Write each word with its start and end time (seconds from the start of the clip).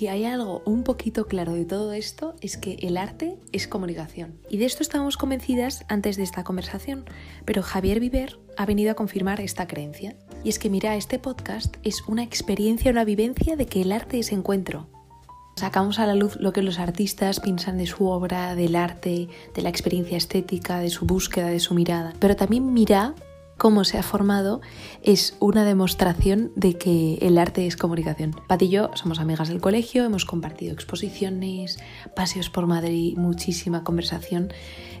si 0.00 0.08
hay 0.08 0.24
algo 0.24 0.62
un 0.64 0.82
poquito 0.82 1.26
claro 1.26 1.52
de 1.52 1.66
todo 1.66 1.92
esto 1.92 2.34
es 2.40 2.56
que 2.56 2.78
el 2.80 2.96
arte 2.96 3.36
es 3.52 3.68
comunicación. 3.68 4.38
Y 4.48 4.56
de 4.56 4.64
esto 4.64 4.82
estábamos 4.82 5.18
convencidas 5.18 5.84
antes 5.88 6.16
de 6.16 6.22
esta 6.22 6.42
conversación, 6.42 7.04
pero 7.44 7.62
Javier 7.62 8.00
Viver 8.00 8.38
ha 8.56 8.64
venido 8.64 8.92
a 8.92 8.94
confirmar 8.94 9.42
esta 9.42 9.66
creencia. 9.66 10.16
Y 10.42 10.48
es 10.48 10.58
que 10.58 10.70
mira, 10.70 10.96
este 10.96 11.18
podcast 11.18 11.76
es 11.82 12.00
una 12.08 12.22
experiencia, 12.22 12.90
una 12.90 13.04
vivencia 13.04 13.56
de 13.56 13.66
que 13.66 13.82
el 13.82 13.92
arte 13.92 14.18
es 14.18 14.32
encuentro. 14.32 14.88
Sacamos 15.56 15.98
a 15.98 16.06
la 16.06 16.14
luz 16.14 16.36
lo 16.36 16.54
que 16.54 16.62
los 16.62 16.78
artistas 16.78 17.38
piensan 17.38 17.76
de 17.76 17.84
su 17.84 18.06
obra, 18.06 18.54
del 18.54 18.76
arte, 18.76 19.28
de 19.54 19.60
la 19.60 19.68
experiencia 19.68 20.16
estética, 20.16 20.78
de 20.78 20.88
su 20.88 21.04
búsqueda, 21.04 21.48
de 21.48 21.60
su 21.60 21.74
mirada. 21.74 22.14
Pero 22.20 22.36
también 22.36 22.72
mira 22.72 23.14
cómo 23.60 23.84
se 23.84 23.98
ha 23.98 24.02
formado 24.02 24.62
es 25.02 25.36
una 25.38 25.66
demostración 25.66 26.50
de 26.56 26.78
que 26.78 27.18
el 27.20 27.36
arte 27.36 27.66
es 27.66 27.76
comunicación. 27.76 28.34
Pat 28.48 28.62
y 28.62 28.70
yo 28.70 28.90
somos 28.94 29.20
amigas 29.20 29.50
del 29.50 29.60
colegio, 29.60 30.06
hemos 30.06 30.24
compartido 30.24 30.72
exposiciones, 30.72 31.78
paseos 32.16 32.48
por 32.48 32.66
Madrid, 32.66 33.18
muchísima 33.18 33.84
conversación 33.84 34.50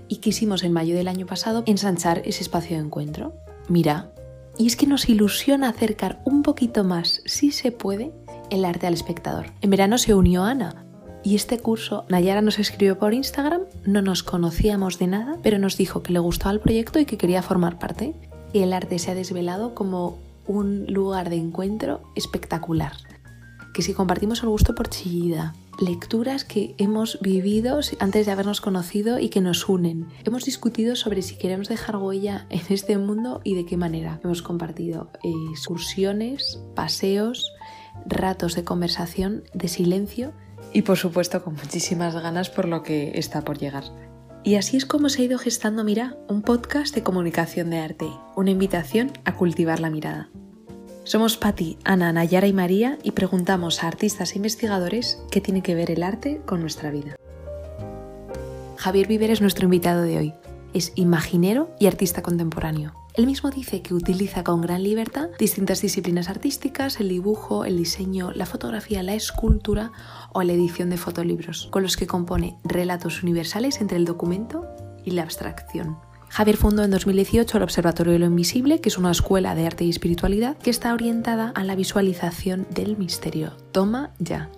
y 0.08 0.16
quisimos 0.16 0.62
en 0.62 0.74
mayo 0.74 0.94
del 0.94 1.08
año 1.08 1.24
pasado 1.24 1.62
ensanchar 1.64 2.20
ese 2.26 2.42
espacio 2.42 2.76
de 2.76 2.84
encuentro. 2.84 3.32
Mira, 3.70 4.12
y 4.58 4.66
es 4.66 4.76
que 4.76 4.86
nos 4.86 5.08
ilusiona 5.08 5.70
acercar 5.70 6.20
un 6.26 6.42
poquito 6.42 6.84
más, 6.84 7.22
si 7.24 7.52
se 7.52 7.72
puede, 7.72 8.12
el 8.50 8.66
arte 8.66 8.86
al 8.86 8.92
espectador. 8.92 9.46
En 9.62 9.70
verano 9.70 9.96
se 9.96 10.12
unió 10.12 10.44
Ana, 10.44 10.84
y 11.22 11.34
este 11.34 11.58
curso, 11.58 12.04
Nayara 12.10 12.42
nos 12.42 12.58
escribió 12.58 12.98
por 12.98 13.14
Instagram, 13.14 13.62
no 13.86 14.02
nos 14.02 14.22
conocíamos 14.22 14.98
de 14.98 15.06
nada, 15.06 15.38
pero 15.42 15.58
nos 15.58 15.78
dijo 15.78 16.02
que 16.02 16.12
le 16.12 16.18
gustaba 16.18 16.52
el 16.52 16.60
proyecto 16.60 16.98
y 16.98 17.06
que 17.06 17.16
quería 17.16 17.42
formar 17.42 17.78
parte 17.78 18.14
y 18.52 18.60
el 18.60 18.72
arte 18.72 18.98
se 18.98 19.10
ha 19.10 19.14
desvelado 19.14 19.74
como 19.74 20.18
un 20.46 20.86
lugar 20.86 21.30
de 21.30 21.36
encuentro 21.36 22.02
espectacular. 22.16 22.92
Que 23.72 23.82
si 23.82 23.94
compartimos 23.94 24.42
el 24.42 24.48
gusto 24.48 24.74
por 24.74 24.88
Chillida, 24.88 25.54
lecturas 25.80 26.44
que 26.44 26.74
hemos 26.78 27.18
vivido 27.20 27.80
antes 28.00 28.26
de 28.26 28.32
habernos 28.32 28.60
conocido 28.60 29.18
y 29.18 29.28
que 29.28 29.40
nos 29.40 29.68
unen. 29.68 30.08
Hemos 30.24 30.44
discutido 30.44 30.96
sobre 30.96 31.22
si 31.22 31.36
queremos 31.36 31.68
dejar 31.68 31.96
huella 31.96 32.46
en 32.50 32.62
este 32.68 32.98
mundo 32.98 33.40
y 33.44 33.54
de 33.54 33.64
qué 33.64 33.76
manera. 33.76 34.20
Hemos 34.22 34.42
compartido 34.42 35.10
excursiones, 35.22 36.60
paseos, 36.74 37.52
ratos 38.06 38.54
de 38.54 38.64
conversación, 38.64 39.44
de 39.54 39.68
silencio 39.68 40.32
y 40.72 40.82
por 40.82 40.96
supuesto 40.96 41.42
con 41.42 41.54
muchísimas 41.54 42.14
ganas 42.14 42.50
por 42.50 42.68
lo 42.68 42.82
que 42.82 43.12
está 43.14 43.42
por 43.42 43.58
llegar. 43.58 43.84
Y 44.42 44.54
así 44.54 44.76
es 44.76 44.86
como 44.86 45.08
se 45.08 45.22
ha 45.22 45.24
ido 45.26 45.38
gestando 45.38 45.84
Mira, 45.84 46.16
un 46.28 46.42
podcast 46.42 46.94
de 46.94 47.02
comunicación 47.02 47.70
de 47.70 47.78
arte, 47.78 48.08
una 48.36 48.50
invitación 48.50 49.12
a 49.24 49.36
cultivar 49.36 49.80
la 49.80 49.90
mirada. 49.90 50.30
Somos 51.04 51.36
Patti, 51.36 51.76
Ana, 51.84 52.12
Nayara 52.12 52.46
y 52.46 52.52
María 52.52 52.98
y 53.02 53.10
preguntamos 53.10 53.82
a 53.82 53.88
artistas 53.88 54.32
e 54.32 54.38
investigadores 54.38 55.22
qué 55.30 55.40
tiene 55.40 55.62
que 55.62 55.74
ver 55.74 55.90
el 55.90 56.02
arte 56.02 56.40
con 56.46 56.60
nuestra 56.60 56.90
vida. 56.90 57.16
Javier 58.76 59.08
Viver 59.08 59.30
es 59.30 59.40
nuestro 59.42 59.64
invitado 59.64 60.02
de 60.02 60.16
hoy. 60.16 60.34
Es 60.72 60.92
imaginero 60.94 61.74
y 61.78 61.86
artista 61.86 62.22
contemporáneo. 62.22 62.99
Él 63.14 63.26
mismo 63.26 63.50
dice 63.50 63.82
que 63.82 63.92
utiliza 63.92 64.44
con 64.44 64.60
gran 64.60 64.82
libertad 64.82 65.28
distintas 65.38 65.80
disciplinas 65.80 66.28
artísticas, 66.28 67.00
el 67.00 67.08
dibujo, 67.08 67.64
el 67.64 67.76
diseño, 67.76 68.30
la 68.32 68.46
fotografía, 68.46 69.02
la 69.02 69.14
escultura 69.14 69.92
o 70.32 70.42
la 70.42 70.52
edición 70.52 70.90
de 70.90 70.96
fotolibros, 70.96 71.68
con 71.70 71.82
los 71.82 71.96
que 71.96 72.06
compone 72.06 72.56
relatos 72.62 73.22
universales 73.22 73.80
entre 73.80 73.96
el 73.96 74.04
documento 74.04 74.66
y 75.04 75.10
la 75.12 75.22
abstracción. 75.22 75.98
Javier 76.28 76.56
fundó 76.56 76.84
en 76.84 76.92
2018 76.92 77.56
el 77.56 77.64
Observatorio 77.64 78.12
de 78.12 78.20
lo 78.20 78.26
Invisible, 78.26 78.80
que 78.80 78.88
es 78.88 78.98
una 78.98 79.10
escuela 79.10 79.56
de 79.56 79.66
arte 79.66 79.84
y 79.84 79.90
espiritualidad 79.90 80.56
que 80.58 80.70
está 80.70 80.94
orientada 80.94 81.52
a 81.56 81.64
la 81.64 81.74
visualización 81.74 82.68
del 82.70 82.96
misterio. 82.96 83.52
Toma 83.72 84.10
ya. 84.20 84.48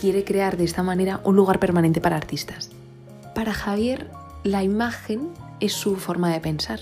Quiere 0.00 0.24
crear 0.24 0.56
de 0.56 0.64
esta 0.64 0.82
manera 0.82 1.20
un 1.24 1.36
lugar 1.36 1.58
permanente 1.58 2.00
para 2.00 2.16
artistas. 2.16 2.70
Para 3.34 3.52
Javier, 3.52 4.10
la 4.42 4.62
imagen 4.62 5.28
es 5.60 5.74
su 5.74 5.96
forma 5.96 6.32
de 6.32 6.40
pensar. 6.40 6.80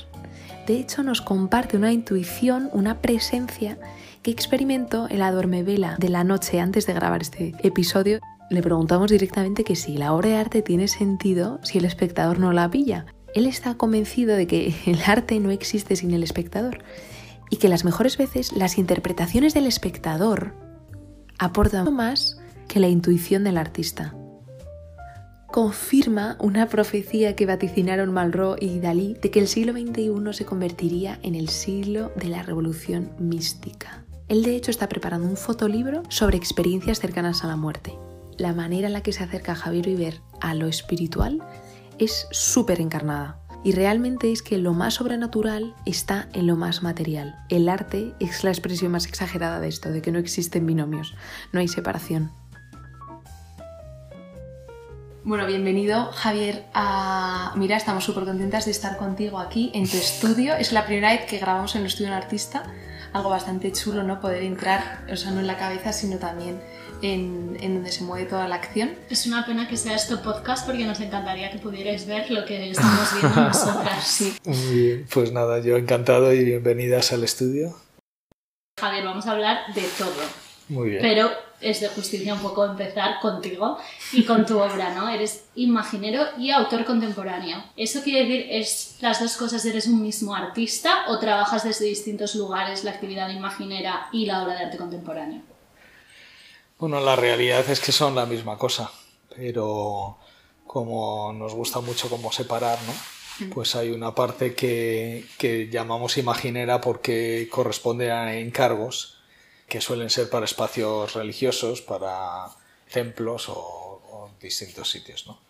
De 0.67 0.79
hecho, 0.79 1.03
nos 1.03 1.21
comparte 1.21 1.77
una 1.77 1.93
intuición, 1.93 2.71
una 2.73 3.03
presencia 3.03 3.79
que 4.23 4.31
experimentó 4.31 5.07
en 5.11 5.19
la 5.19 5.31
duermevela 5.31 5.97
de 5.99 6.09
la 6.09 6.25
noche 6.25 6.61
antes 6.61 6.87
de 6.87 6.95
grabar 6.95 7.21
este 7.21 7.55
episodio. 7.63 8.21
Le 8.49 8.63
preguntamos 8.63 9.11
directamente 9.11 9.65
que 9.65 9.77
si 9.77 9.97
la 9.97 10.15
obra 10.15 10.31
de 10.31 10.37
arte 10.37 10.63
tiene 10.63 10.89
sentido 10.89 11.61
si 11.63 11.79
el 11.79 11.85
espectador 11.85 12.39
no 12.39 12.53
la 12.53 12.71
pilla. 12.71 13.05
Él 13.35 13.47
está 13.47 13.75
convencido 13.75 14.37
de 14.37 14.47
que 14.47 14.75
el 14.87 15.01
arte 15.07 15.39
no 15.41 15.51
existe 15.51 15.97
sin 15.97 16.13
el 16.13 16.23
espectador 16.23 16.83
y 17.51 17.57
que 17.57 17.69
las 17.69 17.85
mejores 17.85 18.17
veces 18.17 18.53
las 18.53 18.79
interpretaciones 18.79 19.53
del 19.53 19.67
espectador 19.67 20.55
aportan 21.39 21.93
más 21.95 22.41
que 22.69 22.81
la 22.81 22.89
intuición 22.89 23.45
del 23.45 23.59
artista 23.59 24.15
confirma 25.55 26.37
una 26.41 26.67
profecía 26.67 27.37
que 27.37 27.47
vaticinaron 27.47 28.13
Malraux 28.13 28.61
y 28.61 28.81
Dalí 28.81 29.15
de 29.23 29.31
que 29.31 29.39
el 29.39 29.47
siglo 29.47 29.73
XXI 29.73 30.33
se 30.33 30.45
convertiría 30.45 31.21
en 31.23 31.37
el 31.37 31.49
siglo 31.49 32.11
de 32.17 32.27
la 32.27 32.43
revolución 32.43 33.13
mística. 33.21 34.05
Él 34.27 34.43
de 34.43 34.57
hecho 34.57 34.73
está 34.73 34.89
preparando 34.89 35.29
un 35.29 35.37
fotolibro 35.37 36.03
sobre 36.09 36.37
experiencias 36.37 36.99
cercanas 36.99 37.45
a 37.45 37.47
la 37.47 37.55
muerte. 37.55 37.97
La 38.37 38.53
manera 38.53 38.89
en 38.89 38.95
la 38.95 39.05
que 39.05 39.13
se 39.13 39.23
acerca 39.23 39.55
Javier 39.55 39.87
Viver 39.87 40.23
a 40.41 40.55
lo 40.55 40.67
espiritual 40.67 41.41
es 42.01 42.27
súper 42.33 42.81
encarnada. 42.81 43.39
Y 43.63 43.71
realmente 43.71 44.33
es 44.33 44.43
que 44.43 44.59
lo 44.59 44.75
más 44.75 44.95
sobrenatural 44.95 45.77
está 45.87 46.29
en 46.33 46.49
lo 46.49 46.57
más 46.57 46.83
material. 46.83 47.37
El 47.49 47.69
arte 47.69 48.13
es 48.19 48.43
la 48.43 48.51
expresión 48.51 48.91
más 48.91 49.07
exagerada 49.07 49.61
de 49.61 49.69
esto, 49.69 49.93
de 49.93 50.03
que 50.03 50.11
no 50.11 50.19
existen 50.19 50.67
binomios, 50.67 51.15
no 51.53 51.61
hay 51.61 51.69
separación. 51.69 52.33
Bueno, 55.27 55.47
bienvenido 55.47 56.12
Javier 56.12 56.67
a... 56.75 57.55
Mira, 57.57 57.79
estamos 57.79 58.05
súper 58.05 58.25
contentas 58.25 58.67
de 58.67 58.73
estar 58.73 58.99
contigo 58.99 59.39
aquí 59.39 59.71
en 59.73 59.89
tu 59.89 59.97
estudio. 59.97 60.55
Es 60.55 60.71
la 60.71 60.85
primera 60.85 61.12
vez 61.12 61.25
que 61.25 61.39
grabamos 61.39 61.75
en 61.75 61.81
el 61.81 61.87
estudio 61.87 62.11
de 62.11 62.17
un 62.19 62.23
artista. 62.23 62.65
Algo 63.15 63.31
bastante 63.31 63.73
chulo, 63.73 64.03
¿no? 64.03 64.21
Poder 64.21 64.43
entrar, 64.43 65.07
o 65.11 65.17
sea, 65.17 65.31
no 65.31 65.41
en 65.41 65.47
la 65.47 65.57
cabeza, 65.57 65.95
sino 65.95 66.19
también 66.19 66.61
en, 67.01 67.57
en, 67.59 67.73
donde 67.77 67.91
se 67.91 68.05
mueve 68.05 68.27
toda 68.27 68.47
la 68.49 68.57
acción. 68.57 68.91
Es 69.09 69.27
una 69.27 69.47
pena 69.47 69.67
que 69.67 69.79
sea 69.79 69.97
esto 69.97 70.21
podcast 70.21 70.67
porque 70.67 70.85
nos 70.85 71.01
encantaría 71.01 71.51
que 71.51 71.59
pudierais 71.59 72.06
ver 72.06 72.31
lo 72.31 72.45
que 72.45 72.73
estamos 72.73 73.15
viendo 73.19 73.41
nosotras. 73.49 74.06
Sí. 74.06 74.37
Muy 74.45 74.77
bien, 74.77 75.06
pues 75.11 75.33
nada, 75.33 75.59
yo 75.61 75.79
encantado 75.79 76.35
y 76.35 76.45
bienvenidas 76.45 77.15
al 77.15 77.25
estudio. 77.25 77.75
Javier, 78.79 79.05
vamos 79.06 79.27
a 79.27 79.31
hablar 79.31 79.73
de 79.75 79.85
todo. 79.97 80.45
Muy 80.69 80.91
bien. 80.91 81.01
Pero 81.01 81.31
es 81.65 81.81
de 81.81 81.89
justicia 81.89 82.35
un 82.35 82.41
poco 82.41 82.65
empezar 82.65 83.21
contigo 83.21 83.79
y 84.13 84.25
con 84.25 84.45
tu 84.47 84.59
obra, 84.59 84.95
¿no? 84.95 85.09
Eres 85.09 85.45
imaginero 85.55 86.25
y 86.39 86.51
autor 86.51 86.85
contemporáneo. 86.85 87.65
¿Eso 87.77 88.03
quiere 88.03 88.27
decir, 88.27 88.47
es 88.51 88.97
las 89.01 89.21
dos 89.21 89.37
cosas, 89.37 89.65
eres 89.65 89.87
un 89.87 90.03
mismo 90.03 90.35
artista 90.35 91.05
o 91.09 91.19
trabajas 91.19 91.65
desde 91.65 91.87
distintos 91.87 92.35
lugares 92.35 92.85
la 92.85 92.93
actividad 92.93 93.31
imaginera 93.31 94.09
y 94.13 94.27
la 94.27 94.43
obra 94.43 94.55
de 94.55 94.65
arte 94.67 94.77
contemporáneo? 94.77 95.43
Bueno, 96.79 97.01
la 97.01 97.17
realidad 97.17 97.69
es 97.71 97.81
que 97.81 97.93
son 97.93 98.15
la 98.15 98.27
misma 98.27 98.59
cosa, 98.59 98.91
pero 99.35 100.19
como 100.67 101.33
nos 101.33 101.55
gusta 101.55 101.81
mucho 101.81 102.11
como 102.11 102.33
separar, 102.33 102.79
¿no? 102.87 103.49
Pues 103.53 103.75
hay 103.75 103.91
una 103.91 104.15
parte 104.15 104.55
que, 104.55 105.25
que 105.39 105.69
llamamos 105.69 106.19
imaginera 106.19 106.81
porque 106.81 107.49
corresponde 107.51 108.13
a 108.13 108.37
encargos 108.37 109.14
que 109.75 109.81
suelen 109.81 110.09
ser 110.09 110.31
para 110.31 110.45
espacios 110.45 111.15
religiosos, 111.15 111.83
para 111.83 112.47
templos 112.93 113.49
o, 113.49 113.57
o 113.57 114.31
distintos 114.41 114.89
sitios. 114.89 115.27
¿no? 115.27 115.41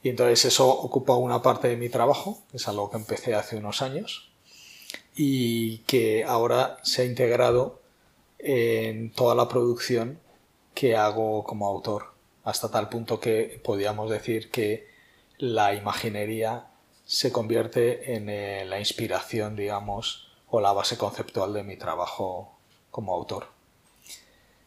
Y 0.00 0.10
entonces 0.10 0.44
eso 0.44 0.68
ocupa 0.68 1.16
una 1.16 1.42
parte 1.42 1.66
de 1.66 1.76
mi 1.76 1.88
trabajo, 1.88 2.44
es 2.52 2.68
algo 2.68 2.88
que 2.88 2.98
empecé 2.98 3.34
hace 3.34 3.56
unos 3.56 3.82
años 3.82 4.30
y 5.16 5.78
que 5.78 6.22
ahora 6.22 6.78
se 6.84 7.02
ha 7.02 7.04
integrado 7.04 7.82
en 8.38 9.10
toda 9.10 9.34
la 9.34 9.48
producción 9.48 10.20
que 10.72 10.94
hago 10.94 11.42
como 11.42 11.66
autor, 11.66 12.12
hasta 12.44 12.70
tal 12.70 12.88
punto 12.88 13.18
que 13.18 13.60
podríamos 13.64 14.08
decir 14.08 14.52
que 14.52 14.86
la 15.36 15.74
imaginería 15.74 16.68
se 17.06 17.32
convierte 17.32 18.14
en 18.14 18.28
eh, 18.30 18.64
la 18.66 18.78
inspiración, 18.78 19.56
digamos, 19.56 20.28
o 20.48 20.60
la 20.60 20.72
base 20.72 20.96
conceptual 20.96 21.52
de 21.52 21.64
mi 21.64 21.76
trabajo 21.76 22.56
como 22.92 23.12
autor. 23.14 23.53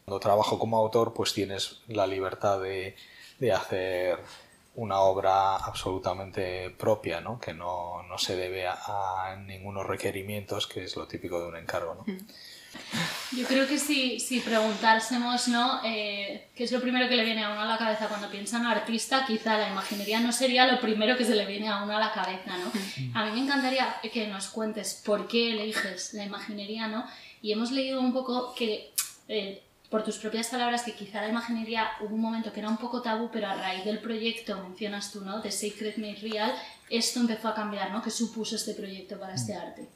Cuando 0.08 0.20
trabajo 0.20 0.58
como 0.58 0.78
autor, 0.78 1.12
pues 1.12 1.34
tienes 1.34 1.80
la 1.86 2.06
libertad 2.06 2.62
de, 2.62 2.96
de 3.38 3.52
hacer 3.52 4.18
una 4.74 5.00
obra 5.00 5.56
absolutamente 5.56 6.70
propia, 6.70 7.20
¿no? 7.20 7.38
que 7.38 7.52
no, 7.52 8.02
no 8.04 8.16
se 8.16 8.34
debe 8.34 8.66
a, 8.66 8.72
a, 8.72 9.36
ningunos 9.36 9.86
requerimientos, 9.86 10.66
que 10.66 10.84
es 10.84 10.96
lo 10.96 11.06
típico 11.06 11.38
de 11.42 11.48
un 11.48 11.56
encargo. 11.56 11.94
¿no? 11.94 12.06
Yo 13.36 13.46
creo 13.46 13.68
que 13.68 13.78
si, 13.78 14.18
si 14.18 14.40
preguntásemos 14.40 15.46
¿no? 15.48 15.82
Eh, 15.84 16.48
qué 16.54 16.64
es 16.64 16.72
lo 16.72 16.80
primero 16.80 17.06
que 17.06 17.16
le 17.16 17.26
viene 17.26 17.44
a 17.44 17.50
uno 17.50 17.60
a 17.60 17.66
la 17.66 17.76
cabeza 17.76 18.08
cuando 18.08 18.30
piensa 18.30 18.56
en 18.56 18.62
un 18.62 18.68
artista, 18.68 19.26
quizá 19.26 19.58
la 19.58 19.68
imaginería 19.68 20.20
no 20.20 20.32
sería 20.32 20.66
lo 20.66 20.80
primero 20.80 21.18
que 21.18 21.26
se 21.26 21.34
le 21.34 21.44
viene 21.44 21.68
a 21.68 21.82
uno 21.82 21.94
a 21.94 22.00
la 22.00 22.14
cabeza. 22.14 22.56
¿no? 22.56 22.72
A 23.12 23.26
mí 23.26 23.32
me 23.32 23.40
encantaría 23.44 23.96
que 24.10 24.26
nos 24.26 24.48
cuentes 24.48 25.02
por 25.04 25.28
qué 25.28 25.50
eliges 25.50 26.14
la 26.14 26.24
imaginería 26.24 26.88
¿no? 26.88 27.04
y 27.42 27.52
hemos 27.52 27.72
leído 27.72 28.00
un 28.00 28.14
poco 28.14 28.54
que... 28.54 28.94
Eh, 29.28 29.64
por 29.90 30.04
tus 30.04 30.18
propias 30.18 30.48
palabras, 30.48 30.82
que 30.82 30.94
quizá 30.94 31.22
la 31.22 31.28
imaginería 31.28 31.88
hubo 32.00 32.14
un 32.14 32.20
momento 32.20 32.52
que 32.52 32.60
era 32.60 32.68
un 32.68 32.76
poco 32.76 33.00
tabú, 33.00 33.30
pero 33.32 33.48
a 33.48 33.54
raíz 33.54 33.84
del 33.84 34.00
proyecto, 34.00 34.60
mencionas 34.62 35.10
tú, 35.12 35.22
¿no? 35.22 35.40
De 35.40 35.50
Sacred 35.50 35.96
Made 35.96 36.18
Real, 36.20 36.54
esto 36.90 37.20
empezó 37.20 37.48
a 37.48 37.54
cambiar, 37.54 37.90
¿no? 37.90 38.02
¿Qué 38.02 38.10
supuso 38.10 38.56
este 38.56 38.74
proyecto 38.74 39.18
para 39.18 39.34
este 39.34 39.54
arte? 39.54 39.88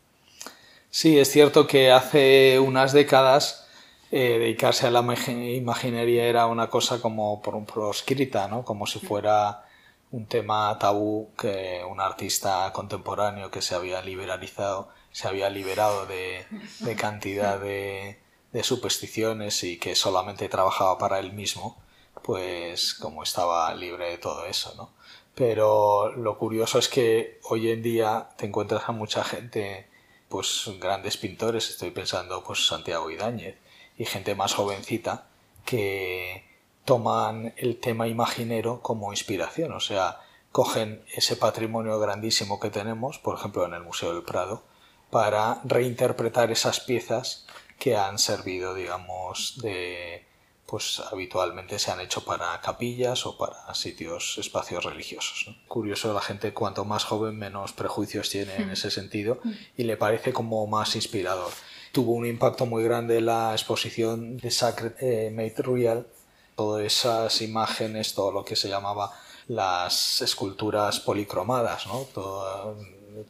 Sí, 0.91 1.19
es 1.19 1.31
cierto 1.31 1.67
que 1.67 1.91
hace 1.91 2.59
unas 2.59 2.93
décadas 2.93 3.67
eh, 4.11 4.39
dedicarse 4.39 4.87
a 4.87 4.91
la 4.91 5.01
imaginería 5.01 6.25
era 6.27 6.47
una 6.47 6.69
cosa 6.69 7.01
como 7.01 7.41
por 7.41 7.55
un 7.55 7.65
proscrita, 7.65 8.47
¿no? 8.47 8.63
Como 8.63 8.87
si 8.87 8.99
fuera 8.99 9.65
un 10.11 10.27
tema 10.27 10.79
tabú 10.79 11.31
que 11.37 11.83
un 11.89 11.99
artista 11.99 12.71
contemporáneo 12.75 13.51
que 13.51 13.63
se 13.63 13.75
había 13.75 14.03
liberalizado, 14.03 14.91
se 15.11 15.29
había 15.29 15.49
liberado 15.49 16.05
de, 16.05 16.45
cantidad 16.99 17.59
de, 17.59 18.19
de, 18.53 18.63
supersticiones 18.63 19.65
y 19.65 19.79
que 19.79 19.95
solamente 19.95 20.49
trabajaba 20.49 20.99
para 20.99 21.19
él 21.19 21.33
mismo, 21.33 21.77
pues 22.23 22.95
como 22.95 23.23
estaba 23.23 23.75
libre 23.75 24.11
de 24.11 24.19
todo 24.19 24.47
eso, 24.47 24.75
¿no? 24.77 24.91
Pero 25.35 26.13
lo 26.13 26.39
curioso 26.39 26.79
es 26.79 26.89
que 26.89 27.41
hoy 27.45 27.71
en 27.71 27.83
día 27.83 28.29
te 28.37 28.47
encuentras 28.47 28.89
a 28.89 28.93
mucha 28.93 29.25
gente, 29.25 29.89
pues 30.29 30.71
grandes 30.79 31.17
pintores, 31.17 31.71
estoy 31.71 31.91
pensando 31.91 32.45
pues 32.45 32.67
Santiago 32.67 33.11
Idáñez 33.11 33.57
y 33.97 34.05
gente 34.05 34.35
más 34.35 34.55
jovencita 34.55 35.27
que 35.65 36.45
toman 36.85 37.55
el 37.57 37.79
tema 37.79 38.09
imaginero 38.09 38.81
como 38.83 39.13
inspiración, 39.13 39.73
o 39.73 39.81
sea, 39.81 40.21
cogen 40.51 41.03
ese 41.15 41.37
patrimonio 41.37 41.99
grandísimo 41.99 42.61
que 42.61 42.71
tenemos, 42.71 43.19
por 43.19 43.39
ejemplo 43.39 43.65
en 43.65 43.75
el 43.75 43.83
Museo 43.83 44.13
del 44.13 44.23
Prado, 44.23 44.63
para 45.11 45.61
reinterpretar 45.65 46.51
esas 46.51 46.81
piezas 46.81 47.47
que 47.83 47.97
han 47.97 48.21
servido, 48.21 48.77
digamos, 48.77 49.59
de 49.61 50.25
pues 50.67 51.03
habitualmente 51.11 51.81
se 51.81 51.91
han 51.91 51.99
hecho 51.99 52.25
para 52.25 52.61
capillas 52.61 53.27
o 53.27 53.37
para 53.37 53.75
sitios, 53.75 54.39
espacios 54.39 54.85
religiosos. 54.85 55.53
Curioso, 55.67 56.15
la 56.15 56.21
gente 56.21 56.55
cuanto 56.55 56.85
más 56.85 57.03
joven 57.03 57.37
menos 57.37 57.73
prejuicios 57.73 58.31
tiene 58.31 58.55
en 58.55 58.69
hmm. 58.69 58.73
ese 58.73 58.93
sentido 58.93 59.41
hmm. 59.43 59.53
y 59.79 59.83
le 59.83 59.97
parece 59.97 60.33
como 60.33 60.65
más 60.69 60.95
inspirador. 60.95 61.51
Tuvo 61.91 62.13
un 62.13 62.25
impacto 62.25 62.67
muy 62.67 62.85
grande 62.85 63.21
la 63.21 63.51
exposición 63.51 64.37
de 64.37 64.53
Sacred 64.53 64.93
eh, 65.01 65.33
Made 65.35 65.57
Real, 65.59 66.07
todas 66.55 66.85
esas 66.85 67.43
imágenes, 67.43 68.15
todo 68.15 68.31
lo 68.31 68.45
que 68.45 68.55
se 68.55 68.69
llamaba 68.69 69.11
las 69.49 70.23
esculturas 70.23 71.01
policromadas, 71.01 71.89
¿no? 71.89 72.07
todo, 72.15 72.77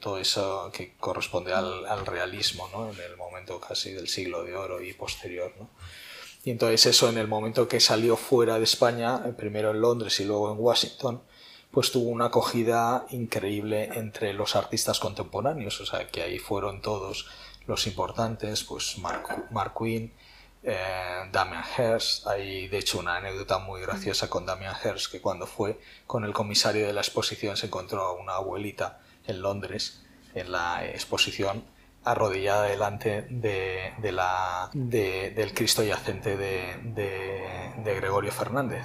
todo 0.00 0.18
eso 0.18 0.70
que 0.72 0.94
corresponde 0.96 1.52
al, 1.52 1.86
al 1.86 2.06
realismo 2.06 2.68
¿no? 2.72 2.90
en 2.90 3.00
el 3.00 3.16
momento 3.16 3.60
casi 3.60 3.92
del 3.92 4.08
siglo 4.08 4.44
de 4.44 4.54
oro 4.54 4.82
y 4.82 4.92
posterior. 4.92 5.52
¿no? 5.58 5.70
Y 6.44 6.50
entonces 6.50 6.86
eso 6.86 7.08
en 7.08 7.18
el 7.18 7.28
momento 7.28 7.68
que 7.68 7.78
salió 7.78 8.16
fuera 8.16 8.58
de 8.58 8.64
España, 8.64 9.22
eh, 9.26 9.32
primero 9.32 9.70
en 9.70 9.80
Londres 9.80 10.18
y 10.20 10.24
luego 10.24 10.52
en 10.52 10.58
Washington, 10.58 11.22
pues 11.70 11.92
tuvo 11.92 12.10
una 12.10 12.26
acogida 12.26 13.06
increíble 13.10 13.90
entre 13.94 14.32
los 14.32 14.56
artistas 14.56 14.98
contemporáneos, 14.98 15.80
o 15.80 15.86
sea 15.86 16.06
que 16.08 16.22
ahí 16.22 16.38
fueron 16.38 16.82
todos 16.82 17.26
los 17.66 17.86
importantes, 17.86 18.64
pues 18.64 18.98
Mark, 18.98 19.46
Mark 19.50 19.72
Quinn, 19.78 20.12
eh, 20.64 21.28
Damian 21.32 21.64
Hirst, 21.76 22.26
hay 22.26 22.68
de 22.68 22.78
hecho 22.78 22.98
una 22.98 23.16
anécdota 23.16 23.58
muy 23.58 23.80
graciosa 23.80 24.28
con 24.28 24.44
Damian 24.44 24.74
Hirst 24.84 25.10
que 25.10 25.20
cuando 25.20 25.46
fue 25.46 25.80
con 26.06 26.24
el 26.24 26.32
comisario 26.32 26.86
de 26.86 26.92
la 26.92 27.00
exposición 27.00 27.56
se 27.56 27.66
encontró 27.66 28.02
a 28.02 28.12
una 28.12 28.34
abuelita 28.34 29.00
en 29.26 29.42
Londres 29.42 30.02
en 30.34 30.52
la 30.52 30.86
exposición 30.86 31.64
arrodillada 32.04 32.64
delante 32.64 33.26
de, 33.30 33.92
de 33.98 34.12
la, 34.12 34.70
del 34.72 35.54
Cristo 35.54 35.82
yacente 35.82 36.36
de, 36.36 36.76
de, 37.84 37.94
Gregorio 37.94 38.32
Fernández. 38.32 38.84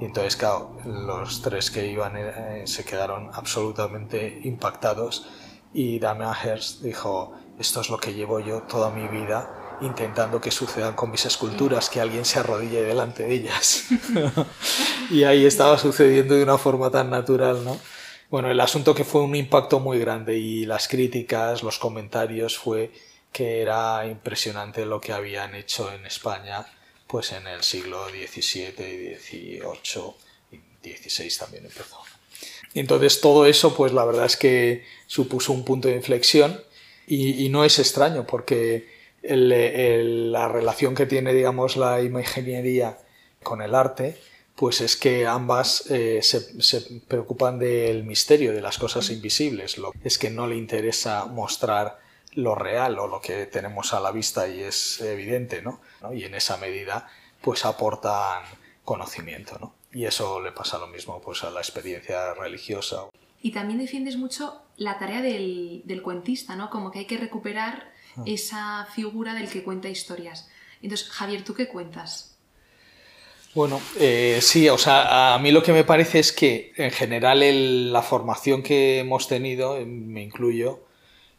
Y 0.00 0.06
entonces, 0.06 0.36
claro, 0.36 0.76
los 0.84 1.42
tres 1.42 1.70
que 1.70 1.86
iban 1.86 2.16
eh, 2.16 2.62
se 2.66 2.84
quedaron 2.84 3.30
absolutamente 3.32 4.40
impactados 4.44 5.26
y 5.72 5.98
Damian 5.98 6.34
Hirst 6.42 6.82
dijo, 6.82 7.32
esto 7.58 7.80
es 7.80 7.90
lo 7.90 7.98
que 7.98 8.14
llevo 8.14 8.40
yo 8.40 8.62
toda 8.62 8.90
mi 8.90 9.06
vida 9.08 9.78
intentando 9.82 10.40
que 10.40 10.50
sucedan 10.50 10.94
con 10.94 11.10
mis 11.10 11.26
esculturas, 11.26 11.90
que 11.90 12.00
alguien 12.00 12.24
se 12.24 12.38
arrodille 12.38 12.82
delante 12.82 13.24
de 13.24 13.34
ellas. 13.34 13.84
y 15.10 15.24
ahí 15.24 15.44
estaba 15.44 15.76
sucediendo 15.76 16.34
de 16.34 16.42
una 16.42 16.56
forma 16.56 16.90
tan 16.90 17.10
natural, 17.10 17.62
¿no? 17.62 17.78
Bueno, 18.28 18.50
el 18.50 18.60
asunto 18.60 18.94
que 18.94 19.04
fue 19.04 19.22
un 19.22 19.36
impacto 19.36 19.78
muy 19.78 19.98
grande 20.00 20.36
y 20.36 20.66
las 20.66 20.88
críticas, 20.88 21.62
los 21.62 21.78
comentarios 21.78 22.58
fue 22.58 22.90
que 23.32 23.62
era 23.62 24.04
impresionante 24.06 24.84
lo 24.84 25.00
que 25.00 25.12
habían 25.12 25.54
hecho 25.54 25.92
en 25.92 26.06
España 26.06 26.66
pues 27.06 27.32
en 27.32 27.46
el 27.46 27.62
siglo 27.62 28.08
XVII 28.08 28.72
XVIII 28.72 29.60
y 30.50 30.90
XVI 30.90 31.38
también 31.38 31.64
empezó. 31.66 31.98
Entonces 32.74 33.20
todo 33.20 33.46
eso 33.46 33.76
pues 33.76 33.92
la 33.92 34.04
verdad 34.04 34.26
es 34.26 34.36
que 34.36 34.84
supuso 35.06 35.52
un 35.52 35.64
punto 35.64 35.88
de 35.88 35.94
inflexión 35.94 36.60
y, 37.06 37.48
no 37.50 37.64
es 37.64 37.78
extraño 37.78 38.26
porque 38.26 38.88
la 39.22 40.48
relación 40.48 40.96
que 40.96 41.06
tiene 41.06 41.32
digamos 41.32 41.76
la 41.76 42.02
imaginería 42.02 42.98
con 43.42 43.62
el 43.62 43.74
arte 43.76 44.18
pues 44.56 44.80
es 44.80 44.96
que 44.96 45.26
ambas 45.26 45.84
eh, 45.90 46.22
se, 46.22 47.00
preocupan 47.06 47.58
del 47.58 48.04
misterio, 48.04 48.52
de 48.52 48.62
las 48.62 48.78
cosas 48.78 49.10
invisibles. 49.10 49.76
Lo, 49.76 49.92
es 50.02 50.16
que 50.18 50.30
no 50.30 50.46
le 50.46 50.56
interesa 50.56 51.26
mostrar 51.26 52.00
lo 52.32 52.54
real 52.54 52.98
o 52.98 53.06
lo 53.06 53.20
que 53.20 53.46
tenemos 53.46 53.92
a 53.92 54.00
la 54.00 54.10
vista 54.10 54.48
y 54.48 54.60
es 54.60 55.00
evidente, 55.02 55.62
¿no? 55.62 55.80
Y 56.12 56.24
en 56.24 56.34
esa 56.34 56.56
medida, 56.56 57.08
pues 57.42 57.66
aportan 57.66 58.44
conocimiento, 58.82 59.58
¿no? 59.58 59.74
Y 59.92 60.06
eso 60.06 60.40
le 60.40 60.52
pasa 60.52 60.78
lo 60.78 60.86
mismo 60.86 61.20
pues 61.20 61.44
a 61.44 61.50
la 61.50 61.60
experiencia 61.60 62.34
religiosa. 62.34 63.04
Y 63.42 63.52
también 63.52 63.78
defiendes 63.78 64.16
mucho 64.16 64.62
la 64.76 64.98
tarea 64.98 65.20
del, 65.20 65.82
del 65.84 66.02
cuentista, 66.02 66.56
¿no? 66.56 66.70
Como 66.70 66.90
que 66.90 67.00
hay 67.00 67.06
que 67.06 67.18
recuperar 67.18 67.92
ah. 68.16 68.22
esa 68.24 68.88
figura 68.94 69.34
del 69.34 69.50
que 69.50 69.62
cuenta 69.62 69.88
historias. 69.88 70.48
Entonces, 70.80 71.10
Javier, 71.10 71.44
¿tú 71.44 71.54
qué 71.54 71.68
cuentas? 71.68 72.35
Bueno, 73.56 73.80
eh, 73.98 74.40
sí, 74.42 74.68
o 74.68 74.76
sea, 74.76 75.32
a 75.34 75.38
mí 75.38 75.50
lo 75.50 75.62
que 75.62 75.72
me 75.72 75.82
parece 75.82 76.18
es 76.18 76.30
que 76.30 76.74
en 76.76 76.90
general 76.90 77.90
la 77.90 78.02
formación 78.02 78.62
que 78.62 78.98
hemos 78.98 79.28
tenido, 79.28 79.78
eh, 79.78 79.86
me 79.86 80.22
incluyo, 80.22 80.84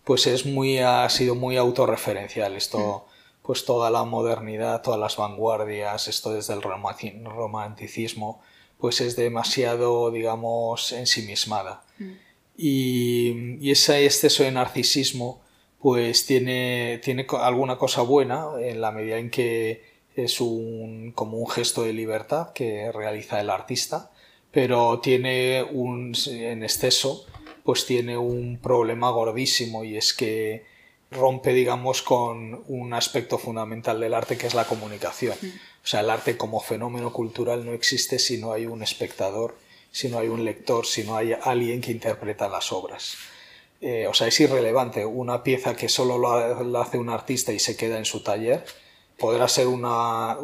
pues 0.03 0.25
es 0.25 0.47
muy, 0.47 0.79
ha 0.79 1.07
sido 1.09 1.35
muy 1.35 1.57
autorreferencial. 1.57 2.55
Esto, 2.55 3.05
mm. 3.05 3.43
pues 3.43 3.65
toda 3.65 3.91
la 3.91 4.03
modernidad, 4.03 4.81
todas 4.81 4.99
las 4.99 5.15
vanguardias, 5.15 6.07
esto 6.07 6.31
desde 6.33 6.55
el 6.55 6.63
romanticismo, 6.63 8.41
pues 8.79 8.99
es 8.99 9.15
demasiado, 9.15 10.09
digamos, 10.09 10.93
ensimismada. 10.93 11.83
Mm. 11.99 12.11
Y, 12.57 13.57
y, 13.61 13.69
ese 13.69 14.05
exceso 14.05 14.41
de 14.41 14.53
narcisismo, 14.53 15.43
pues 15.79 16.25
tiene, 16.25 16.99
tiene 17.03 17.27
alguna 17.39 17.77
cosa 17.77 18.01
buena 18.01 18.47
en 18.59 18.81
la 18.81 18.91
medida 18.91 19.19
en 19.19 19.29
que 19.29 19.96
es 20.17 20.41
un, 20.41 21.11
como 21.13 21.37
un 21.37 21.49
gesto 21.49 21.83
de 21.83 21.93
libertad 21.93 22.51
que 22.51 22.91
realiza 22.91 23.39
el 23.39 23.51
artista, 23.51 24.11
pero 24.51 24.99
tiene 24.99 25.63
un, 25.63 26.13
en 26.27 26.63
exceso, 26.63 27.25
pues 27.63 27.85
tiene 27.85 28.17
un 28.17 28.57
problema 28.57 29.11
gordísimo 29.11 29.83
y 29.83 29.95
es 29.95 30.13
que 30.13 30.65
rompe, 31.11 31.53
digamos, 31.53 32.01
con 32.01 32.63
un 32.67 32.93
aspecto 32.93 33.37
fundamental 33.37 33.99
del 33.99 34.15
arte 34.15 34.37
que 34.37 34.47
es 34.47 34.55
la 34.55 34.65
comunicación. 34.65 35.37
O 35.83 35.87
sea, 35.87 35.99
el 35.99 36.09
arte 36.09 36.35
como 36.35 36.59
fenómeno 36.59 37.13
cultural 37.13 37.63
no 37.63 37.73
existe 37.73 38.17
si 38.17 38.39
no 38.39 38.51
hay 38.51 38.65
un 38.65 38.81
espectador, 38.81 39.55
si 39.91 40.09
no 40.09 40.17
hay 40.17 40.29
un 40.29 40.43
lector, 40.43 40.87
si 40.87 41.03
no 41.03 41.15
hay 41.15 41.33
alguien 41.43 41.79
que 41.79 41.91
interpreta 41.91 42.49
las 42.49 42.71
obras. 42.71 43.15
Eh, 43.81 44.07
o 44.07 44.13
sea, 44.15 44.27
es 44.27 44.39
irrelevante 44.39 45.05
una 45.05 45.43
pieza 45.43 45.75
que 45.75 45.87
solo 45.87 46.17
lo 46.17 46.79
hace 46.79 46.97
un 46.97 47.09
artista 47.09 47.53
y 47.53 47.59
se 47.59 47.77
queda 47.77 47.99
en 47.99 48.05
su 48.05 48.23
taller, 48.23 48.65
podrá 49.17 49.47
ser 49.47 49.67
una, 49.67 50.37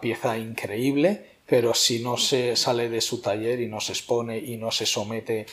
pieza 0.00 0.38
increíble, 0.38 1.26
pero 1.46 1.74
si 1.74 2.00
no 2.00 2.16
se 2.16 2.56
sale 2.56 2.88
de 2.88 3.00
su 3.00 3.20
taller 3.20 3.60
y 3.60 3.66
no 3.66 3.80
se 3.80 3.92
expone 3.92 4.38
y 4.38 4.56
no 4.56 4.70
se 4.70 4.86
somete 4.86 5.46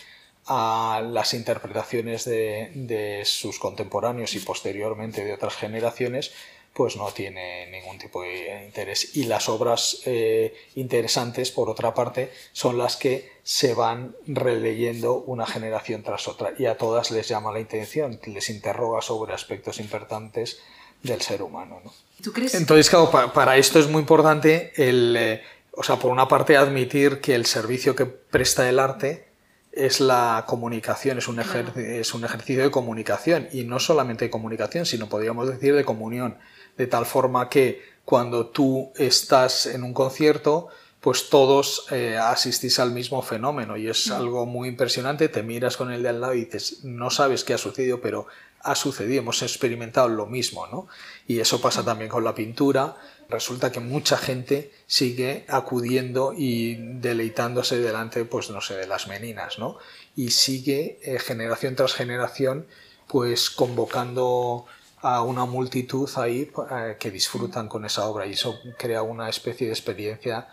a 0.45 1.01
las 1.05 1.33
interpretaciones 1.33 2.23
de, 2.23 3.21
sus 3.25 3.59
contemporáneos 3.59 4.33
y 4.35 4.39
posteriormente 4.39 5.25
de 5.25 5.33
otras 5.33 5.55
generaciones, 5.55 6.31
pues 6.73 6.95
no 6.95 7.11
tiene 7.11 7.69
ningún 7.71 7.97
tipo 7.97 8.21
de 8.21 8.63
interés. 8.63 9.17
Y 9.17 9.23
las 9.23 9.49
obras 9.49 10.01
eh, 10.05 10.53
interesantes, 10.75 11.51
por 11.51 11.69
otra 11.69 11.93
parte, 11.95 12.31
son 12.53 12.77
las 12.77 12.95
que 12.95 13.31
se 13.43 13.73
van 13.73 14.15
releyendo 14.27 15.15
una 15.15 15.47
generación 15.47 16.03
tras 16.03 16.27
otra 16.27 16.53
y 16.57 16.67
a 16.67 16.77
todas 16.77 17.09
les 17.09 17.27
llama 17.27 17.51
la 17.51 17.59
atención, 17.59 18.19
les 18.27 18.49
interroga 18.51 19.01
sobre 19.01 19.33
aspectos 19.33 19.79
importantes 19.79 20.59
del 21.01 21.21
ser 21.21 21.41
humano. 21.41 21.81
¿no? 21.83 22.06
¿Tú 22.21 22.33
crees? 22.33 22.55
Entonces, 22.55 22.89
claro, 22.89 23.11
para, 23.11 23.57
esto 23.57 23.79
es 23.79 23.87
muy 23.87 24.01
importante 24.01 24.73
el, 24.75 25.15
eh, 25.17 25.41
o 25.71 25.83
sea, 25.83 25.97
por 25.97 26.11
una 26.11 26.27
parte 26.27 26.57
admitir 26.57 27.21
que 27.21 27.35
el 27.35 27.45
servicio 27.45 27.95
que 27.95 28.05
presta 28.05 28.67
el 28.67 28.79
arte 28.79 29.27
es 29.71 29.99
la 29.99 30.43
comunicación, 30.47 31.19
es 31.19 31.27
un, 31.27 31.39
es 31.39 32.13
un 32.15 32.25
ejercicio 32.25 32.63
de 32.63 32.71
comunicación 32.71 33.47
y 33.51 33.63
no 33.63 33.79
solamente 33.79 34.25
de 34.25 34.31
comunicación, 34.31 34.87
sino 34.87 35.07
podríamos 35.07 35.47
decir 35.47 35.75
de 35.75 35.85
comunión, 35.85 36.37
de 36.77 36.87
tal 36.87 37.05
forma 37.05 37.47
que 37.47 37.83
cuando 38.03 38.47
tú 38.47 38.91
estás 38.95 39.67
en 39.67 39.83
un 39.83 39.93
concierto, 39.93 40.69
pues 41.07 41.29
todos 41.29 41.85
eh, 41.91 42.17
asistís 42.17 42.79
al 42.79 42.91
mismo 42.91 43.21
fenómeno 43.21 43.77
y 43.77 43.87
es 43.87 44.09
mm. 44.09 44.11
algo 44.11 44.45
muy 44.45 44.67
impresionante, 44.67 45.29
te 45.29 45.41
miras 45.41 45.77
con 45.77 45.89
el 45.89 46.03
de 46.03 46.09
al 46.09 46.19
lado 46.19 46.33
y 46.33 46.43
dices, 46.43 46.83
no 46.83 47.09
sabes 47.11 47.45
qué 47.45 47.53
ha 47.53 47.57
sucedido, 47.57 48.01
pero 48.01 48.27
ha 48.59 48.75
sucedido, 48.75 49.21
hemos 49.21 49.41
experimentado 49.41 50.09
lo 50.09 50.25
mismo, 50.25 50.67
¿no? 50.67 50.89
Y 51.25 51.39
eso 51.39 51.61
pasa 51.61 51.81
mm. 51.81 51.85
también 51.85 52.09
con 52.09 52.25
la 52.25 52.35
pintura, 52.35 52.97
resulta 53.29 53.71
que 53.71 53.79
mucha 53.79 54.17
gente 54.17 54.73
sigue 54.85 55.45
acudiendo 55.47 56.33
y 56.35 56.75
deleitándose 56.75 57.79
delante, 57.79 58.25
pues 58.25 58.49
no 58.49 58.59
sé, 58.59 58.75
de 58.75 58.87
las 58.87 59.07
meninas, 59.07 59.59
¿no? 59.59 59.77
Y 60.13 60.31
sigue 60.31 60.99
eh, 61.03 61.19
generación 61.19 61.77
tras 61.77 61.93
generación, 61.93 62.67
pues 63.07 63.49
convocando 63.49 64.65
a 65.01 65.21
una 65.21 65.45
multitud 65.45 66.09
ahí 66.17 66.51
eh, 66.69 66.97
que 66.99 67.11
disfrutan 67.11 67.69
con 67.69 67.85
esa 67.85 68.05
obra 68.07 68.25
y 68.25 68.33
eso 68.33 68.59
crea 68.77 69.03
una 69.03 69.29
especie 69.29 69.67
de 69.67 69.73
experiencia 69.73 70.49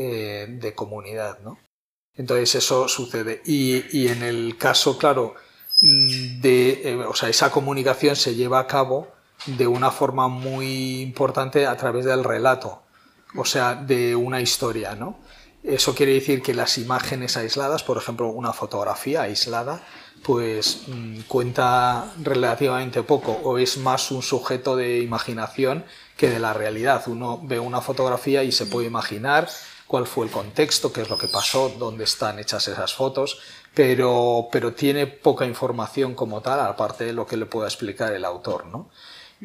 eh, 0.00 0.46
de 0.48 0.74
comunidad, 0.74 1.40
¿no? 1.40 1.58
Entonces 2.14 2.54
eso 2.54 2.86
sucede. 2.86 3.42
Y, 3.44 4.06
en 4.06 4.22
el 4.22 4.56
caso, 4.56 4.96
claro, 4.96 5.34
mm, 5.80 6.40
de, 6.40 7.04
o 7.08 7.14
sea, 7.16 7.28
esa 7.28 7.50
comunicación 7.50 8.14
se 8.14 8.36
lleva 8.36 8.60
a 8.60 8.68
cabo 8.68 9.08
de 9.46 9.66
una 9.66 9.90
forma 9.90 10.28
muy 10.28 11.00
importante 11.00 11.66
a 11.66 11.76
través 11.76 12.04
del 12.04 12.22
relato, 12.22 12.82
o 13.34 13.44
sea, 13.44 13.74
de 13.74 14.14
una 14.14 14.40
historia, 14.40 14.94
¿no? 14.94 15.18
Eso 15.64 15.96
quiere 15.96 16.12
decir 16.12 16.42
que 16.42 16.54
las 16.54 16.78
imágenes 16.78 17.36
aisladas, 17.36 17.82
por 17.82 17.98
ejemplo, 17.98 18.28
una 18.28 18.52
fotografía 18.52 19.22
aislada, 19.22 19.82
pues 20.22 20.82
mm, 20.86 21.22
cuenta 21.26 22.12
relativamente 22.22 23.02
poco 23.02 23.32
o 23.42 23.58
es 23.58 23.78
más 23.78 24.12
un 24.12 24.22
sujeto 24.22 24.76
de 24.76 25.00
imaginación 25.00 25.84
que 26.16 26.30
de 26.30 26.38
la 26.38 26.52
realidad. 26.52 27.02
Uno 27.06 27.40
ve 27.42 27.58
una 27.58 27.80
fotografía 27.80 28.42
y 28.44 28.52
se 28.52 28.66
puede 28.66 28.86
imaginar 28.86 29.48
cuál 29.88 30.06
fue 30.06 30.26
el 30.26 30.30
contexto, 30.30 30.92
qué 30.92 31.00
es 31.00 31.10
lo 31.10 31.18
que 31.18 31.26
pasó, 31.26 31.74
dónde 31.76 32.04
están 32.04 32.38
hechas 32.38 32.68
esas 32.68 32.94
fotos, 32.94 33.40
pero, 33.74 34.48
pero 34.52 34.72
tiene 34.74 35.08
poca 35.08 35.44
información 35.44 36.14
como 36.14 36.40
tal, 36.40 36.60
aparte 36.60 37.04
de 37.04 37.12
lo 37.12 37.26
que 37.26 37.36
le 37.36 37.46
pueda 37.46 37.66
explicar 37.66 38.12
el 38.12 38.24
autor, 38.24 38.66
¿no? 38.66 38.90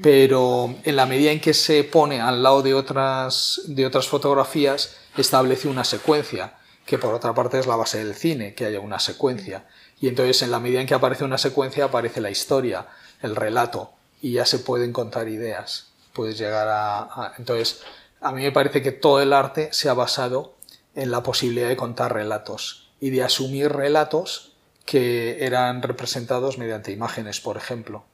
pero 0.01 0.73
en 0.83 0.95
la 0.95 1.05
medida 1.05 1.31
en 1.31 1.39
que 1.39 1.53
se 1.53 1.83
pone 1.83 2.19
al 2.19 2.41
lado 2.41 2.61
de 2.61 2.73
otras, 2.73 3.61
de 3.67 3.85
otras 3.85 4.07
fotografías, 4.07 4.95
establece 5.17 5.67
una 5.67 5.83
secuencia, 5.83 6.55
que 6.85 6.97
por 6.97 7.13
otra 7.13 7.33
parte 7.33 7.59
es 7.59 7.67
la 7.67 7.75
base 7.75 8.03
del 8.03 8.15
cine, 8.15 8.55
que 8.55 8.65
haya 8.65 8.79
una 8.79 8.99
secuencia. 8.99 9.67
Y 10.01 10.07
entonces 10.07 10.41
en 10.41 10.51
la 10.51 10.59
medida 10.59 10.81
en 10.81 10.87
que 10.87 10.95
aparece 10.95 11.23
una 11.23 11.37
secuencia, 11.37 11.85
aparece 11.85 12.21
la 12.21 12.31
historia, 12.31 12.87
el 13.21 13.35
relato, 13.35 13.91
y 14.21 14.33
ya 14.33 14.45
se 14.45 14.59
pueden 14.59 14.93
contar 14.93 15.27
ideas. 15.27 15.87
Puedes 16.13 16.37
llegar 16.37 16.67
a, 16.69 17.33
Entonces, 17.37 17.81
a 18.23 18.31
mí 18.31 18.43
me 18.43 18.51
parece 18.51 18.81
que 18.81 18.91
todo 18.91 19.21
el 19.21 19.33
arte 19.33 19.69
se 19.71 19.89
ha 19.89 19.93
basado 19.93 20.55
en 20.95 21.11
la 21.11 21.23
posibilidad 21.23 21.67
de 21.67 21.77
contar 21.77 22.13
relatos 22.13 22.91
y 22.99 23.09
de 23.09 23.23
asumir 23.23 23.71
relatos 23.71 24.53
que 24.85 25.45
eran 25.45 25.81
representados 25.81 26.57
mediante 26.57 26.91
imágenes, 26.91 27.39
por 27.41 27.57
ejemplo. 27.57 28.05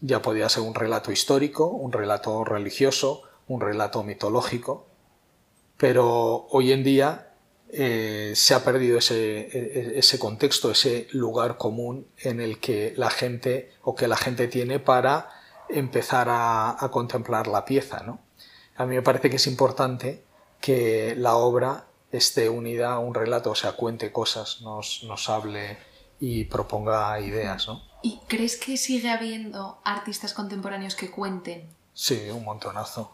Ya 0.00 0.20
podía 0.22 0.48
ser 0.48 0.62
un 0.62 0.74
relato 0.74 1.12
histórico, 1.12 1.66
un 1.68 1.92
relato 1.92 2.44
religioso, 2.44 3.22
un 3.48 3.60
relato 3.60 4.02
mitológico, 4.02 4.86
pero 5.76 6.46
hoy 6.50 6.72
en 6.72 6.84
día 6.84 7.28
eh, 7.68 8.32
se 8.34 8.54
ha 8.54 8.64
perdido 8.64 8.98
ese, 8.98 9.40
e, 9.40 9.98
ese, 9.98 10.18
contexto, 10.18 10.70
ese 10.70 11.08
lugar 11.12 11.56
común 11.56 12.06
en 12.18 12.40
el 12.40 12.58
que 12.58 12.94
la 12.96 13.10
gente 13.10 13.72
o 13.82 13.94
que 13.94 14.08
la 14.08 14.16
gente 14.16 14.48
tiene 14.48 14.78
para 14.78 15.30
empezar 15.68 16.28
a, 16.30 16.88
contemplar 16.92 17.46
la 17.48 17.64
pieza. 17.64 18.02
¿no? 18.04 18.20
A 18.76 18.86
mí 18.86 18.94
me 18.94 19.02
parece 19.02 19.30
que 19.30 19.36
es 19.36 19.46
importante 19.46 20.24
que 20.60 21.14
la 21.16 21.36
obra 21.36 21.86
esté 22.12 22.48
unida 22.48 22.92
a 22.92 22.98
un 22.98 23.14
relato, 23.14 23.50
o 23.50 23.54
sea, 23.54 23.72
cuente 23.72 24.12
cosas, 24.12 24.60
nos, 24.62 25.02
nos 25.04 25.28
hable 25.28 25.78
y 26.20 26.44
proponga 26.44 27.18
ideas. 27.20 27.68
¿no? 27.68 27.82
¿Y 28.02 28.20
crees 28.28 28.56
que 28.56 28.76
sigue 28.76 29.10
habiendo 29.10 29.78
artistas 29.84 30.32
contemporáneos 30.32 30.94
que 30.94 31.10
cuenten? 31.10 31.68
Sí, 31.92 32.28
un 32.30 32.44
montonazo. 32.44 33.12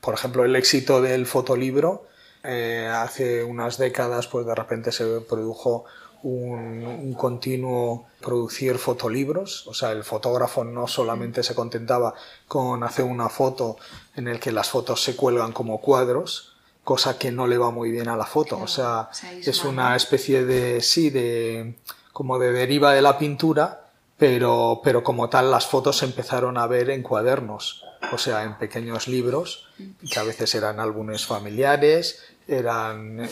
Por 0.00 0.14
ejemplo, 0.14 0.44
el 0.44 0.56
éxito 0.56 1.00
del 1.00 1.26
fotolibro, 1.26 2.06
eh, 2.44 2.88
hace 2.92 3.44
unas 3.44 3.78
décadas, 3.78 4.26
pues 4.26 4.46
de 4.46 4.54
repente 4.54 4.90
se 4.90 5.20
produjo 5.20 5.84
un, 6.22 7.14
continuo 7.14 8.06
producir 8.20 8.78
fotolibros, 8.78 9.66
o 9.66 9.74
sea, 9.74 9.92
el 9.92 10.04
fotógrafo 10.04 10.64
no 10.64 10.86
solamente 10.86 11.42
se 11.42 11.54
contentaba 11.54 12.14
con 12.48 12.82
hacer 12.84 13.04
una 13.04 13.28
foto 13.28 13.76
en 14.16 14.28
el 14.28 14.40
que 14.40 14.52
las 14.52 14.70
fotos 14.70 15.02
se 15.02 15.16
cuelgan 15.16 15.52
como 15.52 15.80
cuadros, 15.80 16.54
cosa 16.84 17.18
que 17.18 17.30
no 17.30 17.46
le 17.46 17.58
va 17.58 17.70
muy 17.70 17.90
bien 17.90 18.08
a 18.08 18.16
la 18.16 18.26
foto, 18.26 18.58
o 18.58 18.66
sea, 18.66 19.10
es 19.40 19.64
una 19.64 19.94
especie 19.94 20.44
de, 20.44 20.80
sí, 20.80 21.10
de, 21.10 21.76
como 22.12 22.38
de 22.38 22.52
deriva 22.52 22.92
de 22.92 23.02
la 23.02 23.18
pintura, 23.18 23.90
pero, 24.16 24.80
pero 24.84 25.02
como 25.02 25.28
tal 25.28 25.50
las 25.50 25.66
fotos 25.66 25.98
se 25.98 26.04
empezaron 26.04 26.56
a 26.58 26.66
ver 26.66 26.90
en 26.90 27.02
cuadernos, 27.02 27.84
o 28.12 28.18
sea, 28.18 28.44
en 28.44 28.56
pequeños 28.58 29.08
libros, 29.08 29.68
que 30.10 30.18
a 30.18 30.24
veces 30.24 30.54
eran 30.54 30.80
álbumes 30.80 31.26
familiares, 31.26 32.20
eran 32.58 33.28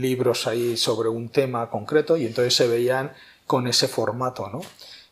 libros 0.00 0.46
ahí 0.46 0.76
sobre 0.76 1.08
un 1.08 1.28
tema 1.28 1.70
concreto 1.70 2.16
y 2.16 2.26
entonces 2.26 2.54
se 2.54 2.68
veían 2.68 3.12
con 3.46 3.66
ese 3.66 3.88
formato, 3.88 4.48
¿no? 4.48 4.60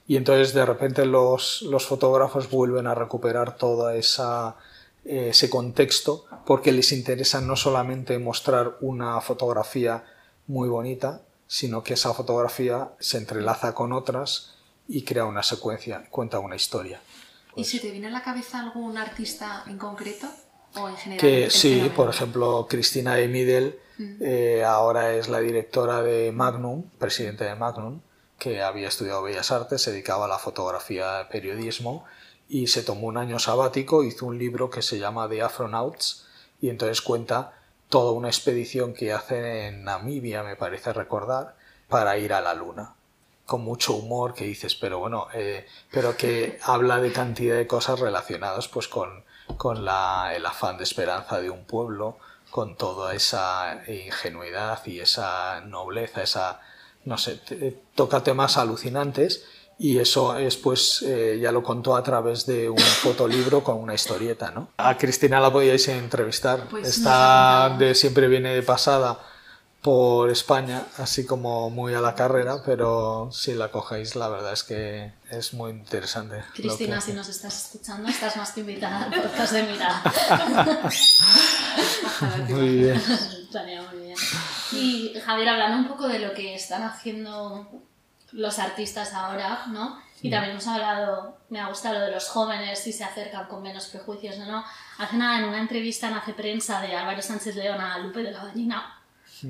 Y 0.07 0.17
entonces 0.17 0.53
de 0.53 0.67
repente 0.67 1.07
los, 1.07 1.63
los 1.63 1.87
fotógrafos 1.87 2.51
vuelven 2.51 2.87
a 2.87 2.95
recuperar 2.95 3.57
todo 3.57 3.91
esa, 3.91 4.57
ese 5.05 5.49
contexto 5.49 6.27
porque 6.45 6.73
les 6.73 6.93
interesa 6.93 7.41
no 7.41 7.57
solamente 7.57 8.19
mostrar 8.19 8.77
una 8.81 9.21
fotografía 9.21 10.05
muy 10.47 10.69
bonita, 10.69 11.23
sino 11.47 11.83
que 11.83 11.95
esa 11.95 12.15
fotografía 12.15 12.93
se 12.99 13.19
entrelaza 13.19 13.75
con 13.75 13.93
otras 13.93 14.55
y 14.89 15.05
crea 15.05 15.25
una 15.25 15.43
secuencia, 15.43 16.05
cuenta 16.11 16.39
una 16.39 16.57
historia. 16.57 17.01
¿Y 17.55 17.65
si 17.65 17.79
te 17.81 17.91
viene 17.91 18.07
a 18.07 18.11
la 18.11 18.23
cabeza 18.23 18.61
algún 18.61 18.97
artista 18.97 19.65
en 19.67 19.79
concreto? 19.79 20.29
¿O 20.75 20.89
en 20.89 20.97
general? 20.97 21.21
Que, 21.21 21.51
sí, 21.51 21.91
por 21.95 22.09
ejemplo, 22.09 22.67
Cristina 22.69 23.19
Emidel 23.19 23.79
mm. 23.99 24.15
eh, 24.21 24.65
ahora 24.65 25.15
es 25.15 25.29
la 25.29 25.41
directora 25.41 26.03
de 26.03 26.33
Magnum, 26.33 26.85
presidente 26.99 27.45
de 27.45 27.55
Magnum, 27.55 28.01
que 28.39 28.63
había 28.63 28.89
estudiado 28.89 29.23
Bellas 29.23 29.51
Artes, 29.51 29.83
se 29.83 29.93
dedicaba 29.93 30.25
a 30.25 30.29
la 30.29 30.39
fotografía, 30.39 31.29
periodismo, 31.31 32.05
y 32.49 32.67
se 32.67 32.83
tomó 32.83 33.07
un 33.07 33.17
año 33.17 33.39
sabático, 33.39 34.05
hizo 34.05 34.27
un 34.27 34.39
libro 34.39 34.71
que 34.71 34.83
se 34.83 34.99
llama 34.99 35.29
The 35.29 35.43
Afronauts, 35.43 36.27
y 36.61 36.69
entonces 36.69 37.01
cuenta 37.03 37.53
toda 37.89 38.13
una 38.13 38.29
expedición 38.29 38.95
que 38.95 39.13
hace 39.13 39.67
en 39.67 39.85
Namibia, 39.85 40.43
me 40.43 40.57
parece 40.57 40.93
recordar, 40.93 41.57
para 41.89 42.17
ir 42.19 42.33
a 42.33 42.41
la 42.41 42.55
Luna 42.55 42.95
con 43.53 43.63
mucho 43.63 43.95
humor 43.95 44.33
que 44.33 44.45
dices, 44.45 44.75
pero 44.75 44.99
bueno, 44.99 45.29
eh, 45.35 45.67
pero 45.91 46.17
que 46.17 46.59
habla 46.63 47.01
de 47.01 47.13
cantidad 47.13 47.57
de 47.57 47.67
cosas 47.67 48.01
relacionadas 48.01 48.69
pues 48.69 48.89
con, 48.89 49.25
con 49.57 49.85
la, 49.85 50.33
el 50.35 50.45
afán 50.47 50.79
de 50.79 50.85
esperanza 50.85 51.41
de 51.41 51.51
un 51.51 51.65
pueblo, 51.65 52.19
con 52.51 52.77
toda 52.77 53.15
esa 53.15 53.83
ingenuidad 53.89 54.85
y 54.87 55.01
esa 55.01 55.61
nobleza, 55.63 56.23
esa, 56.23 56.61
no 57.05 57.17
sé, 57.19 57.41
toca 57.95 58.23
temas 58.23 58.59
alucinantes 58.59 59.45
y 59.79 59.99
eso 59.99 60.37
es 60.37 60.57
pues 60.57 61.03
eh, 61.03 61.39
ya 61.41 61.51
lo 61.51 61.63
contó 61.63 61.97
a 61.97 62.03
través 62.03 62.47
de 62.47 62.69
un 62.69 62.79
fotolibro 62.79 63.65
con 63.65 63.77
una 63.77 63.95
historieta, 63.95 64.51
¿no? 64.51 64.69
A 64.77 64.97
Cristina 64.97 65.41
la 65.41 65.51
podíais 65.51 65.89
entrevistar, 65.89 66.69
pues 66.71 66.89
está 66.89 67.75
de 67.79 67.95
siempre 67.95 68.29
viene 68.29 68.55
de 68.55 68.63
pasada 68.63 69.19
por 69.83 70.31
España, 70.31 70.87
así 70.99 71.27
como 71.27 71.69
muy 71.69 71.93
a 71.95 72.01
la 72.01 72.15
carrera, 72.15 72.63
pero 72.65 73.31
si 73.33 73.53
la 73.53 73.73
cogéis, 73.73 74.15
la 74.15 74.29
verdad 74.29 74.53
es 74.53 74.63
que 74.63 75.13
es 75.29 75.55
muy 75.55 75.73
interesante. 75.73 76.45
Cristina, 76.55 77.01
si 77.01 77.13
nos 77.13 77.29
estás 77.29 77.65
escuchando, 77.65 78.09
estás 78.09 78.37
más 78.37 78.53
que 78.53 78.61
invitada 78.61 79.05
al 79.05 79.23
podcast 79.23 79.53
de 79.53 79.63
Mirada. 79.65 80.03
muy 82.49 82.77
bien. 82.77 83.03
muy 83.91 84.03
bien. 84.05 84.17
Y 84.71 85.19
Javier, 85.19 85.49
hablando 85.49 85.79
un 85.79 85.89
poco 85.89 86.07
de 86.07 86.21
lo 86.21 86.33
que 86.33 86.55
están 86.55 86.85
haciendo 86.85 87.69
los 88.31 88.61
artistas 88.61 89.13
ahora, 89.13 89.67
¿no? 89.67 90.01
Y 90.23 90.31
también 90.31 90.53
hemos 90.53 90.69
hablado, 90.69 91.39
me 91.51 91.61
ha 91.61 91.67
gustado 91.67 91.99
lo 91.99 92.05
de 92.05 92.13
los 92.13 92.29
jóvenes, 92.29 92.79
si 92.79 92.93
se 92.93 93.03
acercan 93.03 93.49
con 93.49 93.61
menos 93.61 93.87
prejuicios 93.87 94.39
o 94.39 94.47
no. 94.47 94.65
Hace 94.99 95.17
nada, 95.17 95.41
en 95.41 95.47
una 95.47 95.59
entrevista 95.59 96.07
en 96.07 96.15
Hace 96.15 96.35
Prensa 96.35 96.81
de 96.81 96.95
Álvaro 96.95 97.21
Sánchez 97.21 97.57
León 97.57 97.81
a 97.81 97.99
Lupe 97.99 98.23
de 98.23 98.31
la 98.31 98.45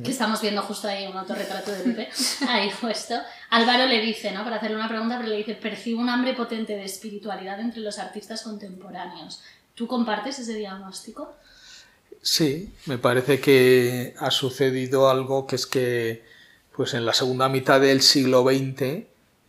Que 0.03 0.11
estamos 0.11 0.41
viendo 0.41 0.63
justo 0.63 0.89
ahí 0.89 1.07
un 1.07 1.17
autorretrato 1.17 1.71
de 1.71 1.87
Lupe, 1.87 2.09
ahí 2.49 2.71
puesto. 2.81 3.15
Álvaro 3.51 3.87
le 3.87 4.01
dice, 4.01 4.33
¿no? 4.33 4.43
Para 4.45 4.57
hacerle 4.57 4.77
una 4.77 4.89
pregunta, 4.89 5.19
pero 5.19 5.29
le 5.29 5.37
dice, 5.37 5.55
percibo 5.55 6.01
un 6.01 6.09
hambre 6.09 6.35
potente 6.35 6.75
de 6.75 6.85
espiritualidad 6.85 7.61
entre 7.61 7.81
los 7.81 7.99
artistas 7.99 8.43
contemporáneos. 8.43 9.43
¿Tú 9.75 9.87
compartes 9.87 10.39
ese 10.39 10.55
diagnóstico? 10.55 11.35
Sí, 12.23 12.73
me 12.87 12.99
parece 12.99 13.41
que 13.41 14.15
ha 14.19 14.31
sucedido 14.31 15.11
algo 15.11 15.47
que 15.47 15.57
es 15.57 15.67
que 15.67 16.25
pues 16.75 16.95
en 16.95 17.05
la 17.05 17.13
segunda 17.13 17.49
mitad 17.49 17.81
del 17.81 18.01
siglo 18.01 18.45
XX 18.45 19.05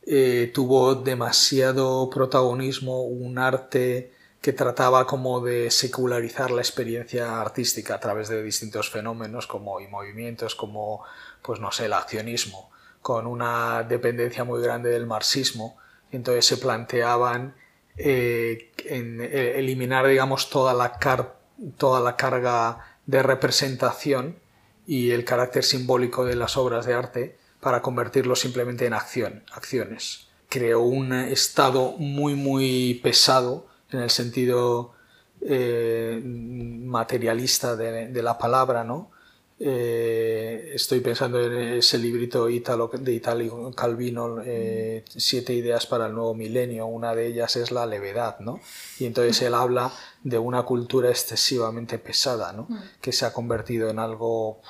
eh, 0.05 0.51
tuvo 0.53 0.95
demasiado 0.95 2.09
protagonismo 2.09 3.03
un 3.03 3.37
arte 3.37 4.12
que 4.43 4.51
trataba 4.51 5.07
como 5.07 5.39
de 5.39 5.71
secularizar 5.71 6.51
la 6.51 6.61
experiencia 6.61 7.39
artística 7.39 7.95
a 7.95 7.99
través 8.01 8.27
de 8.27 8.43
distintos 8.43 8.89
fenómenos 8.89 9.47
como 9.47 9.79
y 9.79 9.87
movimientos 9.87 10.53
como 10.53 11.01
pues 11.41 11.61
no 11.61 11.71
sé 11.71 11.85
el 11.85 11.93
accionismo 11.93 12.69
con 13.01 13.25
una 13.25 13.83
dependencia 13.83 14.43
muy 14.43 14.61
grande 14.61 14.89
del 14.89 15.07
marxismo 15.07 15.77
entonces 16.11 16.45
se 16.45 16.57
planteaban 16.57 17.55
eh, 17.95 18.73
en, 18.85 19.21
eh, 19.21 19.59
eliminar 19.59 20.07
digamos 20.07 20.49
toda 20.49 20.73
la, 20.73 20.97
carga 22.17 22.97
de 23.05 23.23
representación 23.23 24.39
y 24.85 25.11
el 25.11 25.23
carácter 25.23 25.63
simbólico 25.63 26.25
de 26.25 26.35
las 26.35 26.57
obras 26.57 26.85
de 26.85 26.93
arte 26.95 27.37
para 27.61 27.81
convertirlo 27.81 28.35
simplemente 28.35 28.85
en 28.85 28.93
acción, 28.93 29.45
acciones. 29.53 30.27
Creó 30.49 30.81
un 30.81 31.13
estado 31.13 31.93
muy 31.97 32.35
muy 32.35 32.95
pesado 33.01 33.71
en 33.93 34.01
el 34.01 34.09
sentido 34.09 34.93
eh, 35.41 36.21
materialista 36.23 37.75
de, 37.75 38.23
la 38.23 38.37
palabra, 38.37 38.83
¿no? 38.83 39.11
Eh, 39.59 40.71
estoy 40.73 40.99
pensando 40.99 41.39
en 41.39 41.77
ese 41.77 41.97
librito 41.97 42.49
Italo, 42.49 42.89
de 42.91 43.13
Italo 43.13 43.71
Calvino, 43.75 44.41
eh, 44.43 45.03
Siete 45.15 45.53
ideas 45.53 45.85
para 45.85 46.07
el 46.07 46.13
nuevo 46.13 46.33
milenio. 46.33 46.87
Una 46.87 47.13
de 47.13 47.27
ellas 47.27 47.55
es 47.55 47.71
la 47.71 47.85
levedad, 47.85 48.39
¿no? 48.39 48.59
Y 48.99 49.05
entonces 49.05 49.41
él 49.41 49.53
habla 49.53 49.91
de 50.23 50.37
una 50.37 50.63
cultura 50.63 51.09
excesivamente 51.09 51.97
pesada, 51.99 52.51
¿no? 52.51 52.63
Mm. 52.69 52.79
Que 53.01 53.11
se 53.11 53.25
ha 53.25 53.33
convertido 53.33 53.89
en 53.89 53.99
algo 53.99 54.61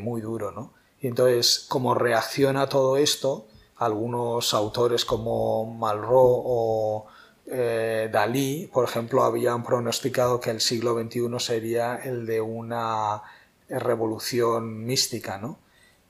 muy 0.00 0.20
duro, 0.20 0.50
¿no? 0.50 0.74
Y 1.00 1.06
entonces, 1.06 1.64
como 1.68 1.94
reacciona 1.94 2.62
a 2.62 2.68
todo 2.68 2.96
esto, 2.96 3.46
algunos 3.76 4.52
autores 4.52 5.04
como 5.04 5.64
Malraux 5.66 6.42
o 6.44 7.06
eh, 7.46 8.08
Dalí, 8.12 8.70
por 8.72 8.84
ejemplo, 8.84 9.22
habían 9.22 9.64
pronosticado 9.64 10.40
que 10.40 10.50
el 10.50 10.60
siglo 10.60 10.94
XXI 10.98 11.38
sería 11.38 11.96
el 11.96 12.26
de 12.26 12.40
una 12.40 13.22
revolución 13.68 14.84
mística, 14.84 15.38
¿no? 15.38 15.58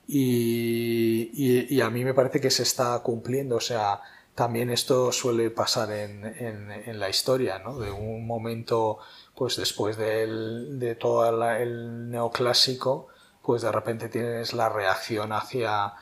Y, 0.06 1.80
a 1.80 1.90
mí 1.90 2.04
me 2.04 2.14
parece 2.14 2.40
que 2.40 2.50
se 2.50 2.62
está 2.62 2.98
cumpliendo, 3.00 3.56
o 3.56 3.60
sea, 3.60 4.00
también 4.34 4.70
esto 4.70 5.12
suele 5.12 5.50
pasar 5.50 5.90
en, 5.92 6.98
la 7.00 7.08
historia, 7.08 7.58
¿no? 7.58 7.78
De 7.78 7.90
un 7.90 8.26
momento, 8.26 8.98
pues 9.34 9.56
después 9.56 9.96
de 9.96 10.96
todo 11.00 11.56
el 11.56 12.10
neoclásico, 12.10 13.08
pues 13.42 13.62
de 13.62 13.72
repente 13.72 14.08
tienes 14.08 14.52
la 14.54 14.68
reacción 14.68 15.32
hacia 15.32 15.94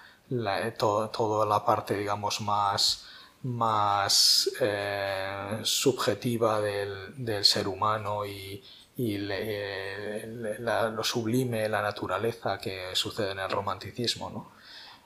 toda 0.77 1.47
la 1.47 1.65
parte, 1.65 1.97
digamos, 1.97 2.41
más 2.41 3.07
más 3.43 4.51
eh, 4.61 5.59
subjetiva 5.63 6.61
del, 6.61 7.45
ser 7.45 7.67
humano 7.69 8.25
y, 8.25 8.63
lo 10.59 11.03
sublime, 11.03 11.69
la 11.69 11.83
naturaleza 11.83 12.59
que 12.59 12.95
sucede 12.95 13.33
en 13.33 13.41
el 13.41 13.51
romanticismo, 13.51 14.31
¿no? 14.31 14.53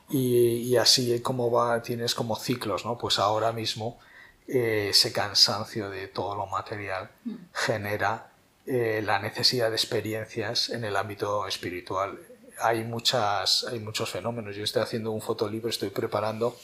Y, 0.09 0.77
así 0.77 1.21
como 1.21 1.51
va, 1.51 1.83
tienes 1.83 2.15
como 2.15 2.37
ciclos, 2.37 2.85
¿no? 2.85 2.97
Pues 2.99 3.19
ahora 3.19 3.53
mismo 3.53 3.99
eh, 4.47 4.89
ese 4.91 5.13
cansancio 5.13 5.91
de 5.91 6.09
todo 6.09 6.37
lo 6.37 6.47
material 6.47 7.11
mm. 7.25 7.35
genera 7.53 8.31
eh, 8.67 9.03
la 9.05 9.19
necesidad 9.19 9.71
de 9.71 9.77
experiencias 9.77 10.71
en 10.71 10.85
el 10.85 10.97
ámbito 10.97 11.47
espiritual. 11.47 12.19
Hay, 12.61 12.85
muchas, 12.85 13.65
hay 13.65 13.81
muchos 13.81 14.11
fenómenos. 14.11 14.55
Yo 14.57 14.65
estoy 14.65 14.83
haciendo 14.83 15.11
un 15.11 15.21
fotolibro, 15.21 15.69
estoy 15.69 15.91
preparando 15.91 16.57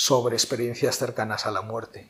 sobre 0.00 0.34
experiencias 0.34 0.96
cercanas 0.96 1.44
a 1.44 1.50
la 1.50 1.60
muerte. 1.60 2.08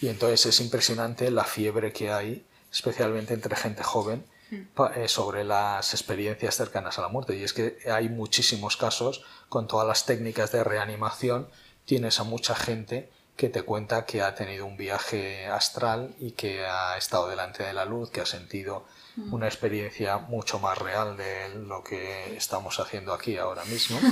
Y 0.00 0.06
entonces 0.06 0.46
es 0.46 0.60
impresionante 0.60 1.28
la 1.32 1.42
fiebre 1.42 1.92
que 1.92 2.12
hay, 2.12 2.46
especialmente 2.70 3.34
entre 3.34 3.56
gente 3.56 3.82
joven, 3.82 4.24
mm. 4.52 4.82
eh, 4.94 5.08
sobre 5.08 5.42
las 5.42 5.92
experiencias 5.92 6.54
cercanas 6.54 7.00
a 7.00 7.02
la 7.02 7.08
muerte. 7.08 7.36
Y 7.36 7.42
es 7.42 7.52
que 7.52 7.78
hay 7.92 8.08
muchísimos 8.08 8.76
casos, 8.76 9.24
con 9.48 9.66
todas 9.66 9.88
las 9.88 10.06
técnicas 10.06 10.52
de 10.52 10.62
reanimación, 10.62 11.48
tienes 11.84 12.20
a 12.20 12.22
mucha 12.22 12.54
gente 12.54 13.10
que 13.36 13.48
te 13.48 13.62
cuenta 13.62 14.06
que 14.06 14.22
ha 14.22 14.36
tenido 14.36 14.64
un 14.64 14.76
viaje 14.76 15.46
astral 15.46 16.14
y 16.20 16.32
que 16.32 16.64
ha 16.64 16.96
estado 16.96 17.28
delante 17.28 17.64
de 17.64 17.72
la 17.72 17.84
luz, 17.84 18.12
que 18.12 18.20
ha 18.20 18.26
sentido. 18.26 18.84
Una 19.30 19.46
experiencia 19.46 20.18
mucho 20.18 20.58
más 20.58 20.78
real 20.78 21.16
de 21.16 21.50
lo 21.54 21.82
que 21.84 22.36
estamos 22.36 22.80
haciendo 22.80 23.12
aquí 23.12 23.36
ahora 23.36 23.64
mismo. 23.64 23.98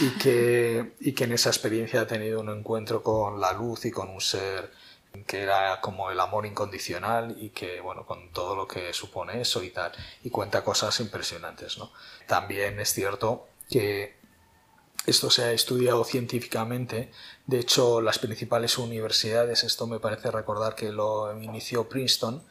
Y 0.00 0.18
que, 0.18 0.94
y 1.00 1.12
que 1.12 1.24
en 1.24 1.32
esa 1.32 1.50
experiencia 1.50 2.00
ha 2.00 2.06
tenido 2.06 2.40
un 2.40 2.48
encuentro 2.48 3.02
con 3.02 3.40
la 3.40 3.52
luz 3.52 3.84
y 3.84 3.90
con 3.90 4.08
un 4.08 4.20
ser 4.20 4.72
que 5.26 5.42
era 5.42 5.80
como 5.80 6.10
el 6.10 6.18
amor 6.18 6.46
incondicional 6.46 7.36
y 7.38 7.50
que, 7.50 7.80
bueno, 7.80 8.06
con 8.06 8.32
todo 8.32 8.56
lo 8.56 8.66
que 8.66 8.92
supone 8.92 9.40
eso 9.40 9.62
y 9.62 9.70
tal, 9.70 9.92
y 10.24 10.30
cuenta 10.30 10.64
cosas 10.64 10.98
impresionantes, 11.00 11.78
¿no? 11.78 11.92
También 12.26 12.80
es 12.80 12.92
cierto 12.94 13.46
que 13.70 14.16
esto 15.06 15.30
se 15.30 15.44
ha 15.44 15.52
estudiado 15.52 16.04
científicamente, 16.04 17.10
de 17.46 17.58
hecho 17.58 18.00
las 18.00 18.18
principales 18.18 18.78
universidades, 18.78 19.64
esto 19.64 19.86
me 19.86 19.98
parece 19.98 20.30
recordar 20.30 20.74
que 20.76 20.90
lo 20.90 21.36
inició 21.42 21.88
Princeton, 21.88 22.42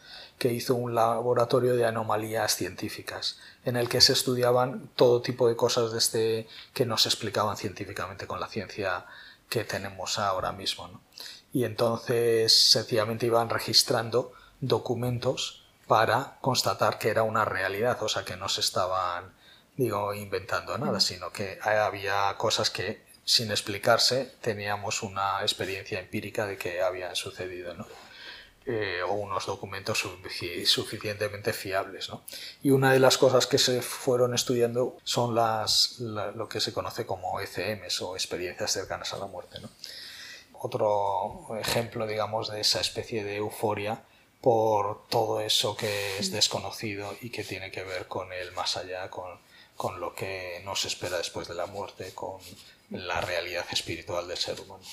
que 0.41 0.51
hizo 0.51 0.73
un 0.73 0.95
laboratorio 0.95 1.75
de 1.75 1.85
anomalías 1.85 2.55
científicas, 2.55 3.37
en 3.63 3.75
el 3.75 3.87
que 3.87 4.01
se 4.01 4.13
estudiaban 4.13 4.89
todo 4.95 5.21
tipo 5.21 5.47
de 5.47 5.55
cosas 5.55 5.91
desde 5.91 6.47
que 6.73 6.83
no 6.83 6.97
se 6.97 7.09
explicaban 7.09 7.57
científicamente 7.57 8.25
con 8.25 8.39
la 8.39 8.47
ciencia 8.47 9.05
que 9.49 9.65
tenemos 9.65 10.17
ahora 10.17 10.51
mismo. 10.51 10.99
Y 11.53 11.63
entonces 11.63 12.71
sencillamente 12.71 13.27
iban 13.27 13.51
registrando 13.51 14.33
documentos 14.61 15.63
para 15.85 16.39
constatar 16.41 16.97
que 16.97 17.09
era 17.09 17.21
una 17.21 17.45
realidad, 17.45 18.01
o 18.01 18.09
sea 18.09 18.25
que 18.25 18.35
no 18.35 18.49
se 18.49 18.61
estaban 18.61 19.35
digo 19.77 20.11
inventando 20.15 20.75
nada, 20.79 20.99
sino 20.99 21.31
que 21.31 21.59
había 21.61 22.35
cosas 22.39 22.71
que 22.71 23.05
sin 23.25 23.51
explicarse 23.51 24.33
teníamos 24.41 25.03
una 25.03 25.43
experiencia 25.43 25.99
empírica 25.99 26.47
de 26.47 26.57
que 26.57 26.81
habían 26.81 27.15
sucedido. 27.15 27.75
¿no? 27.75 27.85
Eh, 28.63 29.01
o 29.01 29.13
unos 29.13 29.47
documentos 29.47 30.05
suficientemente 30.65 31.51
fiables. 31.51 32.09
¿no? 32.09 32.23
Y 32.61 32.69
una 32.69 32.93
de 32.93 32.99
las 32.99 33.17
cosas 33.17 33.47
que 33.47 33.57
se 33.57 33.81
fueron 33.81 34.35
estudiando 34.35 34.97
son 35.03 35.33
las, 35.33 35.99
lo 35.99 36.47
que 36.47 36.61
se 36.61 36.71
conoce 36.71 37.07
como 37.07 37.39
ECMs 37.39 38.03
o 38.03 38.15
experiencias 38.15 38.71
cercanas 38.71 39.13
a 39.13 39.17
la 39.17 39.25
muerte. 39.25 39.59
¿no? 39.61 39.69
Otro 40.53 41.57
ejemplo, 41.59 42.05
digamos, 42.05 42.51
de 42.51 42.61
esa 42.61 42.81
especie 42.81 43.23
de 43.23 43.37
euforia 43.37 44.03
por 44.41 45.07
todo 45.07 45.41
eso 45.41 45.75
que 45.75 46.19
es 46.19 46.31
desconocido 46.31 47.15
y 47.19 47.31
que 47.31 47.43
tiene 47.43 47.71
que 47.71 47.83
ver 47.83 48.07
con 48.07 48.31
el 48.31 48.51
más 48.51 48.77
allá, 48.77 49.09
con, 49.09 49.39
con 49.75 49.99
lo 49.99 50.13
que 50.13 50.61
nos 50.63 50.85
espera 50.85 51.17
después 51.17 51.47
de 51.47 51.55
la 51.55 51.65
muerte, 51.65 52.13
con 52.13 52.39
la 52.91 53.21
realidad 53.21 53.65
espiritual 53.71 54.27
del 54.27 54.37
ser 54.37 54.61
humano. 54.61 54.83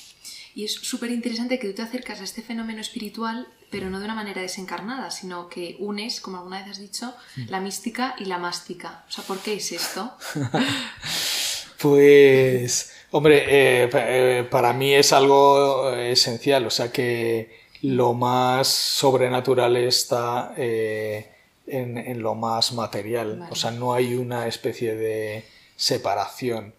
Y 0.59 0.65
es 0.65 0.75
súper 0.75 1.13
interesante 1.13 1.61
que 1.61 1.69
tú 1.69 1.75
te 1.75 1.83
acercas 1.83 2.21
a 2.21 2.25
este 2.25 2.43
fenómeno 2.43 2.81
espiritual, 2.81 3.47
pero 3.71 3.91
no 3.91 4.01
de 4.01 4.07
una 4.07 4.17
manera 4.17 4.43
desencarnada, 4.43 5.13
sino 5.13 5.49
que 5.49 5.77
unes, 5.79 6.21
como 6.21 6.39
alguna 6.39 6.59
vez 6.59 6.73
has 6.73 6.81
dicho, 6.81 7.15
mm. 7.37 7.43
la 7.49 7.61
mística 7.61 8.17
y 8.19 8.25
la 8.25 8.39
mástica. 8.39 9.05
O 9.09 9.13
sea, 9.13 9.23
¿por 9.23 9.39
qué 9.39 9.55
es 9.55 9.71
esto? 9.71 10.17
pues, 11.81 12.93
hombre, 13.13 13.45
eh, 13.47 13.89
eh, 13.93 14.49
para 14.51 14.73
mí 14.73 14.93
es 14.93 15.13
algo 15.13 15.93
esencial, 15.93 16.67
o 16.67 16.71
sea 16.71 16.91
que 16.91 17.61
lo 17.83 18.15
más 18.15 18.67
sobrenatural 18.67 19.77
está 19.77 20.55
eh, 20.57 21.37
en, 21.69 22.21
lo 22.21 22.35
más 22.35 22.73
material, 22.73 23.47
o 23.49 23.55
sea, 23.55 23.71
no 23.71 23.95
hay 23.95 24.17
una 24.17 24.49
especie 24.49 24.97
de 24.97 25.45
separación 25.77 26.75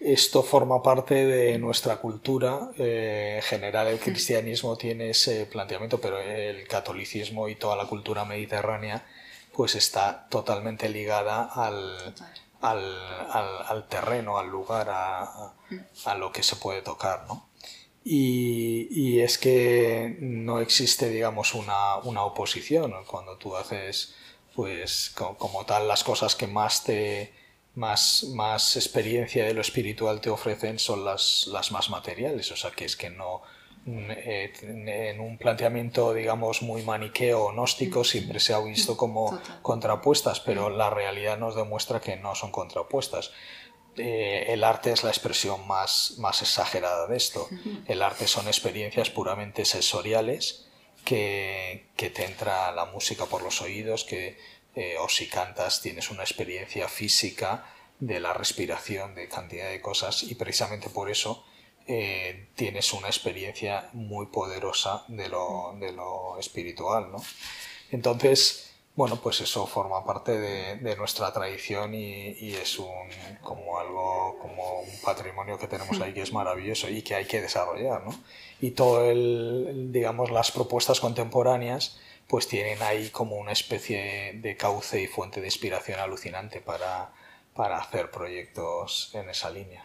esto 0.00 0.42
forma 0.42 0.82
parte 0.82 1.26
de 1.26 1.58
nuestra 1.58 1.96
cultura. 1.96 2.70
Eh, 2.78 3.34
en 3.36 3.42
general, 3.42 3.88
el 3.88 3.98
cristianismo 3.98 4.76
tiene 4.76 5.10
ese 5.10 5.46
planteamiento, 5.46 6.00
pero 6.00 6.18
el 6.20 6.66
catolicismo 6.68 7.48
y 7.48 7.56
toda 7.56 7.76
la 7.76 7.86
cultura 7.86 8.24
mediterránea 8.24 9.04
pues 9.52 9.74
está 9.74 10.28
totalmente 10.28 10.88
ligada 10.88 11.42
al, 11.52 12.14
al, 12.60 13.88
terreno, 13.88 14.38
al 14.38 14.48
lugar, 14.48 14.88
a, 14.88 15.52
a, 16.04 16.14
lo 16.14 16.30
que 16.30 16.44
se 16.44 16.54
puede 16.54 16.80
tocar, 16.82 17.26
¿no? 17.26 17.48
Y, 18.04 18.86
y, 18.90 19.20
es 19.20 19.36
que 19.36 20.16
no 20.20 20.60
existe, 20.60 21.10
digamos, 21.10 21.54
una, 21.54 21.96
una 21.96 22.22
oposición. 22.22 22.94
Cuando 23.06 23.36
tú 23.36 23.56
haces, 23.56 24.14
pues, 24.54 25.12
como 25.14 25.66
tal, 25.66 25.88
las 25.88 26.04
cosas 26.04 26.36
que 26.36 26.46
más 26.46 26.84
te, 26.84 27.32
más, 27.78 28.24
más 28.34 28.76
experiencia 28.76 29.44
de 29.44 29.54
lo 29.54 29.60
espiritual 29.60 30.20
te 30.20 30.30
ofrecen 30.30 30.78
son 30.78 31.04
las, 31.04 31.46
las 31.46 31.70
más 31.70 31.90
materiales. 31.90 32.50
O 32.50 32.56
sea, 32.56 32.72
que 32.72 32.84
es 32.84 32.96
que 32.96 33.08
no, 33.08 33.42
eh, 33.86 34.52
en 34.60 35.20
un 35.20 35.38
planteamiento, 35.38 36.12
digamos, 36.12 36.60
muy 36.60 36.82
maniqueo 36.82 37.44
o 37.44 37.52
gnóstico, 37.52 38.02
siempre 38.02 38.40
se 38.40 38.52
ha 38.52 38.58
visto 38.58 38.96
como 38.96 39.40
contrapuestas, 39.62 40.40
pero 40.40 40.70
la 40.70 40.90
realidad 40.90 41.38
nos 41.38 41.54
demuestra 41.54 42.00
que 42.00 42.16
no 42.16 42.34
son 42.34 42.50
contrapuestas. 42.50 43.30
eh, 43.96 44.52
el 44.52 44.62
arte 44.64 44.92
es 44.92 45.02
la 45.02 45.10
expresión 45.10 45.66
más, 45.66 46.14
más 46.18 46.42
exagerada 46.42 47.06
de 47.06 47.16
esto. 47.16 47.48
El 47.86 48.02
arte 48.02 48.26
son 48.26 48.46
experiencias 48.46 49.10
puramente 49.10 49.64
sensoriales 49.64 50.68
que, 51.04 51.88
que 51.96 52.10
te 52.10 52.24
entra 52.24 52.70
la 52.72 52.84
música 52.86 53.26
por 53.26 53.42
los 53.42 53.62
oídos, 53.62 54.04
que 54.04 54.36
eh, 54.78 54.96
o 55.00 55.08
si 55.08 55.26
cantas 55.26 55.82
tienes 55.82 56.08
una 56.08 56.22
experiencia 56.22 56.86
física 56.86 57.66
de 57.98 58.20
la 58.20 58.32
respiración, 58.32 59.16
de 59.16 59.26
cantidad 59.26 59.68
de 59.68 59.80
cosas 59.80 60.22
y 60.22 60.36
precisamente 60.36 60.88
por 60.88 61.10
eso 61.10 61.44
eh, 61.88 62.46
tienes 62.54 62.92
una 62.92 63.08
experiencia 63.08 63.90
muy 63.92 64.26
poderosa 64.26 65.04
de 65.08 65.28
lo, 65.28 65.74
de 65.80 65.90
lo 65.90 66.38
espiritual, 66.38 67.10
¿no? 67.10 67.20
Entonces, 67.90 68.72
bueno, 68.94 69.16
pues 69.20 69.40
eso 69.40 69.66
forma 69.66 70.04
parte 70.04 70.38
de, 70.38 70.96
nuestra 70.96 71.32
tradición 71.32 71.92
y, 71.94 72.52
es 72.54 72.78
un, 72.78 73.08
como 73.42 73.80
algo, 73.80 74.38
como 74.40 74.82
un 74.82 75.00
patrimonio 75.04 75.58
que 75.58 75.66
tenemos 75.66 76.00
ahí 76.00 76.14
que 76.14 76.22
es 76.22 76.32
maravilloso 76.32 76.88
y 76.88 77.02
que 77.02 77.16
hay 77.16 77.24
que 77.24 77.40
desarrollar, 77.40 78.04
¿no? 78.04 78.14
Y 78.60 78.72
todo 78.72 79.10
el, 79.10 79.88
digamos, 79.90 80.30
las 80.30 80.52
propuestas 80.52 81.00
contemporáneas 81.00 81.98
pues 82.28 82.46
tienen 82.46 82.80
ahí 82.82 83.08
como 83.08 83.36
una 83.36 83.52
especie 83.52 84.34
de 84.34 84.56
cauce 84.56 85.02
y 85.02 85.06
fuente 85.06 85.40
de 85.40 85.46
inspiración 85.46 85.98
alucinante 85.98 86.60
para, 86.60 87.10
para 87.54 87.78
hacer 87.78 88.10
proyectos 88.10 89.10
en 89.14 89.30
esa 89.30 89.50
línea. 89.50 89.82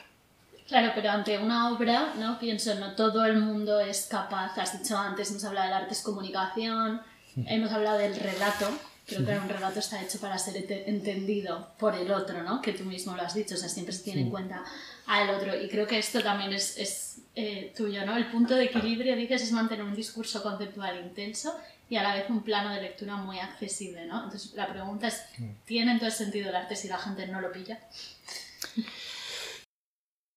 Claro, 0.67 0.91
pero 0.95 1.11
ante 1.11 1.37
una 1.37 1.73
obra, 1.73 2.13
¿no? 2.17 2.39
Pienso, 2.39 2.75
no 2.75 2.95
todo 2.95 3.25
el 3.25 3.37
mundo 3.37 3.79
es 3.79 4.07
capaz, 4.09 4.57
has 4.57 4.77
dicho 4.81 4.97
antes, 4.97 5.29
hemos 5.29 5.43
hablado 5.45 5.67
del 5.67 5.83
arte 5.83 5.93
es 5.93 6.01
comunicación, 6.01 7.01
hemos 7.35 7.71
hablado 7.71 7.97
del 7.97 8.15
relato, 8.15 8.69
Creo 9.05 9.25
que 9.25 9.37
un 9.37 9.49
relato 9.49 9.79
está 9.79 10.01
hecho 10.01 10.17
para 10.19 10.37
ser 10.37 10.65
entendido 10.87 11.73
por 11.77 11.93
el 11.93 12.09
otro, 12.09 12.41
¿no? 12.41 12.61
Que 12.61 12.71
tú 12.71 12.85
mismo 12.85 13.15
lo 13.17 13.21
has 13.21 13.33
dicho, 13.33 13.55
o 13.55 13.57
sea, 13.57 13.67
siempre 13.67 13.93
se 13.93 14.01
tiene 14.01 14.21
en 14.21 14.29
cuenta 14.29 14.63
al 15.07 15.29
otro. 15.29 15.61
Y 15.61 15.67
creo 15.67 15.85
que 15.85 15.99
esto 15.99 16.23
también 16.23 16.53
es, 16.53 16.77
es 16.77 17.17
eh, 17.35 17.73
tuyo, 17.75 18.05
¿no? 18.05 18.15
El 18.15 18.31
punto 18.31 18.55
de 18.55 18.65
equilibrio, 18.65 19.17
dices, 19.17 19.43
es 19.43 19.51
mantener 19.51 19.83
un 19.83 19.93
discurso 19.93 20.41
conceptual 20.41 21.01
intenso 21.01 21.53
y 21.93 21.97
a 21.97 22.01
la 22.01 22.15
vez 22.15 22.27
un 22.27 22.41
plano 22.41 22.73
de 22.73 22.81
lectura 22.81 23.15
muy 23.17 23.37
accesible, 23.37 24.07
¿no? 24.07 24.23
Entonces, 24.23 24.53
la 24.55 24.67
pregunta 24.67 25.07
es, 25.07 25.21
mm. 25.37 25.49
¿tiene 25.63 25.99
todo 25.99 26.09
sentido 26.09 26.49
el 26.49 26.55
arte 26.55 26.75
si 26.75 26.87
la 26.87 26.97
gente 26.97 27.27
no 27.27 27.39
lo 27.39 27.51
pilla? 27.51 27.79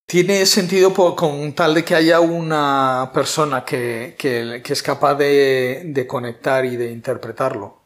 Tiene 0.05 0.45
sentido 0.45 0.93
con 1.17 1.55
tal 1.55 1.73
de 1.73 1.83
que 1.83 1.95
haya 1.95 2.21
una 2.21 3.11
persona 3.15 3.65
que, 3.65 4.17
que, 4.19 4.61
que 4.63 4.73
es 4.75 4.83
capaz 4.83 5.15
de, 5.15 5.85
de 5.87 6.07
conectar 6.07 6.67
y 6.67 6.77
de 6.77 6.93
interpretarlo. 6.93 7.81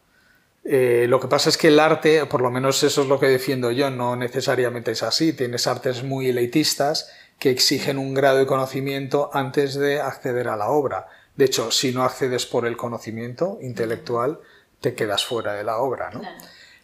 Eh, 0.65 1.07
lo 1.09 1.21
que 1.21 1.29
pasa 1.29 1.49
es 1.49 1.57
que 1.57 1.69
el 1.69 1.79
arte, 1.79 2.27
por 2.27 2.43
lo 2.43 2.51
menos 2.51 2.83
eso 2.83 3.03
es 3.03 3.09
lo 3.09 3.21
que 3.21 3.27
defiendo 3.27 3.71
yo, 3.71 3.89
no 3.89 4.17
necesariamente 4.17 4.91
es 4.91 5.05
así. 5.05 5.33
Tienes 5.33 5.69
artes 5.69 6.03
muy 6.03 6.29
elitistas 6.29 7.09
que 7.39 7.51
exigen 7.51 7.99
un 7.99 8.15
grado 8.15 8.39
de 8.39 8.47
conocimiento 8.47 9.31
antes 9.33 9.75
de 9.75 10.01
acceder 10.01 10.49
a 10.49 10.57
la 10.57 10.71
obra. 10.71 11.07
De 11.41 11.47
hecho, 11.47 11.71
si 11.71 11.91
no 11.91 12.05
accedes 12.05 12.45
por 12.45 12.67
el 12.67 12.77
conocimiento 12.77 13.57
intelectual, 13.63 14.41
te 14.79 14.95
quedas 14.95 15.25
fuera 15.25 15.55
de 15.55 15.65
la 15.65 15.79
obra, 15.79 16.11
¿no? 16.11 16.21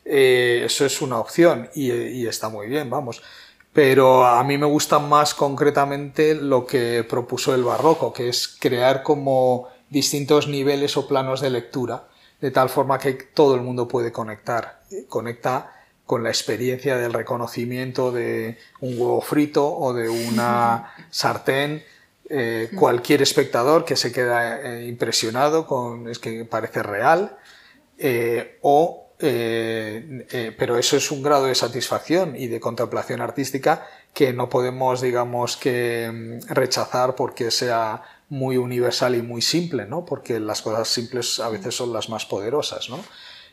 Eh, 0.03 0.62
eso 0.64 0.87
es 0.87 1.03
una 1.03 1.19
opción 1.19 1.69
y, 1.75 1.92
y, 1.92 2.27
está 2.27 2.49
muy 2.49 2.66
bien, 2.66 2.88
vamos. 2.88 3.23
Pero 3.75 4.25
a 4.25 4.42
mí 4.45 4.57
me 4.57 4.64
gusta 4.64 4.99
más 4.99 5.35
concretamente 5.35 6.35
lo 6.35 6.64
que 6.64 7.05
propuso 7.07 7.55
el 7.55 7.64
barroco, 7.64 8.14
que 8.14 8.31
es 8.31 8.49
crear 8.49 9.03
como 9.03 9.69
distintos 9.90 10.49
niveles 10.49 10.97
o 10.97 11.07
planos 11.07 11.42
de 11.42 11.51
lectura 11.51 12.09
de 12.40 12.51
tal 12.51 12.71
forma 12.71 12.99
que 12.99 13.12
todo 13.12 13.57
el 13.57 13.61
mundo 13.61 13.87
puede 13.87 14.11
conectar. 14.11 14.81
Conecta 15.07 15.71
con 16.07 16.23
la 16.23 16.31
experiencia 16.31 16.97
del 16.97 17.12
reconocimiento 17.12 18.11
de 18.11 18.57
un 18.81 18.99
huevo 18.99 19.21
frito 19.21 19.71
o 19.71 19.92
de 19.92 20.09
una 20.09 20.95
sartén. 21.11 21.85
Eh, 22.29 22.71
cualquier 22.75 23.23
espectador 23.23 23.85
que 23.85 23.95
se 23.95 24.11
queda 24.11 24.61
eh, 24.61 24.87
impresionado 24.87 25.67
con 25.67 26.09
es 26.09 26.19
que 26.19 26.45
parece 26.45 26.83
real 26.83 27.39
eh, 27.99 28.59
o 28.62 29.05
pero 29.19 30.77
eso 30.77 30.99
es 30.99 31.11
un 31.11 31.23
grado 31.23 31.47
de 31.47 31.55
satisfacción 31.55 32.37
y 32.37 32.49
de 32.49 32.61
contemplación 32.61 33.23
artística 33.23 33.87
que 34.12 34.35
no 34.35 34.51
podemos 34.51 35.01
digamos 35.01 35.57
que 35.57 36.11
mm, 36.12 36.53
rechazar 36.53 37.15
porque 37.15 37.51
sea 37.51 38.03
muy 38.29 38.57
universal 38.57 39.15
y 39.15 39.23
muy 39.23 39.41
simple, 39.41 39.87
¿no? 39.87 40.05
Porque 40.05 40.41
las 40.41 40.62
cosas 40.62 40.89
simples 40.89 41.39
a 41.41 41.49
veces 41.49 41.75
son 41.75 41.93
las 41.93 42.09
más 42.09 42.27
poderosas, 42.27 42.91
¿no? 42.91 43.03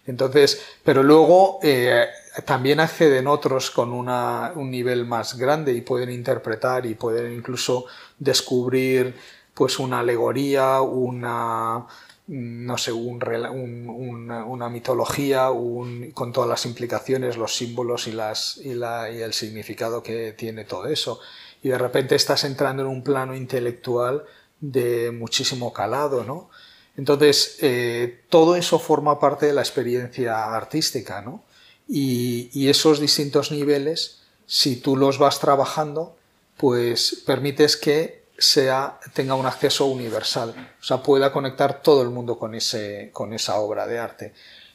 Entonces, 0.05 0.61
pero 0.83 1.01
luego 1.01 1.59
eh, 1.63 2.07
también 2.45 2.79
acceden 2.79 3.27
otros 3.27 3.71
con 3.71 3.93
una, 3.93 4.51
un 4.55 4.69
nivel 4.69 5.05
más 5.05 5.37
grande 5.37 5.73
y 5.73 5.81
pueden 5.81 6.11
interpretar 6.11 6.85
y 6.85 6.95
pueden 6.95 7.33
incluso 7.33 7.85
descubrir 8.19 9.15
pues 9.53 9.79
una 9.79 9.99
alegoría, 9.99 10.81
una 10.81 11.85
no 12.27 12.77
sé, 12.77 12.91
un, 12.91 13.89
una, 13.89 14.69
mitología 14.69 15.49
con 16.13 16.31
todas 16.31 16.49
las 16.49 16.65
implicaciones, 16.65 17.35
los 17.35 17.55
símbolos 17.55 18.07
y, 18.07 18.13
las, 18.13 18.57
y, 18.57 18.73
la, 18.75 19.11
y 19.11 19.21
el 19.21 19.33
significado 19.33 20.01
que 20.01 20.31
tiene 20.31 20.63
todo 20.63 20.87
eso. 20.87 21.19
Y 21.61 21.69
de 21.69 21.77
repente 21.77 22.15
estás 22.15 22.45
entrando 22.45 22.83
en 22.83 22.89
un 22.89 23.03
plano 23.03 23.35
intelectual 23.35 24.23
de 24.61 25.11
muchísimo 25.11 25.73
calado, 25.73 26.23
¿no? 26.23 26.49
Entonces, 26.95 27.57
eh, 27.61 28.23
todo 28.29 28.55
eso 28.55 28.77
forma 28.77 29.19
parte 29.19 29.47
de 29.47 29.53
la 29.53 29.61
experiencia 29.61 30.55
artística, 30.55 31.21
¿no? 31.21 31.43
Y, 31.87 32.69
esos 32.69 32.99
distintos 32.99 33.51
niveles, 33.51 34.21
si 34.45 34.77
tú 34.77 34.95
los 34.95 35.17
vas 35.17 35.39
trabajando, 35.39 36.15
pues 36.57 37.23
permites 37.25 37.77
que 37.77 38.23
sea, 38.37 38.99
tenga 39.13 39.35
un 39.35 39.45
acceso 39.45 39.85
universal, 39.87 40.53
o 40.79 40.83
sea, 40.83 41.03
pueda 41.03 41.31
conectar 41.31 41.81
todo 41.81 42.01
el 42.01 42.09
mundo 42.09 42.37
con, 42.37 42.55
ese, 42.55 43.09
con 43.11 43.33
esa 43.33 43.55
obra 43.59 43.85
de 43.85 43.99
arte. 43.99 44.33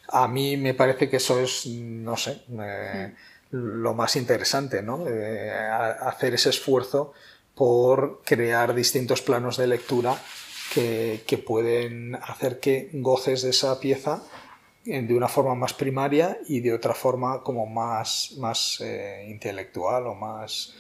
A 0.09 0.29
mí 0.29 0.57
me 0.57 0.75
parece 0.75 1.09
que 1.09 1.17
eso 1.17 1.41
es, 1.41 1.67
no 1.67 2.17
sé, 2.17 2.43
eh, 2.61 3.15
lo 3.51 3.95
más 3.95 4.17
interesante, 4.17 4.83
¿no? 4.83 5.07
Eh, 5.09 5.51
hacer 5.51 6.35
ese 6.35 6.51
esfuerzo 6.51 7.13
por 7.55 8.23
crear 8.25 8.75
distintos 8.75 9.23
planos 9.23 9.57
de 9.57 9.67
lectura 9.67 10.17
que, 10.73 11.43
pueden 11.47 12.15
hacer 12.17 12.61
que 12.61 12.91
goces 12.93 13.43
de 13.43 13.51
esa 13.51 13.79
pieza 13.81 14.23
eh, 14.85 15.03
de 15.03 15.15
una 15.15 15.29
forma 15.29 15.55
más 15.55 15.73
primaria 15.75 16.39
y 16.47 16.61
de 16.61 16.73
otra 16.73 16.95
forma 16.95 17.43
como 17.43 17.67
más, 17.67 18.35
más 18.39 18.81
eh, 18.81 19.27
intelectual 19.29 20.07
o 20.07 20.15
más... 20.15 20.75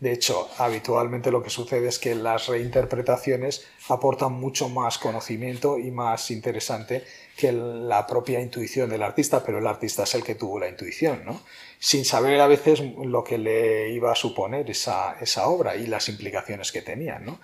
De 0.00 0.12
hecho, 0.12 0.48
habitualmente 0.58 1.32
lo 1.32 1.42
que 1.42 1.50
sucede 1.50 1.88
es 1.88 1.98
que 1.98 2.14
las 2.14 2.46
reinterpretaciones 2.46 3.66
aportan 3.88 4.32
mucho 4.32 4.68
más 4.68 4.96
conocimiento 4.96 5.76
y 5.76 5.90
más 5.90 6.30
interesante 6.30 7.02
que 7.36 7.50
la 7.50 8.06
propia 8.06 8.40
intuición 8.40 8.90
del 8.90 9.02
artista, 9.02 9.42
pero 9.42 9.58
el 9.58 9.66
artista 9.66 10.04
es 10.04 10.14
el 10.14 10.22
que 10.22 10.36
tuvo 10.36 10.60
la 10.60 10.68
intuición, 10.68 11.24
¿no? 11.24 11.40
sin 11.78 12.04
saber 12.04 12.40
a 12.40 12.46
veces 12.46 12.80
lo 12.80 13.24
que 13.24 13.38
le 13.38 13.90
iba 13.90 14.12
a 14.12 14.16
suponer 14.16 14.68
esa, 14.70 15.16
esa 15.20 15.48
obra 15.48 15.76
y 15.76 15.86
las 15.86 16.08
implicaciones 16.08 16.72
que 16.72 16.82
tenía, 16.82 17.18
¿no? 17.18 17.40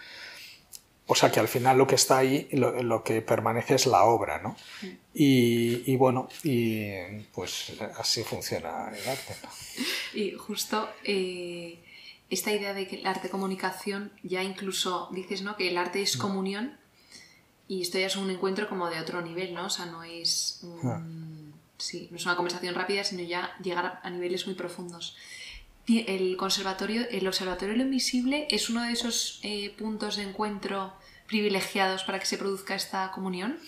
O 1.07 1.15
sea 1.15 1.31
que 1.31 1.39
al 1.39 1.49
final 1.49 1.77
lo 1.77 1.87
que 1.87 1.97
está 1.97 2.19
ahí, 2.19 2.49
lo, 2.53 3.05
que 3.05 3.21
permanece 3.21 3.75
es 3.75 3.87
la 3.87 4.05
obra, 4.05 4.41
¿no? 4.41 4.57
Y, 5.13 5.91
y, 5.91 5.97
bueno, 5.97 6.29
y 6.43 6.93
pues 7.33 7.75
así 7.99 8.23
funciona 8.25 8.89
el 8.89 9.09
arte. 9.09 9.35
Y 10.15 10.33
justo 10.33 10.89
eh, 11.05 11.79
esta 12.31 12.53
idea 12.53 12.73
de 12.73 12.89
que 12.89 12.97
el 12.97 13.07
arte 13.07 13.29
comunicación, 13.29 14.13
ya 14.23 14.43
incluso 14.43 15.11
dices, 15.13 15.43
¿no? 15.43 15.57
Que 15.57 15.69
el 15.69 15.77
arte 15.77 16.01
es 16.01 16.17
mm. 16.17 16.21
comunión 16.21 16.79
y 17.69 17.83
esto 17.83 17.99
ya 17.99 18.07
es 18.07 18.17
un 18.17 18.31
encuentro 18.31 18.69
como 18.69 18.89
de 18.89 18.99
otro 18.99 19.21
nivel, 19.21 19.53
¿no? 19.53 19.67
O 19.67 19.71
sea, 19.71 19.87
no 19.87 20.05
es... 20.05 20.65
Ah 20.85 21.03
sí, 21.79 22.09
no 22.11 22.17
es 22.17 22.25
una 22.25 22.37
conversación 22.37 22.75
rápida, 22.75 23.05
sino 23.05 23.23
ya 23.23 23.57
llegar 23.63 24.01
a 24.03 24.11
niveles 24.11 24.47
muy 24.47 24.55
profundos. 24.55 25.17
El 25.87 26.37
conservatorio, 26.39 27.03
el 27.11 27.27
Observatorio 27.27 27.77
lo 27.77 27.83
Invisible 27.83 28.47
es 28.51 28.71
uno 28.71 28.83
de 28.83 28.93
esos 28.93 29.41
eh, 29.43 29.71
puntos 29.77 30.17
de 30.17 30.23
encuentro 30.23 30.95
privilegiados 31.27 32.05
para 32.05 32.19
que 32.19 32.27
se 32.27 32.39
produzca 32.39 32.75
esta 32.75 33.11
comunión. 33.13 33.59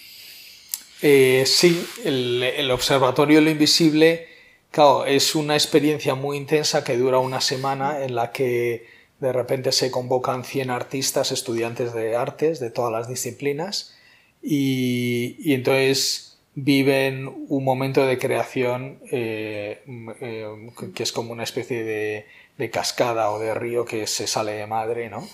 Eh, 1.02 1.44
sí, 1.46 1.86
el, 2.04 2.70
Observatorio 2.70 3.36
de 3.38 3.42
lo 3.42 3.50
Invisible, 3.50 4.28
claro, 4.70 5.04
es 5.04 5.34
una 5.34 5.54
experiencia 5.54 6.14
muy 6.14 6.38
intensa 6.38 6.84
que 6.84 6.96
dura 6.96 7.18
una 7.18 7.42
semana 7.42 8.02
en 8.02 8.14
la 8.14 8.32
que 8.32 8.86
de 9.20 9.32
repente 9.32 9.72
se 9.72 9.90
convocan 9.90 10.44
100 10.44 10.70
artistas, 10.70 11.32
estudiantes 11.32 11.92
de 11.92 12.16
artes 12.16 12.60
de 12.60 12.70
todas 12.70 12.92
las 12.92 13.08
disciplinas 13.08 13.94
y 14.42 15.52
entonces 15.52 16.35
viven 16.56 17.46
un 17.48 17.64
momento 17.64 18.06
de 18.06 18.18
creación 18.18 18.98
eh, 19.12 19.82
eh, 20.20 20.70
que 20.94 21.02
es 21.02 21.12
como 21.12 21.32
una 21.32 21.44
especie 21.44 21.84
de, 21.84 22.70
cascada 22.70 23.30
o 23.30 23.38
de 23.38 23.54
río 23.54 23.84
que 23.84 24.06
se 24.06 24.26
sale 24.26 24.52
de 24.52 24.66
madre, 24.66 25.10
¿no? 25.10 25.28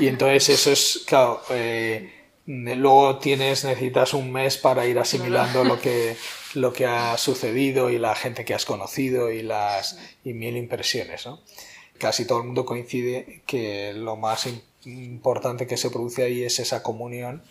Y 0.00 0.08
entonces 0.08 0.48
eso 0.48 0.72
es, 0.72 1.04
claro, 1.06 1.40
eh, 1.50 2.10
luego 2.46 3.18
tienes, 3.18 3.64
necesitas 3.64 4.12
un 4.12 4.32
mes 4.32 4.58
para 4.58 4.86
ir 4.86 4.98
asimilando 4.98 5.62
lo 5.62 5.80
que, 5.80 6.16
lo 6.54 6.72
que 6.72 6.84
ha 6.84 7.16
sucedido 7.16 7.88
y 7.88 7.98
la 7.98 8.16
gente 8.16 8.44
que 8.44 8.52
has 8.52 8.64
conocido 8.64 9.30
y 9.30 9.42
las 9.42 9.96
y 10.24 10.34
mil 10.34 10.56
impresiones, 10.56 11.24
¿no? 11.26 11.40
casi 11.98 12.26
todo 12.26 12.40
el 12.40 12.46
mundo 12.46 12.66
coincide 12.66 13.42
que 13.46 13.92
lo 13.94 14.16
más 14.16 14.48
importante 14.84 15.66
que 15.66 15.76
se 15.76 15.90
produce 15.90 16.24
ahí 16.24 16.42
es 16.42 16.58
esa 16.58 16.82
comunión, 16.82 17.42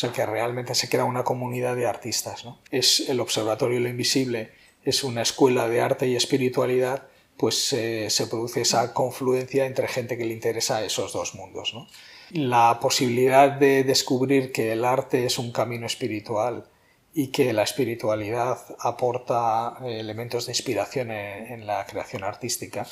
o 0.00 0.06
sea 0.06 0.12
que 0.12 0.24
realmente 0.24 0.74
se 0.74 0.88
crea 0.88 1.04
una 1.04 1.24
comunidad 1.24 1.76
de 1.76 1.86
artistas. 1.86 2.46
¿no? 2.46 2.58
Es 2.70 3.00
el 3.10 3.20
Observatorio 3.20 3.76
de 3.76 3.82
lo 3.82 3.88
Invisible, 3.90 4.50
es 4.82 5.04
una 5.04 5.20
escuela 5.20 5.68
de 5.68 5.82
arte 5.82 6.08
y 6.08 6.16
espiritualidad, 6.16 7.08
pues 7.36 7.70
eh, 7.74 8.08
se 8.08 8.26
produce 8.26 8.62
esa 8.62 8.94
confluencia 8.94 9.66
entre 9.66 9.88
gente 9.88 10.16
que 10.16 10.24
le 10.24 10.32
interesa 10.32 10.82
esos 10.82 11.12
dos 11.12 11.34
mundos. 11.34 11.74
¿no? 11.74 11.86
La 12.30 12.78
posibilidad 12.80 13.50
de 13.50 13.84
descubrir 13.84 14.52
que 14.52 14.72
el 14.72 14.86
arte 14.86 15.26
es 15.26 15.38
un 15.38 15.52
camino 15.52 15.84
espiritual 15.84 16.64
y 17.12 17.26
que 17.26 17.52
la 17.52 17.64
espiritualidad 17.64 18.56
aporta 18.78 19.76
elementos 19.84 20.46
de 20.46 20.52
inspiración 20.52 21.10
en, 21.10 21.66
la 21.66 21.84
creación 21.84 22.24
artística, 22.24 22.86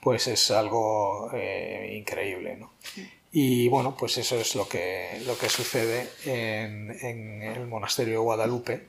pues 0.00 0.28
es 0.28 0.52
algo 0.52 1.28
eh, 1.34 1.96
increíble. 1.98 2.56
¿no? 2.56 2.70
Y 3.32 3.68
bueno, 3.68 3.96
pues 3.96 4.18
eso 4.18 4.38
es 4.38 4.54
lo 4.54 4.68
que, 4.68 5.22
lo 5.26 5.38
que 5.38 5.48
sucede 5.48 6.10
en, 6.26 6.90
en 7.00 7.42
el 7.42 7.66
monasterio 7.66 8.14
de 8.14 8.18
Guadalupe. 8.18 8.88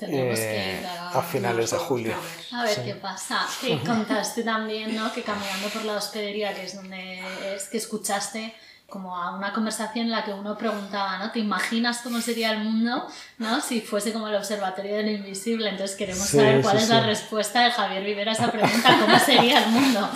Eh, 0.00 0.84
a, 0.84 1.22
finales 1.22 1.70
de 1.70 1.78
julio. 1.78 2.16
A 2.52 2.64
ver 2.64 2.84
qué 2.84 2.94
pasa. 2.94 3.46
Que 3.60 3.78
contaste 3.78 4.42
también, 4.42 4.94
¿no? 4.94 5.12
Que 5.12 5.22
caminando 5.22 5.68
por 5.68 5.84
la 5.84 5.96
hospedería, 5.96 6.52
que 6.52 6.64
es 6.64 6.74
donde 6.74 7.20
es 7.54 7.68
que 7.68 7.78
escuchaste 7.78 8.54
como 8.88 9.16
a 9.16 9.34
una 9.36 9.52
conversación 9.52 10.06
en 10.06 10.12
la 10.12 10.24
que 10.24 10.32
uno 10.32 10.56
preguntaba, 10.56 11.18
¿no? 11.18 11.32
¿Te 11.32 11.40
imaginas 11.40 12.00
cómo 12.02 12.20
sería 12.20 12.52
el 12.52 12.58
mundo, 12.58 13.06
¿no? 13.38 13.60
Si 13.60 13.80
fuese 13.80 14.12
como 14.12 14.28
el 14.28 14.34
observatorio 14.36 14.96
del 14.96 15.10
invisible. 15.10 15.70
Entonces 15.70 15.96
queremos 15.96 16.28
saber 16.28 16.62
cuál 16.62 16.76
es 16.76 16.88
la 16.88 17.04
respuesta 17.04 17.64
de 17.64 17.70
Javier 17.72 18.04
Rivera 18.04 18.32
a 18.32 18.34
esa 18.34 18.52
pregunta, 18.52 18.98
¿cómo 19.00 19.18
sería 19.18 19.64
el 19.64 19.70
mundo? 19.70 20.08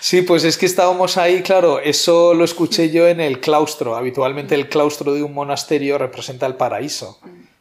Sí, 0.00 0.22
pues 0.22 0.44
es 0.44 0.56
que 0.56 0.66
estábamos 0.66 1.18
ahí, 1.18 1.42
claro, 1.42 1.78
eso 1.78 2.34
lo 2.34 2.44
escuché 2.44 2.90
yo 2.90 3.06
en 3.06 3.20
el 3.20 3.38
claustro. 3.38 3.96
Habitualmente 3.96 4.54
el 4.54 4.68
claustro 4.68 5.12
de 5.12 5.22
un 5.22 5.34
monasterio 5.34 5.98
representa 5.98 6.46
el 6.46 6.56
paraíso. 6.56 7.20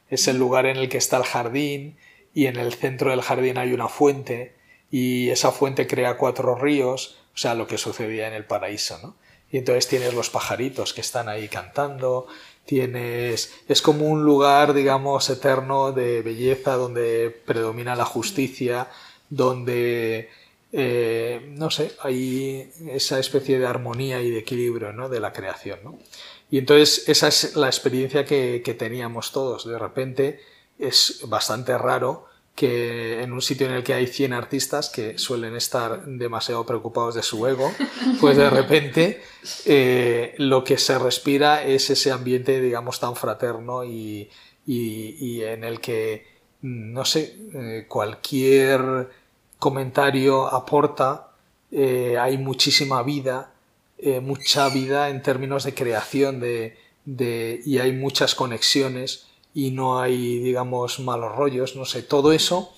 Es 0.10 0.28
el 0.28 0.38
lugar 0.38 0.66
en 0.66 0.78
el 0.78 0.90
que 0.90 0.98
está 0.98 1.18
el 1.18 1.26
jardín 1.26 1.98
y 2.34 2.48
en 2.48 2.56
el 2.56 2.74
centro 2.74 3.12
del 3.12 3.22
jardín 3.22 3.58
hay 3.58 3.74
una 3.74 3.90
fuente 3.90 4.56
y 4.90 5.30
esa 5.30 5.52
fuente 5.52 5.86
crea 5.86 6.18
cuatro 6.18 6.56
ríos, 6.56 7.18
o 7.36 7.38
sea, 7.38 7.54
lo 7.54 7.68
que 7.68 7.78
sucedía 7.78 8.28
en 8.28 8.34
el 8.34 8.46
paraíso, 8.46 8.98
¿no? 9.04 9.16
Y 9.52 9.58
entonces 9.58 9.88
tienes 9.88 10.14
los 10.14 10.30
pajaritos 10.30 10.94
que 10.94 11.02
están 11.02 11.30
ahí 11.30 11.48
cantando, 11.48 12.28
tienes 12.66 13.54
es 13.68 13.82
como 13.82 14.06
un 14.06 14.24
lugar 14.24 14.74
digamos 14.74 15.30
eterno 15.30 15.92
de 15.92 16.22
belleza 16.22 16.76
donde 16.76 17.30
predomina 17.46 17.96
la 17.96 18.06
justicia, 18.06 18.88
donde 19.30 20.30
eh, 20.72 21.52
no 21.56 21.72
sé, 21.72 21.94
hay 22.02 22.72
esa 22.90 23.20
especie 23.20 23.58
de 23.58 23.66
armonía 23.66 24.22
y 24.22 24.30
de 24.30 24.40
equilibrio 24.40 24.94
¿no? 24.94 25.10
de 25.10 25.20
la 25.20 25.34
creación. 25.34 25.80
¿no? 25.84 26.00
Y 26.52 26.58
entonces 26.60 27.08
esa 27.08 27.28
es 27.28 27.56
la 27.56 27.68
experiencia 27.68 28.26
que, 28.26 28.62
que 28.64 28.74
teníamos 28.74 29.32
todos. 29.32 29.66
De 29.66 29.80
repente 29.80 30.42
es 30.78 31.22
bastante 31.28 31.78
raro 31.78 32.29
que 32.60 33.24
en 33.24 33.32
un 33.32 33.42
sitio 33.42 33.68
en 33.68 33.74
el 33.74 33.84
que 33.86 33.94
hay 33.94 34.06
100 34.06 34.34
artistas 34.34 34.90
que 34.90 35.18
suelen 35.18 35.56
estar 35.56 36.06
demasiado 36.06 36.66
preocupados 36.66 37.16
de 37.16 37.24
su 37.24 37.48
ego, 37.48 37.72
pues 38.20 38.36
de 38.36 38.50
repente 38.50 39.22
eh, 39.64 40.36
lo 40.40 40.66
que 40.66 40.78
se 40.78 41.00
respira 41.00 41.64
es 41.64 41.90
ese 41.90 42.12
ambiente, 42.12 42.60
digamos, 42.60 43.00
tan 43.00 43.16
fraterno 43.16 43.86
y, 43.86 44.30
y, 44.68 45.42
en 45.42 45.64
el 45.64 45.80
que, 45.80 46.28
no 46.62 47.06
sé, 47.06 47.34
eh, 47.54 47.86
cualquier 47.88 49.08
comentario 49.58 50.46
aporta, 50.54 51.32
eh, 51.72 52.18
hay 52.20 52.38
muchísima 52.38 53.04
vida, 53.04 53.54
mucha 54.22 54.68
vida 54.68 55.08
en 55.10 55.22
términos 55.22 55.64
de 55.64 55.74
creación 55.74 56.42
de, 56.42 56.78
de, 57.06 57.62
y 57.66 57.78
hay 57.78 57.94
muchas 57.94 58.36
conexiones 58.36 59.29
y 59.54 59.72
no 59.72 60.00
hay, 60.00 60.40
digamos, 60.40 61.00
malos 61.00 61.36
rollos, 61.36 61.76
no 61.76 61.86
sé, 61.86 62.04
todo 62.04 62.32
eso 62.32 62.74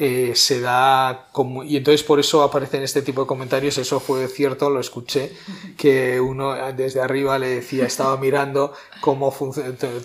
eh, 0.00 0.36
se 0.36 0.60
da 0.60 1.28
como... 1.32 1.64
Y 1.64 1.76
entonces 1.76 2.04
por 2.04 2.20
eso 2.20 2.42
aparecen 2.42 2.82
este 2.82 3.02
tipo 3.02 3.22
de 3.22 3.26
comentarios, 3.26 3.78
eso 3.78 3.98
fue 3.98 4.28
cierto, 4.28 4.70
lo 4.70 4.78
escuché, 4.78 5.32
que 5.76 6.20
uno 6.20 6.54
desde 6.72 7.00
arriba 7.00 7.38
le 7.38 7.48
decía, 7.48 7.84
estaba 7.84 8.16
mirando 8.16 8.72
cómo 9.00 9.34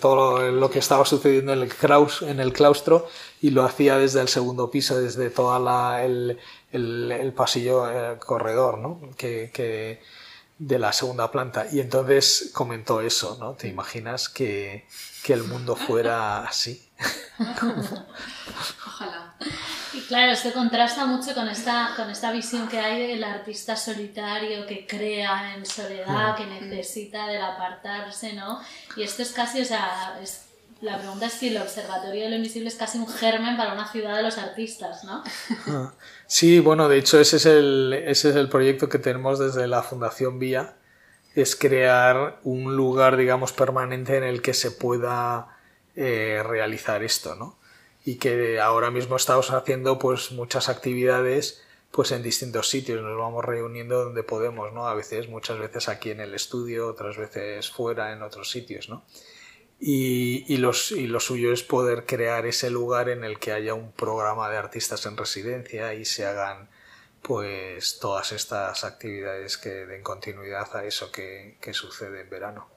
todo 0.02 0.52
lo 0.52 0.69
que 0.71 0.80
estaba 0.80 1.06
sucediendo 1.06 1.54
en 1.54 1.62
el, 1.62 1.71
en 2.21 2.39
el 2.39 2.54
claustro 2.54 3.08
y 3.39 3.52
lo 3.52 3.63
hacía 3.63 3.97
desde 3.97 4.21
el 4.21 4.30
segundo 4.30 4.71
piso, 4.71 4.99
desde 4.99 5.30
todo 5.30 5.56
el, 5.99 6.39
el, 6.71 7.34
pasillo, 7.34 7.88
el 7.88 8.17
corredor, 8.17 8.80
¿no? 8.80 8.99
que, 9.15 9.52
que 9.54 10.02
de 10.58 10.80
la 10.80 10.93
segunda 10.93 11.30
planta. 11.30 11.67
Y 11.71 11.82
entonces 11.82 12.52
comentó 12.54 13.02
eso, 13.02 13.38
¿no? 13.39 13.54
¿Te 13.54 13.67
imaginas 13.67 14.30
que, 14.30 14.86
que 15.24 15.34
el 15.34 15.44
mundo 15.44 15.76
fuera 15.76 16.46
así? 16.46 16.90
Ojalá. 18.86 19.36
Y 19.94 20.02
claro, 20.02 20.32
esto 20.32 20.52
contrasta 20.54 21.06
mucho 21.06 21.34
con 21.34 21.48
esta, 21.48 21.94
con 21.96 22.10
esta 22.10 22.32
visión 22.32 22.68
que 22.68 22.80
hay 22.80 23.08
del 23.08 23.24
artista 23.24 23.76
solitario 23.76 24.66
que 24.66 24.86
crea 24.86 25.56
en 25.56 25.66
soledad, 25.66 26.34
mm. 26.34 26.36
que 26.36 26.46
necesita 26.46 27.28
del 27.28 27.42
apartarse, 27.42 28.34
¿no? 28.34 28.60
Y 28.96 29.04
esto 29.04 29.22
es 29.22 29.32
casi, 29.32 29.62
o 29.62 29.66
sea, 29.66 30.20
es 30.22 30.46
la 30.84 31.00
pregunta 31.00 31.28
es 31.28 31.34
si 31.34 31.48
el 31.48 31.62
Observatorio 31.62 32.26
de 32.26 32.30
lo 32.30 32.36
Invisible 32.36 32.68
es 32.68 32.76
casi 32.76 32.98
un 32.98 33.08
germen 33.08 33.56
para 33.56 33.74
una 33.74 33.90
ciudad 33.90 34.18
de 34.18 34.24
los 34.24 34.38
artistas, 34.38 35.06
¿no? 35.06 35.24
Ah, 35.68 35.94
sí, 36.28 36.60
bueno, 36.60 36.90
de 36.90 36.98
hecho 36.98 37.22
ese 37.22 37.38
es 37.38 37.46
el, 37.46 37.94
ese 38.06 38.32
es 38.32 38.36
el 38.36 38.50
proyecto 38.50 38.90
que 38.90 39.00
tenemos 39.00 39.40
desde 39.40 39.68
la 39.68 39.82
Fundación 39.82 40.40
Vía, 40.40 40.76
es 41.36 41.56
crear 41.56 42.39
un 42.43 42.76
lugar, 42.76 43.17
digamos, 43.17 43.54
permanente 43.54 44.17
en 44.17 44.24
el 44.24 44.41
que 44.41 44.54
se 44.54 44.72
pueda 44.72 45.58
eh, 45.96 46.41
realizar 46.46 47.04
esto, 47.04 47.36
¿no? 47.36 47.58
Y 48.06 48.15
que 48.15 48.60
ahora 48.60 48.91
mismo 48.91 49.15
estamos 49.15 49.52
haciendo 49.52 49.98
pues 49.98 50.32
muchas 50.32 50.69
actividades 50.69 51.63
pues 51.91 52.12
en 52.12 52.24
distintos 52.24 52.69
sitios, 52.69 53.02
nos 53.04 53.17
vamos 53.17 53.46
reuniendo 53.46 54.04
donde 54.04 54.24
podemos, 54.24 54.74
¿no? 54.74 54.88
A 54.88 54.96
veces, 54.96 55.30
muchas 55.30 55.60
veces 55.60 55.89
aquí 55.89 56.10
en 56.10 56.22
el 56.22 56.34
estudio, 56.34 56.88
otras 56.88 57.17
veces 57.17 57.69
fuera 57.69 58.12
en 58.12 58.24
otros 58.24 58.50
sitios, 58.50 58.89
¿no? 58.89 59.06
y, 59.86 60.58
los, 60.58 60.91
y 60.91 61.08
lo 61.08 61.19
suyo 61.19 61.52
es 61.52 61.62
poder 61.62 62.06
crear 62.06 62.46
ese 62.46 62.69
lugar 62.69 63.10
en 63.10 63.26
el 63.26 63.38
que 63.38 63.52
haya 63.52 63.74
un 63.74 63.91
programa 63.91 64.50
de 64.50 64.56
artistas 64.56 65.06
en 65.06 65.17
residencia 65.17 65.93
y 65.93 66.06
se 66.06 66.26
hagan 66.26 66.69
pues 67.24 68.00
todas 68.00 68.32
estas 68.34 68.84
actividades 68.84 69.58
que 69.58 69.70
den 69.70 70.04
continuidad 70.04 70.76
a 70.76 70.84
eso 70.84 71.12
que, 71.12 71.58
que 71.62 71.74
sucede 71.74 72.22
en 72.22 72.30
verano. 72.30 72.68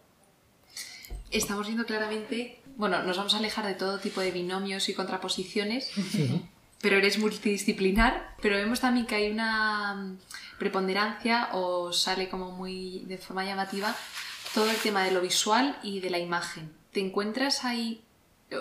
Estamos 1.31 1.67
viendo 1.67 1.85
claramente, 1.85 2.63
bueno, 2.77 3.03
nos 3.03 3.17
vamos 3.17 3.35
a 3.35 3.39
alejar 3.39 3.67
de 3.67 3.75
todo 3.75 3.99
tipo 3.99 4.21
de 4.21 4.31
binomios 4.31 4.89
y 4.89 4.95
contraposiciones, 4.95 5.91
pero 6.81 6.97
eres 6.97 7.19
multidisciplinar, 7.19 8.37
pero 8.41 8.57
vemos 8.57 8.81
también 8.81 9.07
que 9.07 9.17
hay 9.17 9.31
una 9.31 10.17
preponderancia 10.59 11.51
o 11.53 11.93
sale 11.93 12.29
como 12.29 12.53
muy 12.53 13.05
de 13.07 13.19
forma 13.19 13.45
llamativa 13.45 13.95
todo 14.55 14.71
el 14.71 14.77
tema 14.77 15.03
de 15.03 15.11
lo 15.11 15.21
visual 15.21 15.79
y 15.83 16.01
de 16.01 16.11
la 16.11 16.19
imagen. 16.19 16.73
¿Te 16.93 17.01
encuentras 17.01 17.65
ahí, 17.65 18.05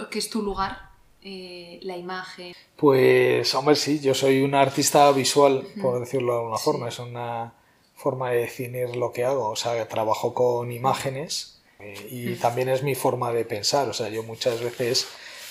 que 0.09 0.19
es 0.19 0.29
tu 0.29 0.41
lugar, 0.41 0.89
eh, 1.27 1.79
la 1.81 1.97
imagen? 1.97 2.53
Pues, 2.77 3.55
hombre, 3.55 3.75
sí, 3.75 3.99
yo 3.99 4.13
soy 4.13 4.41
un 4.41 4.53
artista 4.53 5.11
visual, 5.11 5.63
por 5.81 5.99
decirlo 5.99 6.33
de 6.33 6.39
alguna 6.39 6.57
forma. 6.59 6.87
Es 6.87 6.99
una 6.99 7.53
forma 7.95 8.29
de 8.29 8.41
definir 8.41 8.95
lo 8.95 9.11
que 9.11 9.25
hago. 9.25 9.49
O 9.49 9.55
sea, 9.55 9.87
trabajo 9.87 10.35
con 10.35 10.71
imágenes 10.71 11.61
eh, 11.79 12.07
y 12.11 12.35
también 12.35 12.69
es 12.69 12.83
mi 12.83 12.93
forma 12.93 13.31
de 13.33 13.43
pensar. 13.43 13.89
O 13.89 13.93
sea, 13.93 14.09
yo 14.09 14.21
muchas 14.21 14.61
veces 14.61 15.07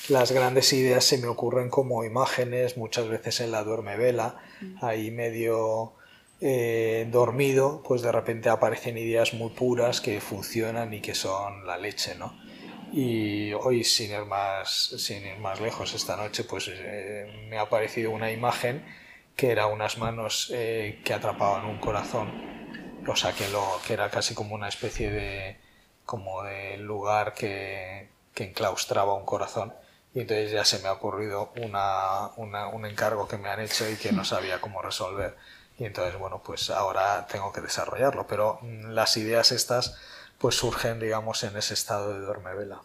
las 0.08 0.30
grandes 0.30 0.72
ideas 0.72 1.04
se 1.04 1.18
me 1.18 1.26
ocurren 1.26 1.70
como 1.70 2.04
imágenes, 2.04 2.76
muchas 2.76 3.08
veces 3.08 3.40
en 3.40 3.50
la 3.50 3.64
duerme 3.64 3.96
vela, 3.96 4.37
ahí 4.80 5.10
medio 5.10 5.94
eh, 6.40 7.08
dormido, 7.10 7.82
pues 7.82 8.02
de 8.02 8.12
repente 8.12 8.48
aparecen 8.48 8.98
ideas 8.98 9.34
muy 9.34 9.50
puras 9.50 10.00
que 10.00 10.20
funcionan 10.20 10.92
y 10.94 11.00
que 11.00 11.14
son 11.14 11.66
la 11.66 11.78
leche, 11.78 12.14
¿no? 12.16 12.34
Y 12.96 13.52
hoy, 13.54 13.83
sin 13.83 14.12
ir 14.12 14.24
más, 14.24 14.94
sin 14.98 15.26
ir 15.26 15.38
más 15.38 15.61
lejos, 15.61 15.92
esta 15.94 16.16
noche, 16.16 16.44
pues 16.44 16.70
eh, 16.72 17.46
me 17.50 17.59
ha 17.59 17.62
aparecido 17.62 18.12
una 18.12 18.30
imagen 18.30 18.87
que 19.35 19.50
era 19.50 19.66
unas 19.66 19.98
manos 19.98 20.52
eh, 20.54 21.00
que 21.04 21.12
atrapaban 21.12 21.64
un 21.64 21.78
corazón. 21.78 22.30
O 23.09 23.16
sea, 23.16 23.33
que, 23.33 23.48
lo, 23.48 23.80
que 23.85 23.94
era 23.94 24.11
casi 24.11 24.35
como 24.37 24.54
una 24.54 24.68
especie 24.68 25.11
de, 25.11 25.61
como 26.04 26.44
de 26.44 26.76
lugar 26.78 27.35
que, 27.35 28.11
que 28.33 28.44
enclaustraba 28.44 29.14
un 29.14 29.24
corazón. 29.24 29.74
Y 30.14 30.20
entonces 30.20 30.52
ya 30.52 30.64
se 30.64 30.78
me 30.78 30.87
ha 30.87 30.92
ocurrido 30.92 31.52
una, 31.57 32.30
una, 32.37 32.68
un 32.68 32.87
encargo 32.87 33.26
que 33.26 33.38
me 33.38 33.48
han 33.48 33.59
hecho 33.59 33.90
y 33.90 33.96
que 33.96 34.12
no 34.12 34.24
sabía 34.24 34.61
cómo 34.61 34.83
resolver. 34.83 35.37
Y 35.78 35.85
entonces, 35.85 36.16
bueno, 36.16 36.42
pues 36.44 36.70
ahora 36.70 37.26
tengo 37.26 37.52
que 37.52 37.61
desarrollarlo. 37.61 38.28
Pero 38.28 38.61
mm, 38.62 38.90
las 38.90 39.16
ideas 39.16 39.50
estas 39.50 39.98
pues 40.44 40.57
surgen, 40.57 41.00
digamos, 41.00 41.42
en 41.42 41.57
ese 41.57 41.72
estado 41.72 42.12
de 42.12 42.20
dormevela. 42.20 42.83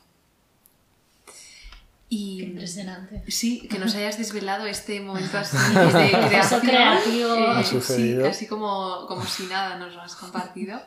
Y, 2.08 2.41
impresionante. 2.41 3.22
Sí, 3.28 3.67
que 3.67 3.78
nos 3.78 3.93
hayas 3.95 4.17
desvelado 4.17 4.65
este 4.65 5.02
momento 5.02 5.38
así 5.38 5.58
de 5.74 6.10
creación. 6.30 6.62
creativo. 6.62 7.36
Eh, 7.36 7.82
sí, 7.82 8.17
así 8.24 8.48
como, 8.48 9.06
como 9.10 9.26
si 9.26 9.43
nada 9.48 9.76
nos 9.76 9.93
lo 9.93 10.02
has 10.02 10.15
compartido. 10.15 10.82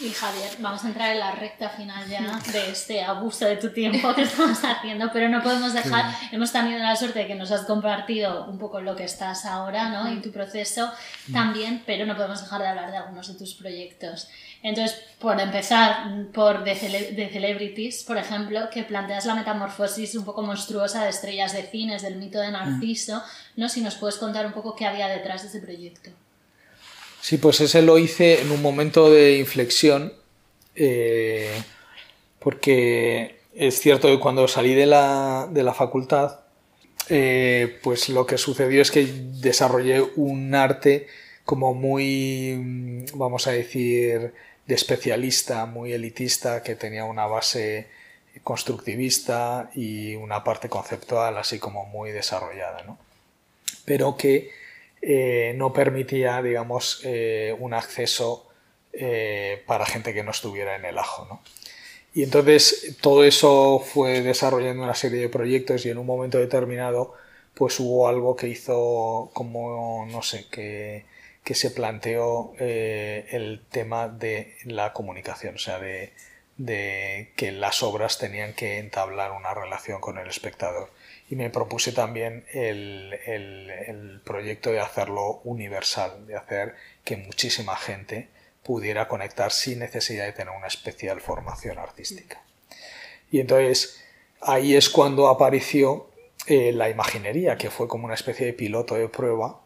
Y 0.00 0.10
Javier, 0.10 0.50
vamos 0.58 0.82
a 0.82 0.88
entrar 0.88 1.12
en 1.12 1.20
la 1.20 1.32
recta 1.32 1.68
final 1.68 2.08
ya 2.08 2.40
de 2.50 2.70
este 2.70 3.04
abuso 3.04 3.44
de 3.44 3.56
tu 3.56 3.72
tiempo 3.72 4.14
que 4.14 4.22
estamos 4.22 4.58
haciendo, 4.64 5.10
pero 5.12 5.28
no 5.28 5.42
podemos 5.42 5.74
dejar, 5.74 6.12
hemos 6.32 6.50
tenido 6.50 6.78
la 6.78 6.96
suerte 6.96 7.20
de 7.20 7.26
que 7.28 7.34
nos 7.36 7.52
has 7.52 7.66
compartido 7.66 8.46
un 8.46 8.58
poco 8.58 8.80
lo 8.80 8.96
que 8.96 9.04
estás 9.04 9.44
ahora 9.44 9.90
¿no? 9.90 10.12
y 10.12 10.20
tu 10.20 10.32
proceso 10.32 10.90
también, 11.32 11.84
pero 11.86 12.04
no 12.04 12.16
podemos 12.16 12.40
dejar 12.40 12.62
de 12.62 12.68
hablar 12.68 12.90
de 12.90 12.96
algunos 12.96 13.28
de 13.28 13.34
tus 13.38 13.54
proyectos. 13.54 14.28
Entonces, 14.62 14.96
por 15.18 15.40
empezar, 15.40 16.26
por 16.32 16.62
The, 16.62 16.76
Celebrities, 16.76 18.04
por 18.04 18.16
ejemplo, 18.16 18.60
que 18.72 18.84
planteas 18.84 19.26
la 19.26 19.34
metamorfosis 19.34 20.14
un 20.14 20.24
poco 20.24 20.42
monstruosa 20.42 21.02
de 21.02 21.10
estrellas 21.10 21.52
de 21.52 21.64
cines, 21.64 22.02
del 22.02 22.16
mito 22.16 22.38
de 22.38 22.52
Narciso, 22.52 23.22
¿no? 23.56 23.68
si 23.68 23.80
nos 23.80 23.96
puedes 23.96 24.16
contar 24.16 24.46
un 24.46 24.52
poco 24.52 24.76
qué 24.76 24.86
había 24.86 25.08
detrás 25.08 25.42
de 25.42 25.48
ese 25.48 25.60
proyecto. 25.60 26.10
Sí, 27.20 27.38
pues 27.38 27.60
ese 27.60 27.82
lo 27.82 27.98
hice 27.98 28.40
en 28.40 28.52
un 28.52 28.62
momento 28.62 29.10
de 29.10 29.38
inflexión, 29.38 30.12
eh, 30.76 31.62
porque 32.38 33.40
es 33.54 33.80
cierto 33.80 34.08
que 34.08 34.18
cuando 34.20 34.46
salí 34.46 34.74
de 34.74 34.86
la, 34.86 35.48
de 35.50 35.62
la 35.62 35.74
facultad, 35.74 36.40
eh, 37.08 37.78
pues 37.82 38.08
lo 38.08 38.26
que 38.26 38.38
sucedió 38.38 38.80
es 38.80 38.90
que 38.90 39.06
desarrollé 39.06 40.02
un 40.16 40.54
arte 40.54 41.08
como 41.44 41.74
muy, 41.74 43.04
vamos 43.14 43.46
a 43.46 43.52
decir, 43.52 44.32
de 44.66 44.74
especialista, 44.74 45.66
muy 45.66 45.92
elitista, 45.92 46.62
que 46.62 46.76
tenía 46.76 47.04
una 47.04 47.26
base 47.26 47.88
constructivista 48.42 49.70
y 49.74 50.14
una 50.14 50.42
parte 50.42 50.68
conceptual 50.68 51.36
así 51.36 51.58
como 51.58 51.84
muy 51.86 52.12
desarrollada, 52.12 52.82
¿no? 52.84 52.98
Pero 53.84 54.16
que 54.16 54.50
eh, 55.02 55.52
no 55.56 55.72
permitía, 55.72 56.40
digamos, 56.40 57.00
eh, 57.04 57.54
un 57.58 57.74
acceso 57.74 58.48
eh, 58.92 59.62
para 59.66 59.86
gente 59.86 60.14
que 60.14 60.22
no 60.22 60.30
estuviera 60.30 60.76
en 60.76 60.84
el 60.84 60.98
ajo. 60.98 61.26
¿no? 61.28 61.42
Y 62.14 62.22
entonces 62.22 62.96
todo 63.00 63.24
eso 63.24 63.80
fue 63.80 64.20
desarrollando 64.20 64.82
una 64.82 64.94
serie 64.94 65.20
de 65.20 65.28
proyectos 65.28 65.86
y 65.86 65.90
en 65.90 65.98
un 65.98 66.06
momento 66.06 66.38
determinado 66.38 67.14
pues 67.54 67.80
hubo 67.80 68.08
algo 68.08 68.36
que 68.36 68.48
hizo 68.48 69.30
como, 69.34 70.06
no 70.10 70.22
sé, 70.22 70.46
que, 70.50 71.04
que 71.44 71.54
se 71.54 71.70
planteó 71.70 72.52
el 72.58 73.62
tema 73.70 74.08
de 74.08 74.56
la 74.64 74.92
comunicación, 74.92 75.56
o 75.56 75.58
sea, 75.58 75.78
de, 75.78 76.12
que 77.36 77.50
las 77.50 77.82
obras 77.82 78.18
tenían 78.18 78.52
que 78.52 78.78
entablar 78.78 79.32
una 79.32 79.52
relación 79.52 80.00
con 80.00 80.18
el 80.18 80.28
espectador 80.28 80.90
y 81.28 81.34
me 81.36 81.50
propuse 81.50 81.92
también 81.92 82.44
el, 82.52 83.18
el, 83.26 84.20
proyecto 84.22 84.70
de 84.70 84.80
hacerlo 84.80 85.40
universal, 85.44 86.26
de 86.26 86.36
hacer 86.36 86.74
que 87.04 87.16
muchísima 87.16 87.74
gente 87.76 88.28
pudiera 88.62 89.08
conectar 89.08 89.50
sin 89.50 89.80
necesidad 89.80 90.26
de 90.26 90.32
tener 90.32 90.54
una 90.54 90.66
especial 90.66 91.20
formación 91.20 91.78
artística. 91.78 92.40
Y 93.30 93.40
entonces 93.40 94.04
ahí 94.40 94.76
es 94.76 94.90
cuando 94.90 95.28
apareció 95.28 96.10
eh, 96.46 96.72
la 96.72 96.90
imaginería, 96.90 97.56
que 97.56 97.70
fue 97.70 97.88
como 97.88 98.04
una 98.04 98.14
especie 98.14 98.46
de 98.46 98.52
piloto 98.52 98.94
de 98.94 99.08
prueba 99.08 99.60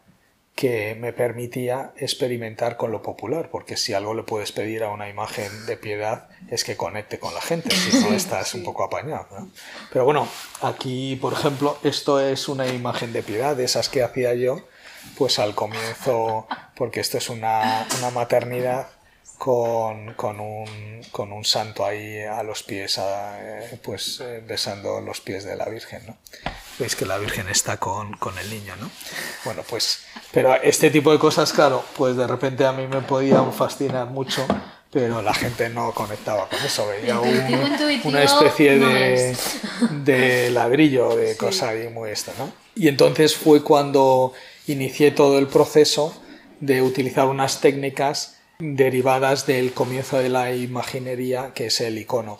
que 0.57 0.95
me 0.95 1.13
permitía 1.13 1.93
experimentar 1.97 2.77
con 2.77 2.91
lo 2.91 3.03
popular, 3.03 3.49
porque 3.51 3.77
si 3.77 3.93
algo 3.93 4.15
le 4.15 4.23
puedes 4.23 4.51
pedir 4.51 4.83
a 4.83 4.89
una 4.89 5.07
imagen 5.07 5.67
de 5.67 5.77
piedad 5.77 6.29
es 6.49 6.63
que 6.63 6.75
conecte 6.75 7.19
con 7.19 7.35
la 7.35 7.41
gente, 7.41 7.69
si 7.75 7.95
no 7.99 8.11
estás 8.11 8.55
un 8.55 8.63
poco 8.63 8.83
apañado. 8.83 9.27
Pero 9.93 10.03
bueno, 10.03 10.27
aquí, 10.63 11.15
por 11.21 11.33
ejemplo, 11.33 11.77
esto 11.83 12.19
es 12.19 12.49
una 12.49 12.65
imagen 12.65 13.13
de 13.13 13.21
piedad, 13.21 13.55
de 13.55 13.65
esas 13.65 13.87
que 13.87 14.01
hacía 14.01 14.33
yo, 14.33 14.65
pues 15.15 15.37
al 15.37 15.53
comienzo, 15.53 16.47
porque 16.75 17.01
esto 17.01 17.19
es 17.19 17.29
una, 17.29 17.85
una 17.99 18.09
maternidad 18.09 18.87
con, 19.37 20.13
con, 20.15 20.39
un, 20.39 21.01
con, 21.11 21.31
un, 21.31 21.45
santo 21.45 21.85
ahí 21.85 22.21
a 22.23 22.41
los 22.41 22.63
pies, 22.63 22.99
eh, 22.99 23.79
pues 23.83 24.19
eh, 24.19 24.41
besando 24.45 24.99
los 24.99 25.21
pies 25.21 25.43
de 25.43 25.55
la 25.55 25.65
Virgen, 25.65 26.01
¿no? 26.07 26.17
Veis 26.79 26.95
que 26.95 27.05
la 27.05 27.17
Virgen 27.17 27.47
está 27.47 27.77
con, 27.77 28.13
con, 28.17 28.37
el 28.39 28.49
niño, 28.49 28.75
¿no? 28.77 28.89
Bueno, 29.45 29.63
pues, 29.67 30.01
pero 30.31 30.55
este 30.55 30.89
tipo 30.89 31.11
de 31.11 31.19
cosas, 31.19 31.53
claro, 31.53 31.83
pues 31.95 32.15
de 32.17 32.25
repente 32.25 32.65
a 32.65 32.71
mí 32.71 32.87
me 32.87 33.01
podían 33.01 33.53
fascinar 33.53 34.07
mucho, 34.07 34.45
pero 34.91 35.21
la 35.21 35.33
gente 35.33 35.69
no 35.69 35.91
conectaba 35.93 36.49
con 36.49 36.59
eso, 36.59 36.87
veía 36.87 37.19
una 38.03 38.23
especie 38.23 38.79
de, 38.79 39.37
de, 40.03 40.49
ladrillo, 40.49 41.15
de 41.15 41.37
cosa 41.37 41.69
ahí 41.69 41.89
muy 41.89 42.09
esto, 42.09 42.31
¿no? 42.39 42.51
Y 42.73 42.87
entonces 42.87 43.35
fue 43.35 43.63
cuando 43.63 44.33
inicié 44.65 45.11
todo 45.11 45.37
el 45.37 45.47
proceso 45.47 46.19
de 46.59 46.81
utilizar 46.81 47.25
unas 47.25 47.61
técnicas 47.61 48.36
derivadas 48.59 49.45
del 49.45 49.73
comienzo 49.73 50.17
de 50.17 50.29
la 50.29 50.53
imaginería, 50.53 51.51
que 51.53 51.67
es 51.67 51.81
el 51.81 51.97
icono, 51.97 52.39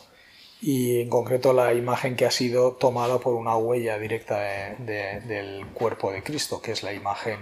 y 0.61 1.01
en 1.01 1.09
concreto 1.09 1.53
la 1.53 1.73
imagen 1.73 2.15
que 2.15 2.25
ha 2.25 2.31
sido 2.31 2.73
tomada 2.73 3.19
por 3.19 3.35
una 3.35 3.55
huella 3.55 3.99
directa 3.99 4.39
del 4.79 5.65
cuerpo 5.73 6.11
de 6.11 6.23
Cristo, 6.23 6.61
que 6.61 6.71
es 6.71 6.83
la 6.83 6.93
imagen 6.93 7.39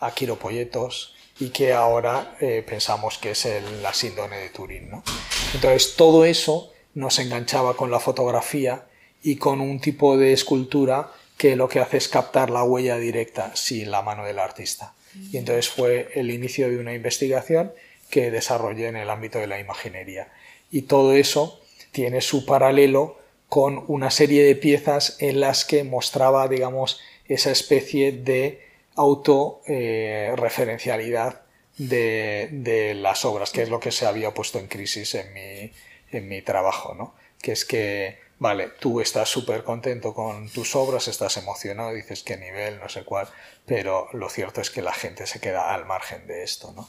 Aquiropolletos 0.00 1.14
y 1.38 1.50
que 1.50 1.72
ahora 1.72 2.36
eh, 2.40 2.64
pensamos 2.66 3.18
que 3.18 3.30
es 3.32 3.46
la 3.82 3.94
síndrome 3.94 4.36
de 4.38 4.50
Turín. 4.50 4.90
¿no? 4.90 5.02
Entonces 5.54 5.94
todo 5.96 6.24
eso 6.24 6.72
nos 6.94 7.18
enganchaba 7.18 7.76
con 7.76 7.90
la 7.90 8.00
fotografía 8.00 8.86
y 9.22 9.36
con 9.36 9.60
un 9.60 9.80
tipo 9.80 10.16
de 10.16 10.32
escultura 10.32 11.12
que 11.36 11.56
lo 11.56 11.68
que 11.68 11.80
hace 11.80 11.96
es 11.96 12.08
captar 12.08 12.50
la 12.50 12.62
huella 12.62 12.98
directa 12.98 13.56
sin 13.56 13.90
la 13.90 14.02
mano 14.02 14.24
del 14.24 14.38
artista. 14.38 14.94
Y 15.32 15.38
entonces 15.38 15.68
fue 15.68 16.10
el 16.14 16.30
inicio 16.30 16.68
de 16.68 16.78
una 16.78 16.94
investigación 16.94 17.72
que 18.10 18.30
desarrollé 18.30 18.88
en 18.88 18.96
el 18.96 19.10
ámbito 19.10 19.38
de 19.38 19.46
la 19.46 19.60
imaginería. 19.60 20.32
Y 20.70 20.82
todo 20.82 21.14
eso 21.14 21.60
tiene 21.92 22.20
su 22.20 22.44
paralelo 22.44 23.18
con 23.48 23.84
una 23.88 24.10
serie 24.10 24.44
de 24.44 24.54
piezas 24.54 25.16
en 25.20 25.40
las 25.40 25.64
que 25.64 25.84
mostraba, 25.84 26.48
digamos, 26.48 27.00
esa 27.26 27.50
especie 27.50 28.12
de 28.12 28.68
autorreferencialidad 28.94 31.40
de, 31.76 32.48
de, 32.52 32.94
las 32.94 33.24
obras, 33.24 33.50
que 33.50 33.62
es 33.62 33.70
lo 33.70 33.80
que 33.80 33.90
se 33.90 34.06
había 34.06 34.34
puesto 34.34 34.58
en 34.58 34.68
crisis 34.68 35.14
en 35.14 35.32
mi, 35.32 35.72
en 36.12 36.28
mi 36.28 36.42
trabajo, 36.42 36.94
¿no? 36.94 37.14
Que 37.40 37.52
es 37.52 37.64
que, 37.64 38.18
vale, 38.38 38.68
tú 38.68 39.00
estás 39.00 39.28
súper 39.28 39.64
contento 39.64 40.12
con 40.12 40.50
tus 40.50 40.76
obras, 40.76 41.08
estás 41.08 41.36
emocionado, 41.36 41.94
dices 41.94 42.22
qué 42.22 42.36
nivel, 42.36 42.78
no 42.78 42.88
sé 42.88 43.04
cuál, 43.04 43.28
pero 43.66 44.08
lo 44.12 44.28
cierto 44.28 44.60
es 44.60 44.70
que 44.70 44.82
la 44.82 44.92
gente 44.92 45.26
se 45.26 45.40
queda 45.40 45.72
al 45.72 45.86
margen 45.86 46.26
de 46.26 46.42
esto, 46.42 46.72
¿no? 46.76 46.88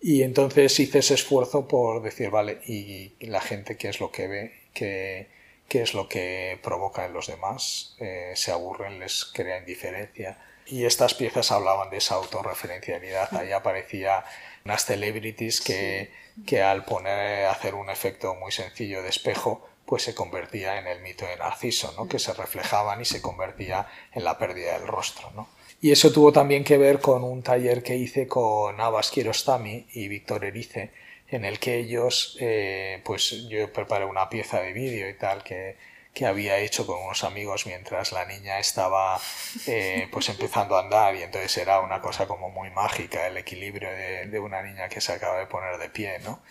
Y 0.00 0.22
entonces 0.22 0.78
hice 0.78 1.00
ese 1.00 1.14
esfuerzo 1.14 1.66
por 1.66 2.02
decir, 2.02 2.30
vale, 2.30 2.60
¿y 2.66 3.14
la 3.26 3.40
gente 3.40 3.76
qué 3.76 3.88
es 3.88 4.00
lo 4.00 4.12
que 4.12 4.28
ve? 4.28 4.60
¿Qué, 4.72 5.28
qué 5.68 5.82
es 5.82 5.94
lo 5.94 6.08
que 6.08 6.58
provoca 6.62 7.04
en 7.04 7.12
los 7.12 7.26
demás? 7.26 7.96
Eh, 7.98 8.32
¿Se 8.34 8.52
aburren? 8.52 9.00
¿Les 9.00 9.24
crea 9.26 9.58
indiferencia? 9.58 10.38
Y 10.66 10.84
estas 10.84 11.14
piezas 11.14 11.50
hablaban 11.50 11.90
de 11.90 11.96
esa 11.96 12.16
autorreferencialidad. 12.16 13.34
Ahí 13.34 13.52
aparecía 13.52 14.24
unas 14.64 14.84
celebrities 14.84 15.60
que, 15.60 16.12
que 16.46 16.62
al 16.62 16.84
poner, 16.84 17.46
hacer 17.46 17.74
un 17.74 17.90
efecto 17.90 18.34
muy 18.34 18.52
sencillo 18.52 19.02
de 19.02 19.08
espejo, 19.08 19.66
pues 19.86 20.02
se 20.02 20.14
convertía 20.14 20.78
en 20.78 20.86
el 20.86 21.00
mito 21.00 21.26
de 21.26 21.36
Narciso, 21.36 21.94
¿no? 21.96 22.06
que 22.06 22.18
se 22.18 22.34
reflejaban 22.34 23.00
y 23.00 23.06
se 23.06 23.22
convertía 23.22 23.88
en 24.12 24.24
la 24.24 24.36
pérdida 24.36 24.78
del 24.78 24.86
rostro. 24.86 25.30
¿no? 25.30 25.48
Y 25.80 25.92
eso 25.92 26.12
tuvo 26.12 26.32
también 26.32 26.64
que 26.64 26.76
ver 26.76 27.00
con 27.00 27.22
un 27.22 27.42
taller 27.42 27.82
que 27.82 27.96
hice 27.96 28.26
con 28.26 28.80
Abbas 28.80 29.10
Kiarostami 29.10 29.86
y 29.92 30.08
Víctor 30.08 30.44
Erice, 30.44 30.90
en 31.28 31.44
el 31.44 31.60
que 31.60 31.78
ellos, 31.78 32.36
eh, 32.40 33.00
pues 33.04 33.48
yo 33.48 33.72
preparé 33.72 34.04
una 34.04 34.28
pieza 34.28 34.60
de 34.60 34.72
vídeo 34.72 35.08
y 35.08 35.14
tal 35.14 35.44
que, 35.44 35.76
que, 36.12 36.26
había 36.26 36.58
hecho 36.58 36.84
con 36.84 36.98
unos 36.98 37.22
amigos 37.22 37.66
mientras 37.66 38.10
la 38.12 38.24
niña 38.24 38.58
estaba 38.58 39.20
eh, 39.66 40.08
pues 40.12 40.28
empezando 40.30 40.76
a 40.76 40.80
andar 40.80 41.14
y 41.14 41.22
entonces 41.22 41.56
era 41.58 41.80
una 41.80 42.00
cosa 42.00 42.26
como 42.26 42.50
muy 42.50 42.70
mágica 42.70 43.28
el 43.28 43.36
equilibrio 43.36 43.90
de, 43.90 44.26
de 44.26 44.40
una 44.40 44.62
niña 44.62 44.88
que 44.88 45.00
se 45.00 45.12
acaba 45.12 45.38
de 45.38 45.46
poner 45.46 45.78
de 45.78 45.90
pie, 45.90 46.18
¿no? 46.20 46.42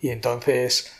Y 0.00 0.10
entonces 0.10 0.92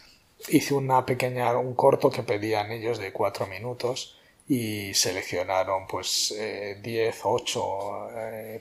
hice 0.48 0.74
una 0.74 1.06
pequeña, 1.06 1.56
un 1.56 1.74
corto 1.74 2.10
que 2.10 2.24
pedían 2.24 2.72
ellos 2.72 2.98
de 2.98 3.12
cuatro 3.12 3.46
minutos 3.46 4.17
y 4.48 4.94
seleccionaron 4.94 5.86
pues 5.86 6.34
10 6.82 7.24
o 7.24 7.30
8 7.30 8.08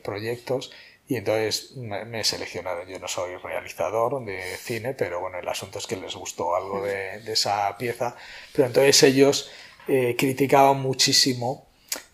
proyectos 0.04 0.72
y 1.08 1.16
entonces 1.16 1.76
me, 1.78 2.24
seleccionaron. 2.24 2.88
Yo 2.88 3.00
no 3.00 3.08
soy 3.08 3.38
realizador 3.38 4.24
de 4.26 4.42
cine, 4.58 4.94
pero 4.94 5.22
bueno, 5.22 5.40
el 5.40 5.48
asunto 5.48 5.80
es 5.80 5.88
que 5.88 5.96
les 5.96 6.16
gustó 6.16 6.56
algo 6.56 6.84
de, 6.84 7.22
esa 7.32 7.78
pieza. 7.78 8.16
Pero 8.54 8.68
entonces 8.68 9.02
ellos 9.04 9.50
eh, 9.88 10.16
criticaban 10.18 10.82
muchísimo 10.82 11.66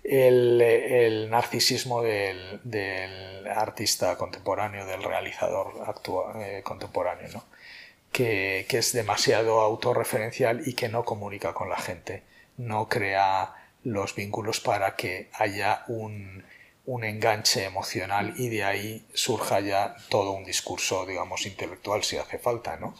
el, 0.04 0.62
el 0.62 1.30
narcisismo 1.32 2.04
del, 2.04 2.60
del, 2.64 3.48
artista 3.48 4.16
contemporáneo, 4.18 4.86
del 4.86 5.02
realizador 5.02 5.84
actual, 5.88 6.42
eh, 6.42 6.62
contemporáneo, 6.64 7.30
¿no? 7.34 7.44
que, 8.12 8.66
que 8.70 8.78
es 8.78 8.94
demasiado 8.94 9.62
autorreferencial 9.62 10.68
y 10.68 10.74
que 10.74 10.88
no 10.88 11.04
comunica 11.04 11.54
con 11.54 11.70
la 11.70 11.78
gente 11.78 12.24
no 12.58 12.88
crea 12.88 13.54
los 13.84 14.16
vínculos 14.16 14.60
para 14.60 14.96
que 14.96 15.30
haya 15.34 15.84
un, 15.88 16.44
un 16.86 17.04
enganche 17.04 17.64
emocional 17.64 18.34
y 18.38 18.50
de 18.50 18.64
ahí 18.64 19.06
surja 19.14 19.60
ya 19.62 19.96
todo 20.10 20.32
un 20.32 20.44
discurso, 20.44 21.06
digamos, 21.06 21.46
intelectual 21.46 22.04
si 22.04 22.18
hace 22.18 22.38
falta, 22.38 22.78
¿no? 22.78 22.96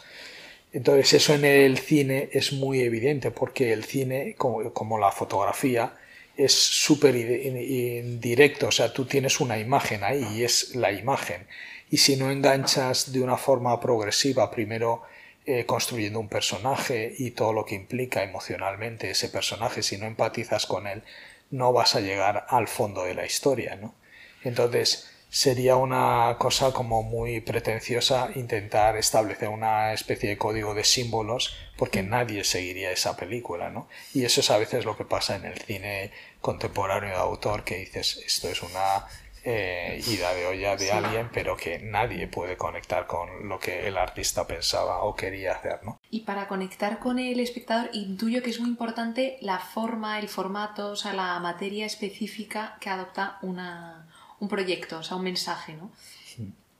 Entonces 0.72 1.12
eso 1.12 1.34
en 1.34 1.44
el 1.44 1.78
cine 1.78 2.30
es 2.32 2.52
muy 2.52 2.80
evidente 2.80 3.30
porque 3.30 3.72
el 3.72 3.84
cine, 3.84 4.34
como, 4.36 4.98
la 4.98 5.12
fotografía, 5.12 5.94
es 6.36 6.52
súper 6.52 7.14
indirecto, 7.14 8.66
o 8.66 8.72
sea, 8.72 8.92
tú 8.92 9.04
tienes 9.04 9.38
una 9.38 9.56
imagen 9.56 10.02
ahí 10.02 10.26
y 10.34 10.42
es 10.42 10.74
la 10.74 10.90
imagen. 10.90 11.46
Y 11.90 11.98
si 11.98 12.16
no 12.16 12.32
enganchas 12.32 13.12
de 13.12 13.20
una 13.20 13.36
forma 13.36 13.78
progresiva, 13.78 14.50
primero 14.50 15.02
eh, 15.46 15.66
construyendo 15.66 16.20
un 16.20 16.28
personaje 16.28 17.14
y 17.18 17.32
todo 17.32 17.52
lo 17.52 17.64
que 17.64 17.74
implica 17.74 18.22
emocionalmente 18.22 19.10
ese 19.10 19.28
personaje, 19.28 19.82
si 19.82 19.98
no 19.98 20.06
empatizas 20.06 20.66
con 20.66 20.86
él, 20.86 21.02
no 21.50 21.72
vas 21.72 21.94
a 21.94 22.00
llegar 22.00 22.46
al 22.48 22.68
fondo 22.68 23.04
de 23.04 23.14
la 23.14 23.26
historia, 23.26 23.76
¿no? 23.76 23.94
Entonces, 24.42 25.10
sería 25.34 25.74
una 25.74 26.36
cosa 26.38 26.72
como 26.72 27.02
muy 27.02 27.40
pretenciosa 27.40 28.30
intentar 28.36 28.96
establecer 28.96 29.48
una 29.48 29.92
especie 29.92 30.28
de 30.28 30.38
código 30.38 30.74
de 30.74 30.84
símbolos 30.84 31.56
porque 31.76 32.04
nadie 32.04 32.44
seguiría 32.44 32.92
esa 32.92 33.16
película, 33.16 33.68
¿no? 33.68 33.88
Y 34.12 34.24
eso 34.24 34.40
es 34.40 34.50
a 34.52 34.58
veces 34.58 34.84
lo 34.84 34.96
que 34.96 35.04
pasa 35.04 35.34
en 35.34 35.44
el 35.44 35.58
cine 35.58 36.12
contemporáneo 36.40 37.10
de 37.10 37.16
autor, 37.16 37.64
que 37.64 37.78
dices, 37.78 38.22
esto 38.24 38.48
es 38.48 38.62
una 38.62 39.06
eh, 39.46 40.02
ida 40.06 40.32
de 40.32 40.46
olla 40.46 40.74
de 40.76 40.90
alguien, 40.90 41.28
pero 41.32 41.54
que 41.56 41.78
nadie 41.78 42.26
puede 42.26 42.56
conectar 42.56 43.06
con 43.06 43.46
lo 43.48 43.58
que 43.58 43.86
el 43.86 43.98
artista 43.98 44.46
pensaba 44.46 45.02
o 45.02 45.14
quería 45.14 45.52
hacer, 45.52 45.84
¿no? 45.84 46.00
Y 46.10 46.20
para 46.20 46.48
conectar 46.48 46.98
con 46.98 47.18
el 47.18 47.38
espectador, 47.40 47.90
intuyo 47.92 48.42
que 48.42 48.48
es 48.48 48.58
muy 48.58 48.70
importante 48.70 49.36
la 49.42 49.58
forma, 49.58 50.18
el 50.18 50.28
formato, 50.28 50.92
o 50.92 50.96
sea, 50.96 51.12
la 51.12 51.38
materia 51.40 51.84
específica 51.84 52.78
que 52.80 52.88
adopta 52.88 53.38
una, 53.42 54.08
un 54.40 54.48
proyecto, 54.48 54.98
o 54.98 55.02
sea, 55.02 55.18
un 55.18 55.24
mensaje, 55.24 55.74
¿no? 55.74 55.92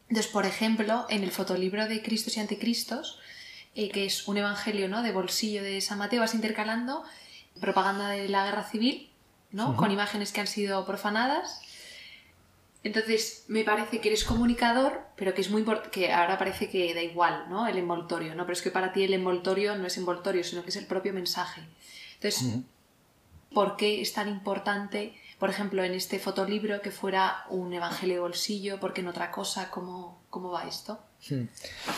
Entonces, 0.08 0.30
por 0.30 0.46
ejemplo, 0.46 1.06
en 1.08 1.24
el 1.24 1.32
fotolibro 1.32 1.86
de 1.86 2.02
Cristos 2.02 2.36
y 2.36 2.40
Anticristos, 2.40 3.18
eh, 3.74 3.90
que 3.90 4.04
es 4.06 4.28
un 4.28 4.36
evangelio 4.36 4.88
¿no? 4.88 5.02
de 5.02 5.12
bolsillo 5.12 5.62
de 5.62 5.80
San 5.80 5.98
Mateo, 5.98 6.20
vas 6.20 6.34
intercalando 6.34 7.04
propaganda 7.60 8.10
de 8.10 8.28
la 8.28 8.44
guerra 8.44 8.64
civil, 8.64 9.10
¿no? 9.50 9.76
Con 9.76 9.90
imágenes 9.90 10.32
que 10.32 10.40
han 10.40 10.46
sido 10.46 10.84
profanadas 10.84 11.60
entonces, 12.84 13.44
me 13.48 13.64
parece 13.64 13.98
que 13.98 14.08
eres 14.08 14.24
comunicador, 14.24 15.00
pero 15.16 15.32
que 15.32 15.40
es 15.40 15.50
muy 15.50 15.60
importante, 15.60 15.90
que 15.90 16.12
ahora 16.12 16.36
parece 16.36 16.68
que 16.68 16.92
da 16.92 17.00
igual, 17.00 17.46
¿no? 17.48 17.66
El 17.66 17.78
envoltorio, 17.78 18.34
¿no? 18.34 18.44
Pero 18.44 18.52
es 18.52 18.60
que 18.60 18.70
para 18.70 18.92
ti 18.92 19.02
el 19.02 19.14
envoltorio 19.14 19.74
no 19.74 19.86
es 19.86 19.96
envoltorio, 19.96 20.44
sino 20.44 20.62
que 20.62 20.68
es 20.68 20.76
el 20.76 20.84
propio 20.84 21.14
mensaje. 21.14 21.62
Entonces, 22.16 22.58
¿por 23.54 23.76
qué 23.76 24.02
es 24.02 24.12
tan 24.12 24.28
importante, 24.28 25.18
por 25.38 25.48
ejemplo, 25.48 25.82
en 25.82 25.94
este 25.94 26.18
fotolibro 26.18 26.82
que 26.82 26.90
fuera 26.90 27.46
un 27.48 27.72
evangelio 27.72 28.16
de 28.16 28.20
bolsillo? 28.20 28.78
¿Por 28.78 28.92
qué 28.92 29.00
en 29.00 29.08
otra 29.08 29.30
cosa? 29.30 29.70
¿Cómo, 29.70 30.20
cómo 30.28 30.50
va 30.50 30.68
esto? 30.68 31.00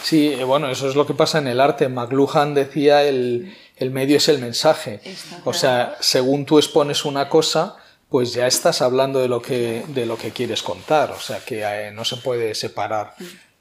Sí, 0.04 0.34
eh, 0.34 0.44
bueno, 0.44 0.70
eso 0.70 0.88
es 0.88 0.94
lo 0.94 1.04
que 1.04 1.14
pasa 1.14 1.38
en 1.38 1.48
el 1.48 1.60
arte. 1.60 1.88
McLuhan 1.88 2.54
decía 2.54 3.02
el, 3.02 3.56
el 3.74 3.90
medio 3.90 4.18
es 4.18 4.28
el 4.28 4.38
mensaje. 4.38 5.00
o 5.44 5.52
sea, 5.52 5.96
según 5.98 6.46
tú 6.46 6.58
expones 6.58 7.04
una 7.04 7.28
cosa, 7.28 7.76
pues 8.08 8.32
ya 8.32 8.46
estás 8.46 8.82
hablando 8.82 9.18
de 9.18 9.28
lo 9.28 9.42
que, 9.42 9.84
de 9.88 10.06
lo 10.06 10.16
que 10.16 10.30
quieres 10.30 10.62
contar. 10.62 11.10
O 11.10 11.20
sea 11.20 11.40
que 11.40 11.62
eh, 11.62 11.90
no 11.90 12.04
se 12.04 12.16
puede 12.16 12.54
separar 12.54 13.14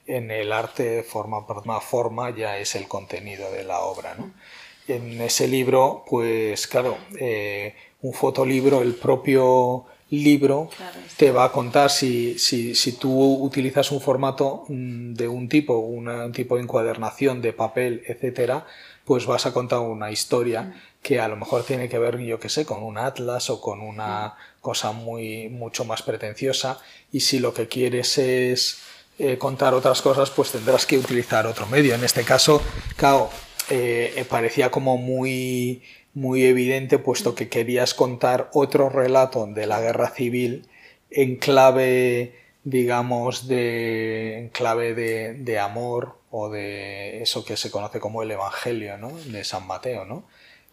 en 0.08 0.30
el 0.32 0.52
arte 0.52 1.04
forma 1.04 1.48
por 1.48 1.64
forma, 1.82 2.36
ya 2.36 2.58
es 2.58 2.76
el 2.76 2.88
contenido 2.88 3.52
de 3.52 3.64
la 3.64 3.80
obra. 3.80 4.16
¿no? 4.16 4.32
En 4.88 5.20
ese 5.22 5.48
libro, 5.48 6.04
pues 6.08 6.68
claro, 6.68 6.98
eh, 7.20 7.76
un 8.02 8.14
fotolibro, 8.14 8.82
el 8.82 8.94
propio 8.94 9.86
libro 10.12 10.70
te 11.18 11.32
va 11.32 11.46
a 11.46 11.52
contar 11.52 11.90
si, 11.90 12.38
si, 12.38 12.76
si, 12.76 12.92
tú 12.94 13.44
utilizas 13.44 13.92
un 13.92 14.00
formato 14.00 14.66
mm, 14.68 15.14
de 15.14 15.28
un 15.28 15.50
tipo, 15.50 15.80
un 15.80 16.32
tipo 16.32 16.56
de 16.56 16.62
encuadernación 16.62 17.42
de 17.42 17.54
papel, 17.54 18.04
etcétera, 18.06 18.68
pues 19.04 19.26
vas 19.26 19.48
a 19.48 19.54
contar 19.54 19.80
una 19.80 20.12
historia 20.12 20.74
que 21.06 21.20
a 21.20 21.28
lo 21.28 21.36
mejor 21.36 21.64
tiene 21.64 21.88
que 21.88 22.00
ver, 22.00 22.18
yo 22.18 22.40
qué 22.40 22.50
sé, 22.50 22.66
con 22.66 22.82
un 22.82 22.98
atlas 22.98 23.52
o 23.52 23.62
con 23.62 23.80
una 23.80 24.34
cosa 24.60 24.92
muy 24.92 25.50
mucho 25.50 25.86
más 25.86 26.02
pretenciosa 26.02 26.80
y 27.12 27.20
si 27.20 27.38
lo 27.38 27.54
que 27.54 27.68
quieres 27.68 28.18
es 28.18 28.80
eh, 29.20 29.38
contar 29.38 29.76
otras 29.76 30.02
cosas, 30.02 30.32
pues 30.32 30.50
tendrás 30.52 30.88
que 30.88 30.98
utilizar 30.98 31.46
otro 31.46 31.68
medio. 31.68 31.94
En 31.94 32.04
este 32.04 32.24
caso, 32.24 32.60
claro, 32.96 33.30
eh, 33.70 34.26
parecía 34.28 34.72
como 34.72 34.98
muy 34.98 35.84
muy 36.16 36.44
evidente 36.44 36.98
puesto 36.98 37.36
que 37.36 37.50
querías 37.50 37.94
contar 37.94 38.50
otro 38.54 38.90
relato 38.90 39.46
de 39.46 39.68
la 39.68 39.82
guerra 39.82 40.10
civil 40.10 40.68
en 41.12 41.36
clave 41.36 42.34
digamos 42.64 43.48
de 43.48 44.40
en 44.40 44.50
clave 44.50 44.96
de, 44.96 45.36
de 45.36 45.60
amor 45.60 46.18
o 46.32 46.50
de 46.50 47.22
eso 47.22 47.46
que 47.46 47.58
se 47.58 47.70
conoce 47.70 48.00
como 48.00 48.24
el 48.24 48.32
Evangelio 48.32 48.98
¿no? 48.98 49.12
de 49.26 49.44
San 49.44 49.68
Mateo, 49.68 50.04
¿no? 50.06 50.24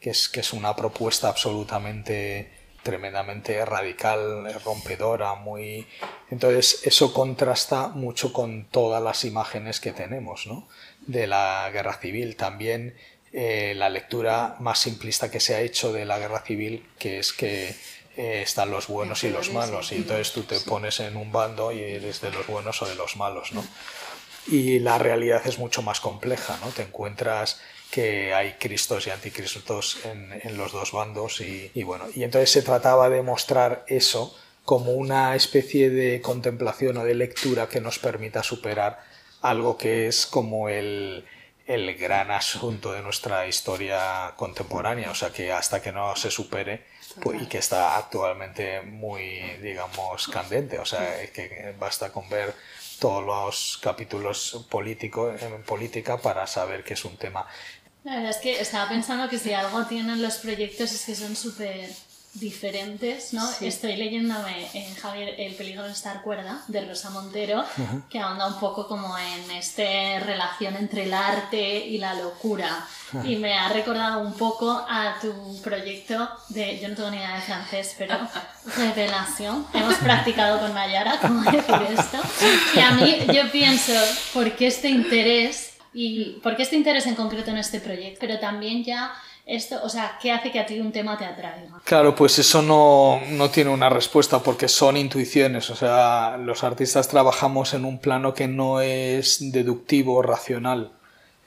Que 0.03 0.11
es, 0.11 0.29
que 0.29 0.41
es 0.41 0.53
una 0.53 0.75
propuesta 0.75 1.29
absolutamente 1.29 2.51
tremendamente 2.83 3.65
radical, 3.65 4.53
rompedora, 4.65 5.37
muy... 5.37 5.87
Entonces 6.31 6.81
eso 6.85 7.15
contrasta 7.15 7.89
mucho 7.89 8.33
con 8.33 8.65
todas 8.65 9.01
las 9.01 9.25
imágenes 9.25 9.79
que 9.79 9.93
tenemos 9.93 10.47
¿no? 10.49 10.69
de 11.07 11.29
la 11.29 11.71
guerra 11.73 11.95
civil. 11.95 12.35
También 12.35 12.97
eh, 13.33 13.75
la 13.77 13.89
lectura 13.89 14.57
más 14.59 14.81
simplista 14.81 15.31
que 15.31 15.39
se 15.39 15.55
ha 15.55 15.61
hecho 15.61 15.93
de 15.93 16.05
la 16.05 16.19
guerra 16.19 16.41
civil, 16.41 16.85
que 16.99 17.21
es 17.21 17.33
que 17.33 17.75
eh, 18.17 18.43
están 18.43 18.71
los 18.71 18.89
buenos 18.89 19.23
y 19.23 19.31
los 19.31 19.53
malos, 19.53 19.93
y 19.93 19.97
entonces 19.97 20.33
tú 20.33 20.43
te 20.43 20.59
pones 20.61 21.01
en 21.01 21.17
un 21.17 21.31
bando 21.31 21.73
y 21.73 21.81
eres 21.81 22.21
de 22.21 22.31
los 22.31 22.47
buenos 22.47 22.83
o 22.83 22.87
de 22.87 22.95
los 22.95 23.17
malos, 23.17 23.53
¿no? 23.53 23.65
Y 24.49 24.81
la 24.81 24.99
realidad 24.99 25.41
es 25.47 25.59
mucho 25.59 25.83
más 25.83 26.01
compleja, 26.01 26.59
¿no? 26.63 26.71
Te 26.73 26.83
encuentras 26.83 27.61
que 27.93 28.33
hay 28.33 28.55
cristos 28.55 29.07
y 29.07 29.11
anticristos 29.11 29.99
en, 30.07 30.41
en 30.43 30.57
los 30.57 30.73
dos 30.73 30.93
bandos 30.93 31.43
y, 31.43 31.71
y, 31.75 31.83
bueno, 31.83 32.07
y 32.15 32.25
entonces 32.25 32.51
se 32.51 32.63
trataba 32.63 33.11
de 33.11 33.21
mostrar 33.21 33.85
eso 33.87 34.35
como 34.65 34.93
una 34.93 35.37
especie 35.37 35.91
de 35.91 36.23
contemplación 36.23 36.97
o 36.97 37.05
de 37.05 37.15
lectura 37.15 37.69
que 37.69 37.83
nos 37.83 37.99
permita 37.99 38.43
superar 38.43 39.05
algo 39.43 39.77
que 39.77 40.07
es 40.07 40.25
como 40.25 40.71
el, 40.71 41.27
el 41.67 41.95
gran 41.97 42.31
asunto 42.31 42.93
de 42.93 43.03
nuestra 43.03 43.47
historia 43.47 44.33
contemporánea, 44.37 45.11
o 45.11 45.15
sea 45.15 45.29
que 45.29 45.53
hasta 45.53 45.83
que 45.83 45.93
no 45.93 46.17
se 46.17 46.31
supere 46.31 46.87
pues, 47.21 47.43
y 47.43 47.47
que 47.47 47.59
está 47.59 47.99
actualmente 47.99 48.81
muy, 48.81 49.39
digamos, 49.61 50.29
candente, 50.29 50.79
o 50.79 50.87
sea 50.87 51.31
que 51.31 51.75
basta 51.79 52.11
con 52.11 52.27
ver 52.31 52.55
todos 52.99 53.27
los 53.27 53.81
capítulos 53.83 54.65
políticos 54.71 55.43
en 55.43 55.63
política 55.65 56.17
para 56.19 56.47
saber 56.47 56.85
que 56.85 56.95
es 56.95 57.05
un 57.05 57.17
tema 57.17 57.47
la 58.05 58.17
verdad 58.17 58.31
es 58.31 58.37
que 58.39 58.61
estaba 58.61 58.89
pensando 58.89 59.29
que 59.29 59.39
si 59.39 59.53
algo 59.53 59.85
tienen 59.87 60.23
los 60.23 60.37
proyectos 60.37 60.93
es 60.93 61.05
que 61.05 61.15
son 61.15 61.37
súper 61.37 61.91
diferentes, 62.35 63.35
¿no? 63.35 63.47
Estoy 63.61 63.97
leyéndome 63.97 64.67
en 64.73 64.95
Javier 64.95 65.35
El 65.39 65.55
peligro 65.55 65.83
de 65.83 65.93
estar 65.93 66.23
cuerda, 66.23 66.63
de 66.67 66.87
Rosa 66.87 67.11
Montero, 67.11 67.63
que 68.09 68.19
ahonda 68.19 68.47
un 68.47 68.59
poco 68.59 68.89
como 68.89 69.19
en 69.19 69.51
esta 69.51 70.19
relación 70.21 70.77
entre 70.77 71.05
el 71.05 71.13
arte 71.13 71.87
y 71.87 71.99
la 71.99 72.15
locura. 72.15 72.87
Y 73.25 73.37
me 73.37 73.53
ha 73.53 73.69
recordado 73.69 74.21
un 74.21 74.33
poco 74.33 74.71
a 74.89 75.17
tu 75.21 75.61
proyecto 75.61 76.27
de, 76.49 76.81
yo 76.81 76.89
no 76.89 76.95
tengo 76.95 77.11
ni 77.11 77.19
idea 77.19 77.35
de 77.35 77.43
francés, 77.43 77.95
pero 77.99 78.19
revelación. 78.77 79.67
Hemos 79.75 79.97
practicado 79.97 80.59
con 80.59 80.73
Nayara 80.73 81.21
cómo 81.21 81.43
decir 81.43 81.75
esto. 81.99 82.19
Y 82.75 82.81
a 82.81 82.93
mí 82.93 83.27
yo 83.31 83.51
pienso, 83.53 83.93
¿por 84.33 84.57
qué 84.57 84.69
este 84.69 84.89
interés 84.89 85.72
y 85.95 86.41
por 86.43 86.57
qué 86.57 86.63
este 86.63 86.77
interés 86.77 87.07
en 87.07 87.15
concreto 87.15 87.51
en 87.51 87.59
este 87.59 87.81
proyecto, 87.81 88.19
pero 88.21 88.39
también 88.39 88.85
ya 88.85 89.13
esto, 89.45 89.81
o 89.83 89.89
sea, 89.89 90.19
¿qué 90.21 90.31
hace 90.31 90.53
que 90.53 90.61
a 90.61 90.67
ti 90.67 90.79
un 90.79 90.93
tema 90.93 91.19
te 91.19 91.25
atraiga? 91.25 91.81
Claro, 91.85 92.15
pues 92.15 92.39
eso 92.39 92.63
no, 92.63 93.21
no, 93.31 93.51
tiene 93.51 93.71
una 93.71 93.89
respuesta 93.89 94.39
porque 94.39 94.69
son 94.69 94.97
intuiciones, 94.97 95.69
o 95.71 95.77
sea, 95.77 96.37
los 96.39 96.63
artistas 96.63 97.09
trabajamos 97.09 97.75
en 97.75 97.85
un 97.85 97.99
plano 97.99 98.35
que 98.35 98.47
no 98.47 98.81
es 98.81 99.53
deductivo, 99.53 100.23
racional, 100.23 100.93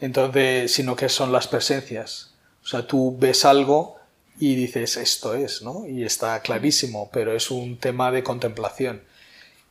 entonces, 0.01 0.73
sino 0.73 0.95
que 0.95 1.09
son 1.09 1.31
las 1.31 1.47
presencias. 1.47 2.31
O 2.63 2.67
sea, 2.67 2.85
tú 2.85 3.15
ves 3.17 3.45
algo 3.45 3.95
y 4.39 4.55
dices, 4.55 4.97
esto 4.97 5.35
es, 5.35 5.61
¿no? 5.61 5.87
Y 5.87 6.03
está 6.03 6.41
clarísimo, 6.41 7.09
pero 7.13 7.33
es 7.33 7.51
un 7.51 7.77
tema 7.77 8.11
de 8.11 8.23
contemplación. 8.23 9.03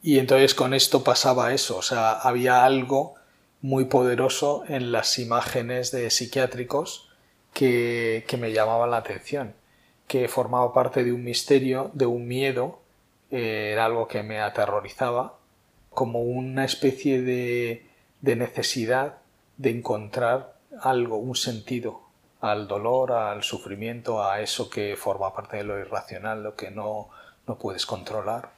Y 0.02 0.18
entonces 0.18 0.54
con 0.54 0.74
esto 0.74 1.02
pasaba 1.04 1.52
eso, 1.52 1.76
o 1.76 1.82
sea, 1.82 2.12
había 2.12 2.64
algo 2.64 3.16
muy 3.64 3.86
poderoso 3.86 4.62
en 4.68 4.92
las 4.92 5.18
imágenes 5.18 5.90
de 5.90 6.10
psiquiátricos 6.10 7.08
que, 7.54 8.22
me 8.38 8.52
llamaban 8.52 8.90
la 8.90 8.98
atención, 8.98 9.54
que 10.06 10.28
formaba 10.28 10.74
parte 10.74 11.02
de 11.02 11.12
un 11.12 11.24
misterio, 11.24 11.90
de 11.94 12.04
un 12.04 12.28
miedo, 12.28 12.80
eh, 13.30 13.70
era 13.72 13.86
algo 13.86 14.06
que 14.06 14.22
me 14.22 14.38
aterrorizaba, 14.38 15.38
como 15.88 16.20
una 16.20 16.66
especie 16.66 17.22
de, 17.22 17.86
de 18.20 18.36
necesidad 18.36 19.14
de 19.56 19.70
encontrar 19.70 20.58
algo, 20.82 21.16
un 21.16 21.34
sentido 21.34 22.02
al 22.42 22.68
dolor, 22.68 23.12
al 23.12 23.42
sufrimiento, 23.42 24.22
a 24.22 24.42
eso 24.42 24.68
que 24.68 24.94
forma 24.94 25.32
parte 25.32 25.56
de 25.56 25.64
lo 25.64 25.78
irracional, 25.78 26.42
lo 26.42 26.54
que 26.54 26.70
no, 26.70 27.08
no 27.46 27.56
puedes 27.56 27.86
controlar. 27.86 28.50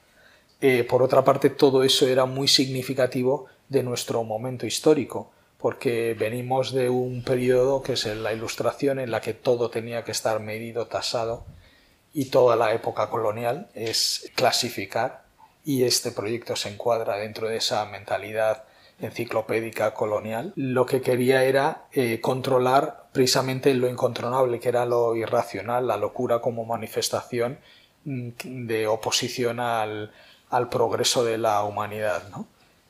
Eh, 0.61 0.83
por 0.83 1.01
otra 1.05 1.23
parte, 1.23 1.49
todo 1.49 1.85
eso 1.85 2.09
era 2.09 2.25
muy 2.25 2.49
significativo 2.49 3.47
de 3.69 3.83
nuestro 3.83 4.25
momento 4.25 4.67
histórico, 4.67 5.33
porque 5.59 6.15
venimos 6.19 6.73
de 6.73 6.91
un 6.91 7.23
periodo 7.23 7.83
que 7.83 7.95
es 7.95 8.07
la 8.07 8.33
Ilustración, 8.33 8.99
en 8.99 9.11
la 9.11 9.21
que 9.21 9.35
todo 9.35 9.71
tenía 9.71 10.05
que 10.05 10.13
estar 10.13 10.41
medido, 10.41 10.87
tasado, 10.87 11.47
y 12.13 12.27
toda 12.27 12.57
la 12.57 12.73
época 12.73 13.11
colonial 13.11 13.69
es 13.75 14.31
clasificar, 14.35 15.25
y 15.65 15.85
este 15.85 16.13
proyecto 16.13 16.55
se 16.55 16.69
encuadra 16.69 17.17
dentro 17.17 17.49
de 17.49 17.57
esa 17.57 17.85
mentalidad 17.87 18.65
enciclopédica 19.01 19.95
colonial. 19.95 20.53
Lo 20.57 20.87
que 20.87 21.01
quería 21.01 21.45
era 21.45 21.87
eh, 21.93 22.21
controlar 22.21 23.09
precisamente 23.13 23.75
lo 23.75 23.89
incontrolable, 23.89 24.61
que 24.61 24.69
era 24.69 24.87
lo 24.87 25.15
irracional, 25.17 25.87
la 25.87 25.97
locura 25.97 26.41
como 26.41 26.65
manifestación 26.65 27.59
mm, 28.05 28.67
de 28.67 28.87
oposición 28.87 29.61
al, 29.61 30.13
al 30.51 30.69
progreso 30.69 31.25
de 31.25 31.39
la 31.39 31.63
humanidad. 31.65 32.29
¿no? 32.31 32.47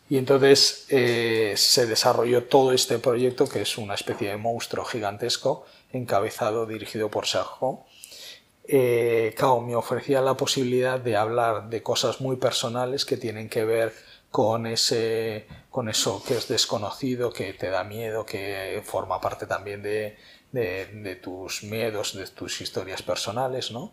Y 0.09 0.19
entonces 0.19 0.87
eh, 0.89 1.55
se 1.57 1.87
desarrolló 1.87 2.45
todo 2.45 2.73
este 2.73 2.99
proyecto, 2.99 3.49
que 3.49 3.63
es 3.63 3.77
una 3.77 3.95
especie 3.95 4.31
de 4.31 4.37
monstruo 4.37 4.85
gigantesco, 4.85 5.67
encabezado, 5.93 6.67
dirigido 6.67 7.11
por 7.11 7.27
Sergio. 7.27 7.81
Eh, 8.69 9.35
me 9.65 9.77
ofrecía 9.77 10.21
la 10.21 10.37
posibilidad 10.37 11.01
de 11.01 11.17
hablar 11.17 11.69
de 11.69 11.83
cosas 11.83 12.21
muy 12.21 12.37
personales 12.37 13.05
que 13.05 13.17
tienen 13.17 13.49
que 13.49 13.65
ver 13.65 13.93
con, 14.31 14.67
ese, 14.67 15.47
con 15.71 15.89
eso 15.89 16.23
que 16.27 16.35
es 16.35 16.47
desconocido, 16.49 17.33
que 17.33 17.53
te 17.55 17.71
da 17.71 17.83
miedo, 17.85 18.25
que 18.25 18.83
forma 18.85 19.21
parte 19.21 19.47
también 19.47 19.83
de, 19.83 20.17
de, 20.53 20.87
de 20.87 21.17
tus 21.17 21.65
miedos, 21.65 22.15
de 22.15 22.27
tus 22.29 22.61
historias 22.61 23.03
personales, 23.03 23.71
¿no? 23.73 23.93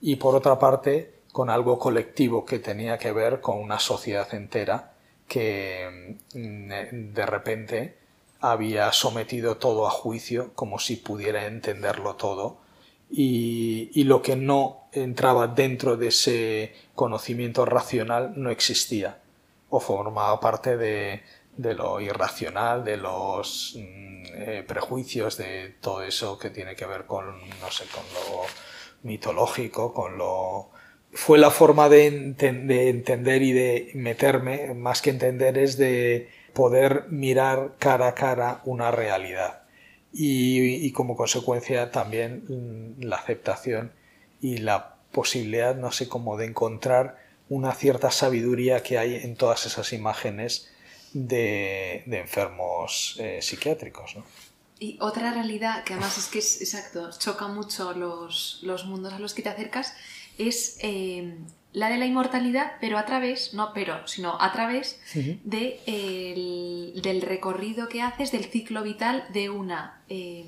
Y 0.00 0.16
por 0.16 0.34
otra 0.34 0.58
parte, 0.58 1.14
con 1.32 1.48
algo 1.50 1.78
colectivo 1.78 2.44
que 2.44 2.58
tenía 2.58 2.98
que 2.98 3.12
ver 3.12 3.40
con 3.40 3.58
una 3.58 3.78
sociedad 3.78 4.32
entera 4.34 4.91
que 5.32 6.18
mm, 6.34 7.14
de 7.14 7.24
repente 7.24 7.96
había 8.38 8.92
sometido 8.92 9.56
todo 9.56 9.86
a 9.86 9.90
juicio 9.90 10.52
como 10.54 10.78
si 10.78 10.96
pudiera 10.96 11.46
entenderlo 11.46 12.16
todo 12.16 12.60
y, 13.08 14.04
lo 14.04 14.20
que 14.20 14.36
no 14.36 14.88
entraba 14.92 15.46
dentro 15.46 15.96
de 15.96 16.08
ese 16.08 16.74
conocimiento 16.94 17.64
racional 17.64 18.34
no 18.36 18.50
existía 18.50 19.22
o 19.70 19.80
formaba 19.80 20.38
parte 20.38 20.76
de, 20.76 21.22
lo 21.56 21.98
irracional, 22.00 22.84
de 22.84 22.98
los 22.98 23.74
mm, 23.78 24.24
eh, 24.34 24.64
prejuicios, 24.68 25.38
de 25.38 25.76
todo 25.80 26.02
eso 26.02 26.38
que 26.38 26.50
tiene 26.50 26.76
que 26.76 26.84
ver 26.84 27.06
con, 27.06 27.24
no 27.58 27.70
sé, 27.70 27.84
con 27.86 28.04
lo 28.12 28.42
mitológico, 29.02 29.94
con 29.94 30.18
lo 30.18 30.70
fue 31.12 31.38
la 31.38 31.50
forma 31.50 31.88
de, 31.88 32.06
entender 32.06 33.42
y 33.42 33.52
de 33.52 33.90
meterme, 33.94 34.74
más 34.74 35.02
que 35.02 35.10
entender, 35.10 35.58
es 35.58 35.76
de 35.76 36.30
poder 36.54 37.06
mirar 37.08 37.74
cara 37.78 38.08
a 38.08 38.14
cara 38.14 38.62
una 38.64 38.90
realidad. 38.90 39.62
Y, 40.12 40.90
como 40.92 41.16
consecuencia 41.16 41.90
también 41.90 42.44
mm, 42.48 43.04
la 43.04 43.16
aceptación 43.16 43.92
y 44.40 44.58
la 44.58 44.96
posibilidad, 45.12 45.74
no 45.74 45.92
sé 45.92 46.08
cómo, 46.08 46.36
de 46.36 46.46
encontrar 46.46 47.18
una 47.48 47.72
cierta 47.74 48.10
sabiduría 48.10 48.82
que 48.82 48.98
hay 48.98 49.16
en 49.16 49.36
todas 49.36 49.66
esas 49.66 49.92
imágenes 49.92 50.70
de, 51.12 52.04
enfermos 52.06 53.16
eh, 53.20 53.40
psiquiátricos. 53.42 54.16
Y 54.78 54.98
otra 55.00 55.32
realidad 55.32 55.84
que 55.84 55.92
además 55.92 56.18
es 56.18 56.26
que 56.26 56.40
es 56.40 56.60
exacto, 56.60 57.10
choca 57.16 57.46
mucho 57.46 57.92
los, 57.92 58.60
los 58.62 58.84
mundos 58.86 59.12
a 59.12 59.18
los 59.18 59.32
que 59.32 59.42
te 59.42 59.48
acercas, 59.48 59.94
es 60.38 60.78
eh, 60.80 61.34
la 61.72 61.88
de 61.88 61.96
la 61.96 62.06
inmortalidad, 62.06 62.72
pero 62.80 62.98
a 62.98 63.06
través, 63.06 63.54
no 63.54 63.72
pero, 63.72 64.06
sino 64.06 64.40
a 64.40 64.52
través 64.52 65.00
de, 65.14 65.80
del 67.02 67.22
recorrido 67.22 67.88
que 67.88 68.02
haces 68.02 68.30
del 68.30 68.44
ciclo 68.44 68.82
vital 68.82 69.24
de 69.32 69.48
una, 69.48 70.00
eh, 70.08 70.44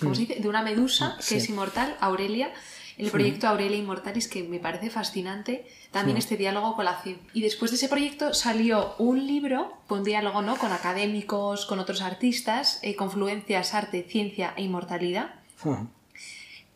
¿cómo 0.00 0.14
se 0.14 0.22
dice? 0.22 0.40
De 0.40 0.48
una 0.48 0.62
medusa 0.62 1.18
que 1.28 1.36
es 1.38 1.48
inmortal, 1.48 1.96
Aurelia, 2.00 2.52
el 2.96 3.10
proyecto 3.10 3.46
Aurelia 3.46 3.78
Immortalis, 3.78 4.26
que 4.26 4.42
me 4.42 4.58
parece 4.58 4.90
fascinante 4.90 5.66
también 5.92 6.16
este 6.16 6.36
diálogo 6.36 6.74
con 6.74 6.84
la 6.84 7.00
Y 7.32 7.42
después 7.42 7.70
de 7.70 7.76
ese 7.76 7.88
proyecto 7.88 8.34
salió 8.34 8.94
un 8.98 9.24
libro, 9.24 9.72
un 9.88 10.02
diálogo 10.02 10.42
¿no? 10.42 10.56
con 10.56 10.72
académicos, 10.72 11.64
con 11.64 11.78
otros 11.78 12.02
artistas, 12.02 12.80
eh, 12.82 12.96
confluencias, 12.96 13.72
arte, 13.72 14.04
ciencia 14.08 14.52
e 14.56 14.62
inmortalidad. 14.62 15.36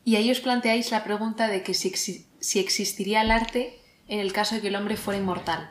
Y 0.04 0.16
ahí 0.16 0.30
os 0.30 0.40
planteáis 0.40 0.90
la 0.92 1.04
pregunta 1.04 1.48
de 1.48 1.62
que 1.62 1.74
si, 1.74 2.26
si 2.42 2.58
existiría 2.58 3.22
el 3.22 3.30
arte 3.30 3.78
en 4.08 4.20
el 4.20 4.32
caso 4.32 4.56
de 4.56 4.60
que 4.60 4.68
el 4.68 4.76
hombre 4.76 4.98
fuera 4.98 5.18
inmortal. 5.18 5.70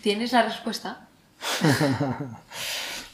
¿Tienes 0.00 0.32
la 0.32 0.42
respuesta? 0.42 1.08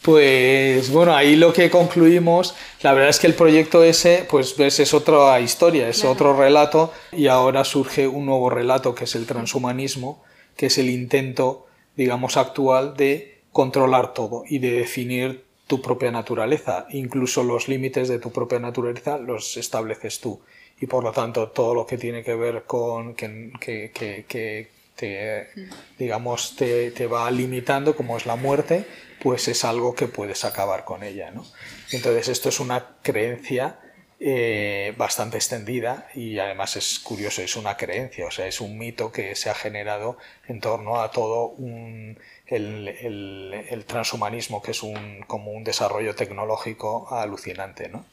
Pues 0.02 0.90
bueno, 0.90 1.14
ahí 1.14 1.36
lo 1.36 1.52
que 1.52 1.70
concluimos, 1.70 2.56
la 2.82 2.92
verdad 2.92 3.10
es 3.10 3.20
que 3.20 3.28
el 3.28 3.34
proyecto 3.34 3.84
ese, 3.84 4.26
pues 4.28 4.56
ves, 4.56 4.80
es 4.80 4.94
otra 4.94 5.38
historia, 5.38 5.88
es 5.88 6.04
otro 6.04 6.36
relato 6.36 6.92
y 7.12 7.28
ahora 7.28 7.62
surge 7.62 8.08
un 8.08 8.26
nuevo 8.26 8.50
relato 8.50 8.96
que 8.96 9.04
es 9.04 9.14
el 9.14 9.26
transhumanismo, 9.26 10.24
que 10.56 10.66
es 10.66 10.78
el 10.78 10.90
intento, 10.90 11.68
digamos, 11.96 12.36
actual 12.36 12.96
de 12.96 13.42
controlar 13.52 14.12
todo 14.12 14.42
y 14.44 14.58
de 14.58 14.72
definir 14.72 15.44
tu 15.68 15.80
propia 15.80 16.10
naturaleza. 16.10 16.86
Incluso 16.90 17.44
los 17.44 17.68
límites 17.68 18.08
de 18.08 18.18
tu 18.18 18.32
propia 18.32 18.58
naturaleza 18.58 19.18
los 19.18 19.56
estableces 19.56 20.18
tú 20.18 20.40
y 20.82 20.86
por 20.88 21.04
lo 21.04 21.12
tanto 21.12 21.48
todo 21.50 21.74
lo 21.74 21.86
que 21.86 21.96
tiene 21.96 22.24
que 22.24 22.34
ver 22.34 22.64
con 22.64 23.14
que, 23.14 23.52
que, 23.60 23.92
que, 24.26 24.68
te, 24.96 25.48
digamos, 25.96 26.56
te, 26.56 26.90
te, 26.90 27.06
va 27.06 27.30
limitando, 27.30 27.94
como 27.94 28.16
es 28.16 28.26
la 28.26 28.34
muerte, 28.34 28.84
pues 29.22 29.46
es 29.46 29.64
algo 29.64 29.94
que 29.94 30.08
puedes 30.08 30.44
acabar 30.44 30.84
con 30.84 31.04
ella. 31.04 31.30
¿no? 31.30 31.46
Entonces 31.92 32.26
esto 32.26 32.48
es 32.48 32.58
una 32.58 32.96
creencia 33.00 33.78
eh, 34.18 34.92
bastante 34.96 35.36
extendida 35.36 36.08
y 36.14 36.40
además 36.40 36.74
es 36.74 36.98
curioso, 36.98 37.42
es 37.42 37.54
una 37.54 37.76
creencia, 37.76 38.26
o 38.26 38.32
sea, 38.32 38.48
es 38.48 38.60
un 38.60 38.76
mito 38.76 39.12
que 39.12 39.36
se 39.36 39.50
ha 39.50 39.54
generado 39.54 40.18
en 40.48 40.60
torno 40.60 41.00
a 41.00 41.12
todo 41.12 41.46
un, 41.46 42.18
el, 42.48 42.88
el, 42.88 43.66
el, 43.70 43.84
transhumanismo, 43.84 44.60
que 44.60 44.72
es 44.72 44.82
un, 44.82 45.22
como 45.28 45.52
un 45.52 45.62
desarrollo 45.62 46.16
tecnológico 46.16 47.06
alucinante. 47.14 47.88
¿no? 47.88 48.04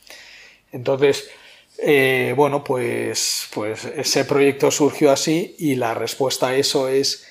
Entonces, 0.71 1.31
eh, 1.81 2.33
bueno, 2.35 2.63
pues, 2.63 3.47
pues 3.53 3.85
ese 3.85 4.25
proyecto 4.25 4.69
surgió 4.69 5.11
así 5.11 5.55
y 5.59 5.75
la 5.75 5.93
respuesta 5.93 6.49
a 6.49 6.55
eso 6.55 6.89
es, 6.89 7.25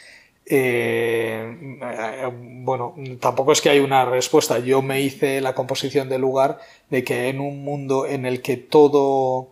eh, 0.47 2.33
bueno, 2.33 2.95
tampoco 3.21 3.53
es 3.53 3.61
que 3.61 3.69
hay 3.71 3.81
una 3.81 4.07
respuesta. 4.07 4.59
Yo 4.59 4.81
me 4.81 5.03
hice 5.03 5.41
la 5.43 5.55
composición 5.55 6.09
del 6.09 6.23
lugar 6.23 6.59
de 6.89 7.05
que 7.05 7.29
en 7.29 7.41
un 7.41 7.63
mundo 7.63 8.07
en 8.07 8.25
el 8.25 8.41
que 8.41 8.57
todo, 8.57 9.51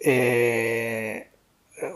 eh, 0.00 1.28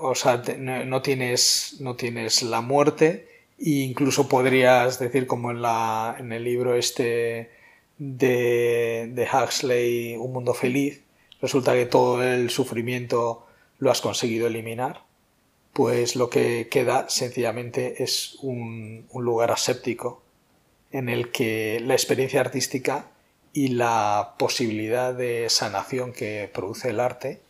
o 0.00 0.14
sea, 0.14 0.42
no 0.56 1.02
tienes, 1.02 1.78
no 1.80 1.96
tienes 1.96 2.42
la 2.42 2.60
muerte, 2.60 3.28
e 3.58 3.70
incluso 3.70 4.28
podrías 4.28 4.98
decir 5.00 5.26
como 5.26 5.50
en, 5.50 5.62
la, 5.62 6.16
en 6.18 6.32
el 6.32 6.44
libro 6.44 6.76
este 6.76 7.50
de, 7.98 9.10
de 9.12 9.28
Huxley, 9.32 10.16
Un 10.16 10.32
Mundo 10.32 10.54
Feliz, 10.54 11.03
resulta 11.44 11.74
que 11.74 11.84
todo 11.84 12.22
el 12.22 12.48
sufrimiento 12.48 13.46
lo 13.78 13.90
has 13.90 14.00
conseguido 14.00 14.46
eliminar, 14.46 15.02
pues 15.74 16.16
lo 16.16 16.30
que 16.30 16.68
queda 16.70 17.10
sencillamente 17.10 18.02
es 18.02 18.38
un, 18.40 19.06
lugar 19.12 19.50
aséptico 19.50 20.22
en 20.90 21.10
el 21.10 21.30
que 21.32 21.80
la 21.84 21.92
experiencia 21.92 22.40
artística 22.40 23.10
y 23.52 23.68
la 23.68 24.36
posibilidad 24.38 25.12
de 25.12 25.50
sanación 25.50 26.14
que 26.14 26.50
produce 26.50 26.88
el 26.88 27.00
arte 27.00 27.42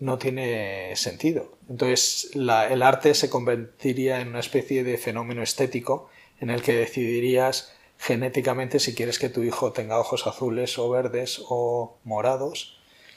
no 0.00 0.18
tiene 0.18 0.96
sentido. 0.96 1.52
Entonces 1.68 2.32
el 2.34 2.82
arte 2.82 3.14
se 3.14 3.30
convertiría 3.30 4.20
en 4.20 4.28
una 4.28 4.40
especie 4.40 4.82
de 4.82 4.98
fenómeno 4.98 5.44
estético 5.44 6.10
en 6.40 6.50
el 6.50 6.62
que 6.62 6.74
decidirías 6.74 7.72
genéticamente 7.96 8.80
si 8.80 8.92
quieres 8.96 9.20
que 9.20 9.28
tu 9.28 9.44
hijo 9.44 9.72
tenga 9.72 10.00
ojos 10.00 10.26
azules 10.26 10.78
o 10.78 10.90
verdes 10.90 11.40
o 11.48 11.96
morados 12.02 12.75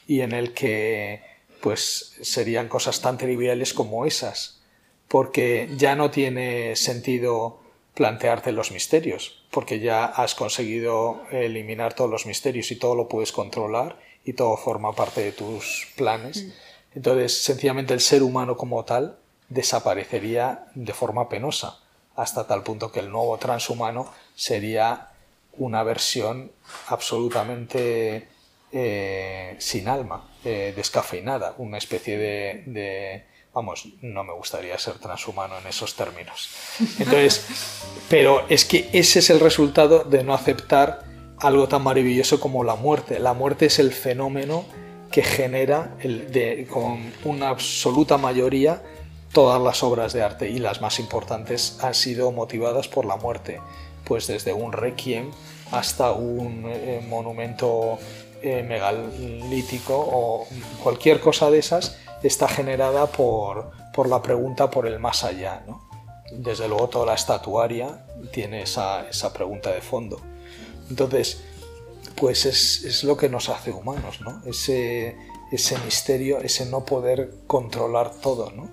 y 0.09 0.21
en 0.21 0.31
el 0.31 0.53
que 0.55 1.21
pues 1.61 2.15
serían 2.23 2.67
cosas 2.67 2.99
tan 2.99 3.19
triviales 3.19 3.75
como 3.75 4.07
esas, 4.07 4.59
porque 5.07 5.69
ya 5.77 5.95
no 5.95 6.09
tiene 6.09 6.75
sentido 6.75 7.59
plantearte 7.93 8.51
los 8.51 8.71
misterios, 8.71 9.45
porque 9.51 9.79
ya 9.79 10.05
has 10.05 10.33
conseguido 10.33 11.21
eliminar 11.29 11.93
todos 11.93 12.09
los 12.09 12.25
misterios 12.25 12.71
y 12.71 12.77
todo 12.77 12.95
lo 12.95 13.07
puedes 13.07 13.31
controlar 13.31 13.99
y 14.25 14.33
todo 14.33 14.57
forma 14.57 14.95
parte 14.95 15.21
de 15.21 15.31
tus 15.31 15.87
planes. 15.95 16.43
Mm. 16.43 16.51
Entonces, 16.95 17.43
sencillamente 17.43 17.93
el 17.93 17.99
ser 17.99 18.23
humano 18.23 18.57
como 18.57 18.83
tal 18.85 19.19
desaparecería 19.47 20.65
de 20.73 20.93
forma 20.93 21.29
penosa, 21.29 21.81
hasta 22.15 22.47
tal 22.47 22.63
punto 22.63 22.91
que 22.91 23.01
el 23.01 23.11
nuevo 23.11 23.37
transhumano 23.37 24.11
sería 24.35 25.09
una 25.59 25.83
versión 25.83 26.51
absolutamente 26.87 28.27
eh, 28.71 29.55
sin 29.59 29.87
alma, 29.87 30.29
eh, 30.43 30.73
descafeinada, 30.75 31.55
una 31.57 31.77
especie 31.77 32.17
de, 32.17 33.25
Vamos, 33.51 33.87
no 34.01 34.23
me 34.23 34.31
gustaría 34.33 34.77
ser 34.77 34.99
transhumano 34.99 35.57
en 35.57 35.65
esos 35.65 35.95
términos. 35.95 36.49
Entonces, 36.99 37.47
pero 38.09 38.45
es 38.47 38.63
que 38.63 38.89
ese 38.93 39.19
es 39.19 39.29
el 39.31 39.39
resultado 39.39 40.03
de 40.03 40.23
no 40.23 40.35
aceptar 40.35 41.03
algo 41.39 41.67
tan 41.67 41.81
maravilloso 41.81 42.39
como 42.39 42.63
la 42.63 42.75
muerte. 42.75 43.19
La 43.19 43.33
muerte 43.33 43.65
es 43.65 43.79
el 43.79 43.91
fenómeno 43.91 44.65
que 45.11 45.23
genera 45.23 45.95
el 46.01 46.31
de, 46.31 46.67
con 46.69 47.11
una 47.25 47.49
absoluta 47.49 48.17
mayoría 48.17 48.83
todas 49.33 49.61
las 49.61 49.83
obras 49.83 50.13
de 50.13 50.23
arte 50.23 50.49
y 50.49 50.59
las 50.59 50.81
más 50.81 50.99
importantes 50.99 51.77
han 51.81 51.93
sido 51.93 52.31
motivadas 52.31 52.87
por 52.87 53.05
la 53.05 53.15
muerte, 53.15 53.61
pues 54.05 54.27
desde 54.27 54.53
un 54.53 54.71
requiem 54.73 55.31
hasta 55.71 56.11
un 56.11 56.63
eh, 56.65 57.05
monumento 57.07 57.99
eh, 58.41 58.63
megalítico 58.63 59.95
o 59.97 60.47
cualquier 60.83 61.19
cosa 61.19 61.49
de 61.49 61.59
esas 61.59 61.97
está 62.23 62.47
generada 62.47 63.07
por, 63.07 63.71
por 63.93 64.07
la 64.07 64.21
pregunta 64.21 64.69
por 64.69 64.87
el 64.87 64.99
más 64.99 65.23
allá. 65.23 65.63
¿no? 65.67 65.89
Desde 66.31 66.67
luego 66.67 66.89
toda 66.89 67.05
la 67.07 67.13
estatuaria 67.13 68.05
tiene 68.31 68.61
esa, 68.63 69.07
esa 69.09 69.33
pregunta 69.33 69.71
de 69.71 69.81
fondo. 69.81 70.21
Entonces, 70.89 71.41
pues 72.15 72.45
es, 72.45 72.83
es, 72.83 73.03
lo 73.03 73.15
que 73.15 73.29
nos 73.29 73.49
hace 73.49 73.71
humanos, 73.71 74.19
¿no? 74.21 74.41
Ese, 74.45 75.15
ese 75.51 75.77
misterio, 75.79 76.39
ese 76.39 76.65
no 76.65 76.83
poder 76.83 77.31
controlar 77.47 78.11
todo, 78.21 78.51
¿no? 78.51 78.69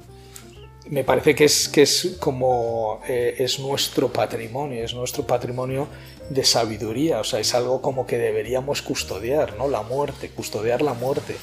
Me 0.88 1.04
parece 1.04 1.34
que 1.34 1.44
es, 1.44 1.68
que 1.68 1.82
es 1.82 2.16
como 2.20 3.00
eh, 3.08 3.34
es 3.38 3.58
nuestro 3.58 4.12
patrimonio, 4.12 4.84
es 4.84 4.94
nuestro 4.94 5.26
patrimonio 5.26 5.88
de 6.30 6.44
sabiduría, 6.44 7.20
o 7.20 7.24
sea, 7.24 7.40
es 7.40 7.54
algo 7.54 7.80
como 7.82 8.06
que 8.06 8.18
deberíamos 8.18 8.82
custodiar, 8.82 9.56
¿no? 9.56 9.68
La 9.68 9.82
muerte, 9.82 10.30
custodiar 10.30 10.82
la 10.82 10.94
muerte, 10.94 11.36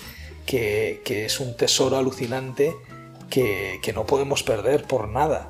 que, 0.45 1.01
es 1.05 1.39
un 1.39 1.55
tesoro 1.55 1.97
alucinante 1.97 2.73
que, 3.29 3.79
no 3.93 4.05
podemos 4.05 4.43
perder 4.43 4.83
por 4.83 5.07
nada. 5.07 5.49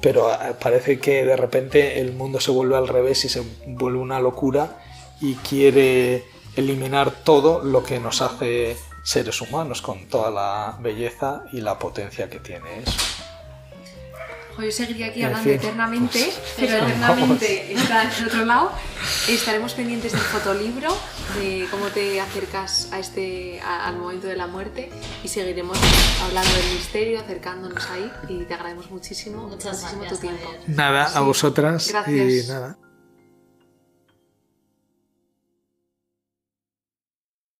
Pero 0.00 0.28
ah, 0.28 0.56
parece 0.60 0.98
que 0.98 1.24
de 1.24 1.36
repente 1.36 2.00
el 2.00 2.12
mundo 2.12 2.40
se 2.40 2.50
vuelve 2.50 2.76
al 2.76 2.88
revés 2.88 3.24
y 3.24 3.28
se 3.28 3.42
vuelve 3.66 3.98
una 3.98 4.20
locura 4.20 4.78
y 5.20 5.34
quiere 5.36 6.24
eliminar 6.56 7.10
todo 7.10 7.62
lo 7.62 7.82
que 7.84 8.00
nos 8.00 8.20
hace 8.20 8.76
seres 9.02 9.40
humanos 9.40 9.80
con 9.82 10.06
toda 10.08 10.30
la 10.30 10.78
belleza 10.80 11.44
y 11.52 11.60
la 11.60 11.78
potencia 11.78 12.28
que 12.28 12.40
tiene 12.40 12.80
eso. 12.80 13.13
Yo 14.58 14.70
seguiría 14.70 15.06
aquí 15.06 15.22
hablando 15.22 15.50
eternamente, 15.50 16.18
pues, 16.18 16.54
pero 16.56 16.86
eternamente 16.86 17.72
está 17.72 18.04
en 18.04 18.24
otro 18.24 18.44
lado. 18.44 18.72
Estaremos 19.28 19.74
pendientes 19.74 20.12
del 20.12 20.20
fotolibro, 20.20 20.96
de 21.38 21.66
cómo 21.70 21.88
te 21.88 22.20
acercas 22.20 22.88
a 22.92 22.98
este, 22.98 23.60
al 23.60 23.96
momento 23.96 24.26
de 24.26 24.36
la 24.36 24.46
muerte 24.46 24.90
y 25.22 25.28
seguiremos 25.28 25.78
hablando 26.22 26.50
del 26.54 26.74
misterio, 26.74 27.20
acercándonos 27.20 27.90
ahí 27.90 28.10
y 28.28 28.44
te 28.44 28.54
agradecemos 28.54 28.90
muchísimo, 28.90 29.48
Muchas 29.48 29.76
muchísimo 29.76 30.02
gracias, 30.02 30.20
tu 30.20 30.26
tiempo. 30.26 30.54
Nada, 30.66 31.04
a 31.06 31.20
vosotras 31.20 31.88
Gracias. 31.88 32.46
y 32.46 32.48
nada. 32.48 32.76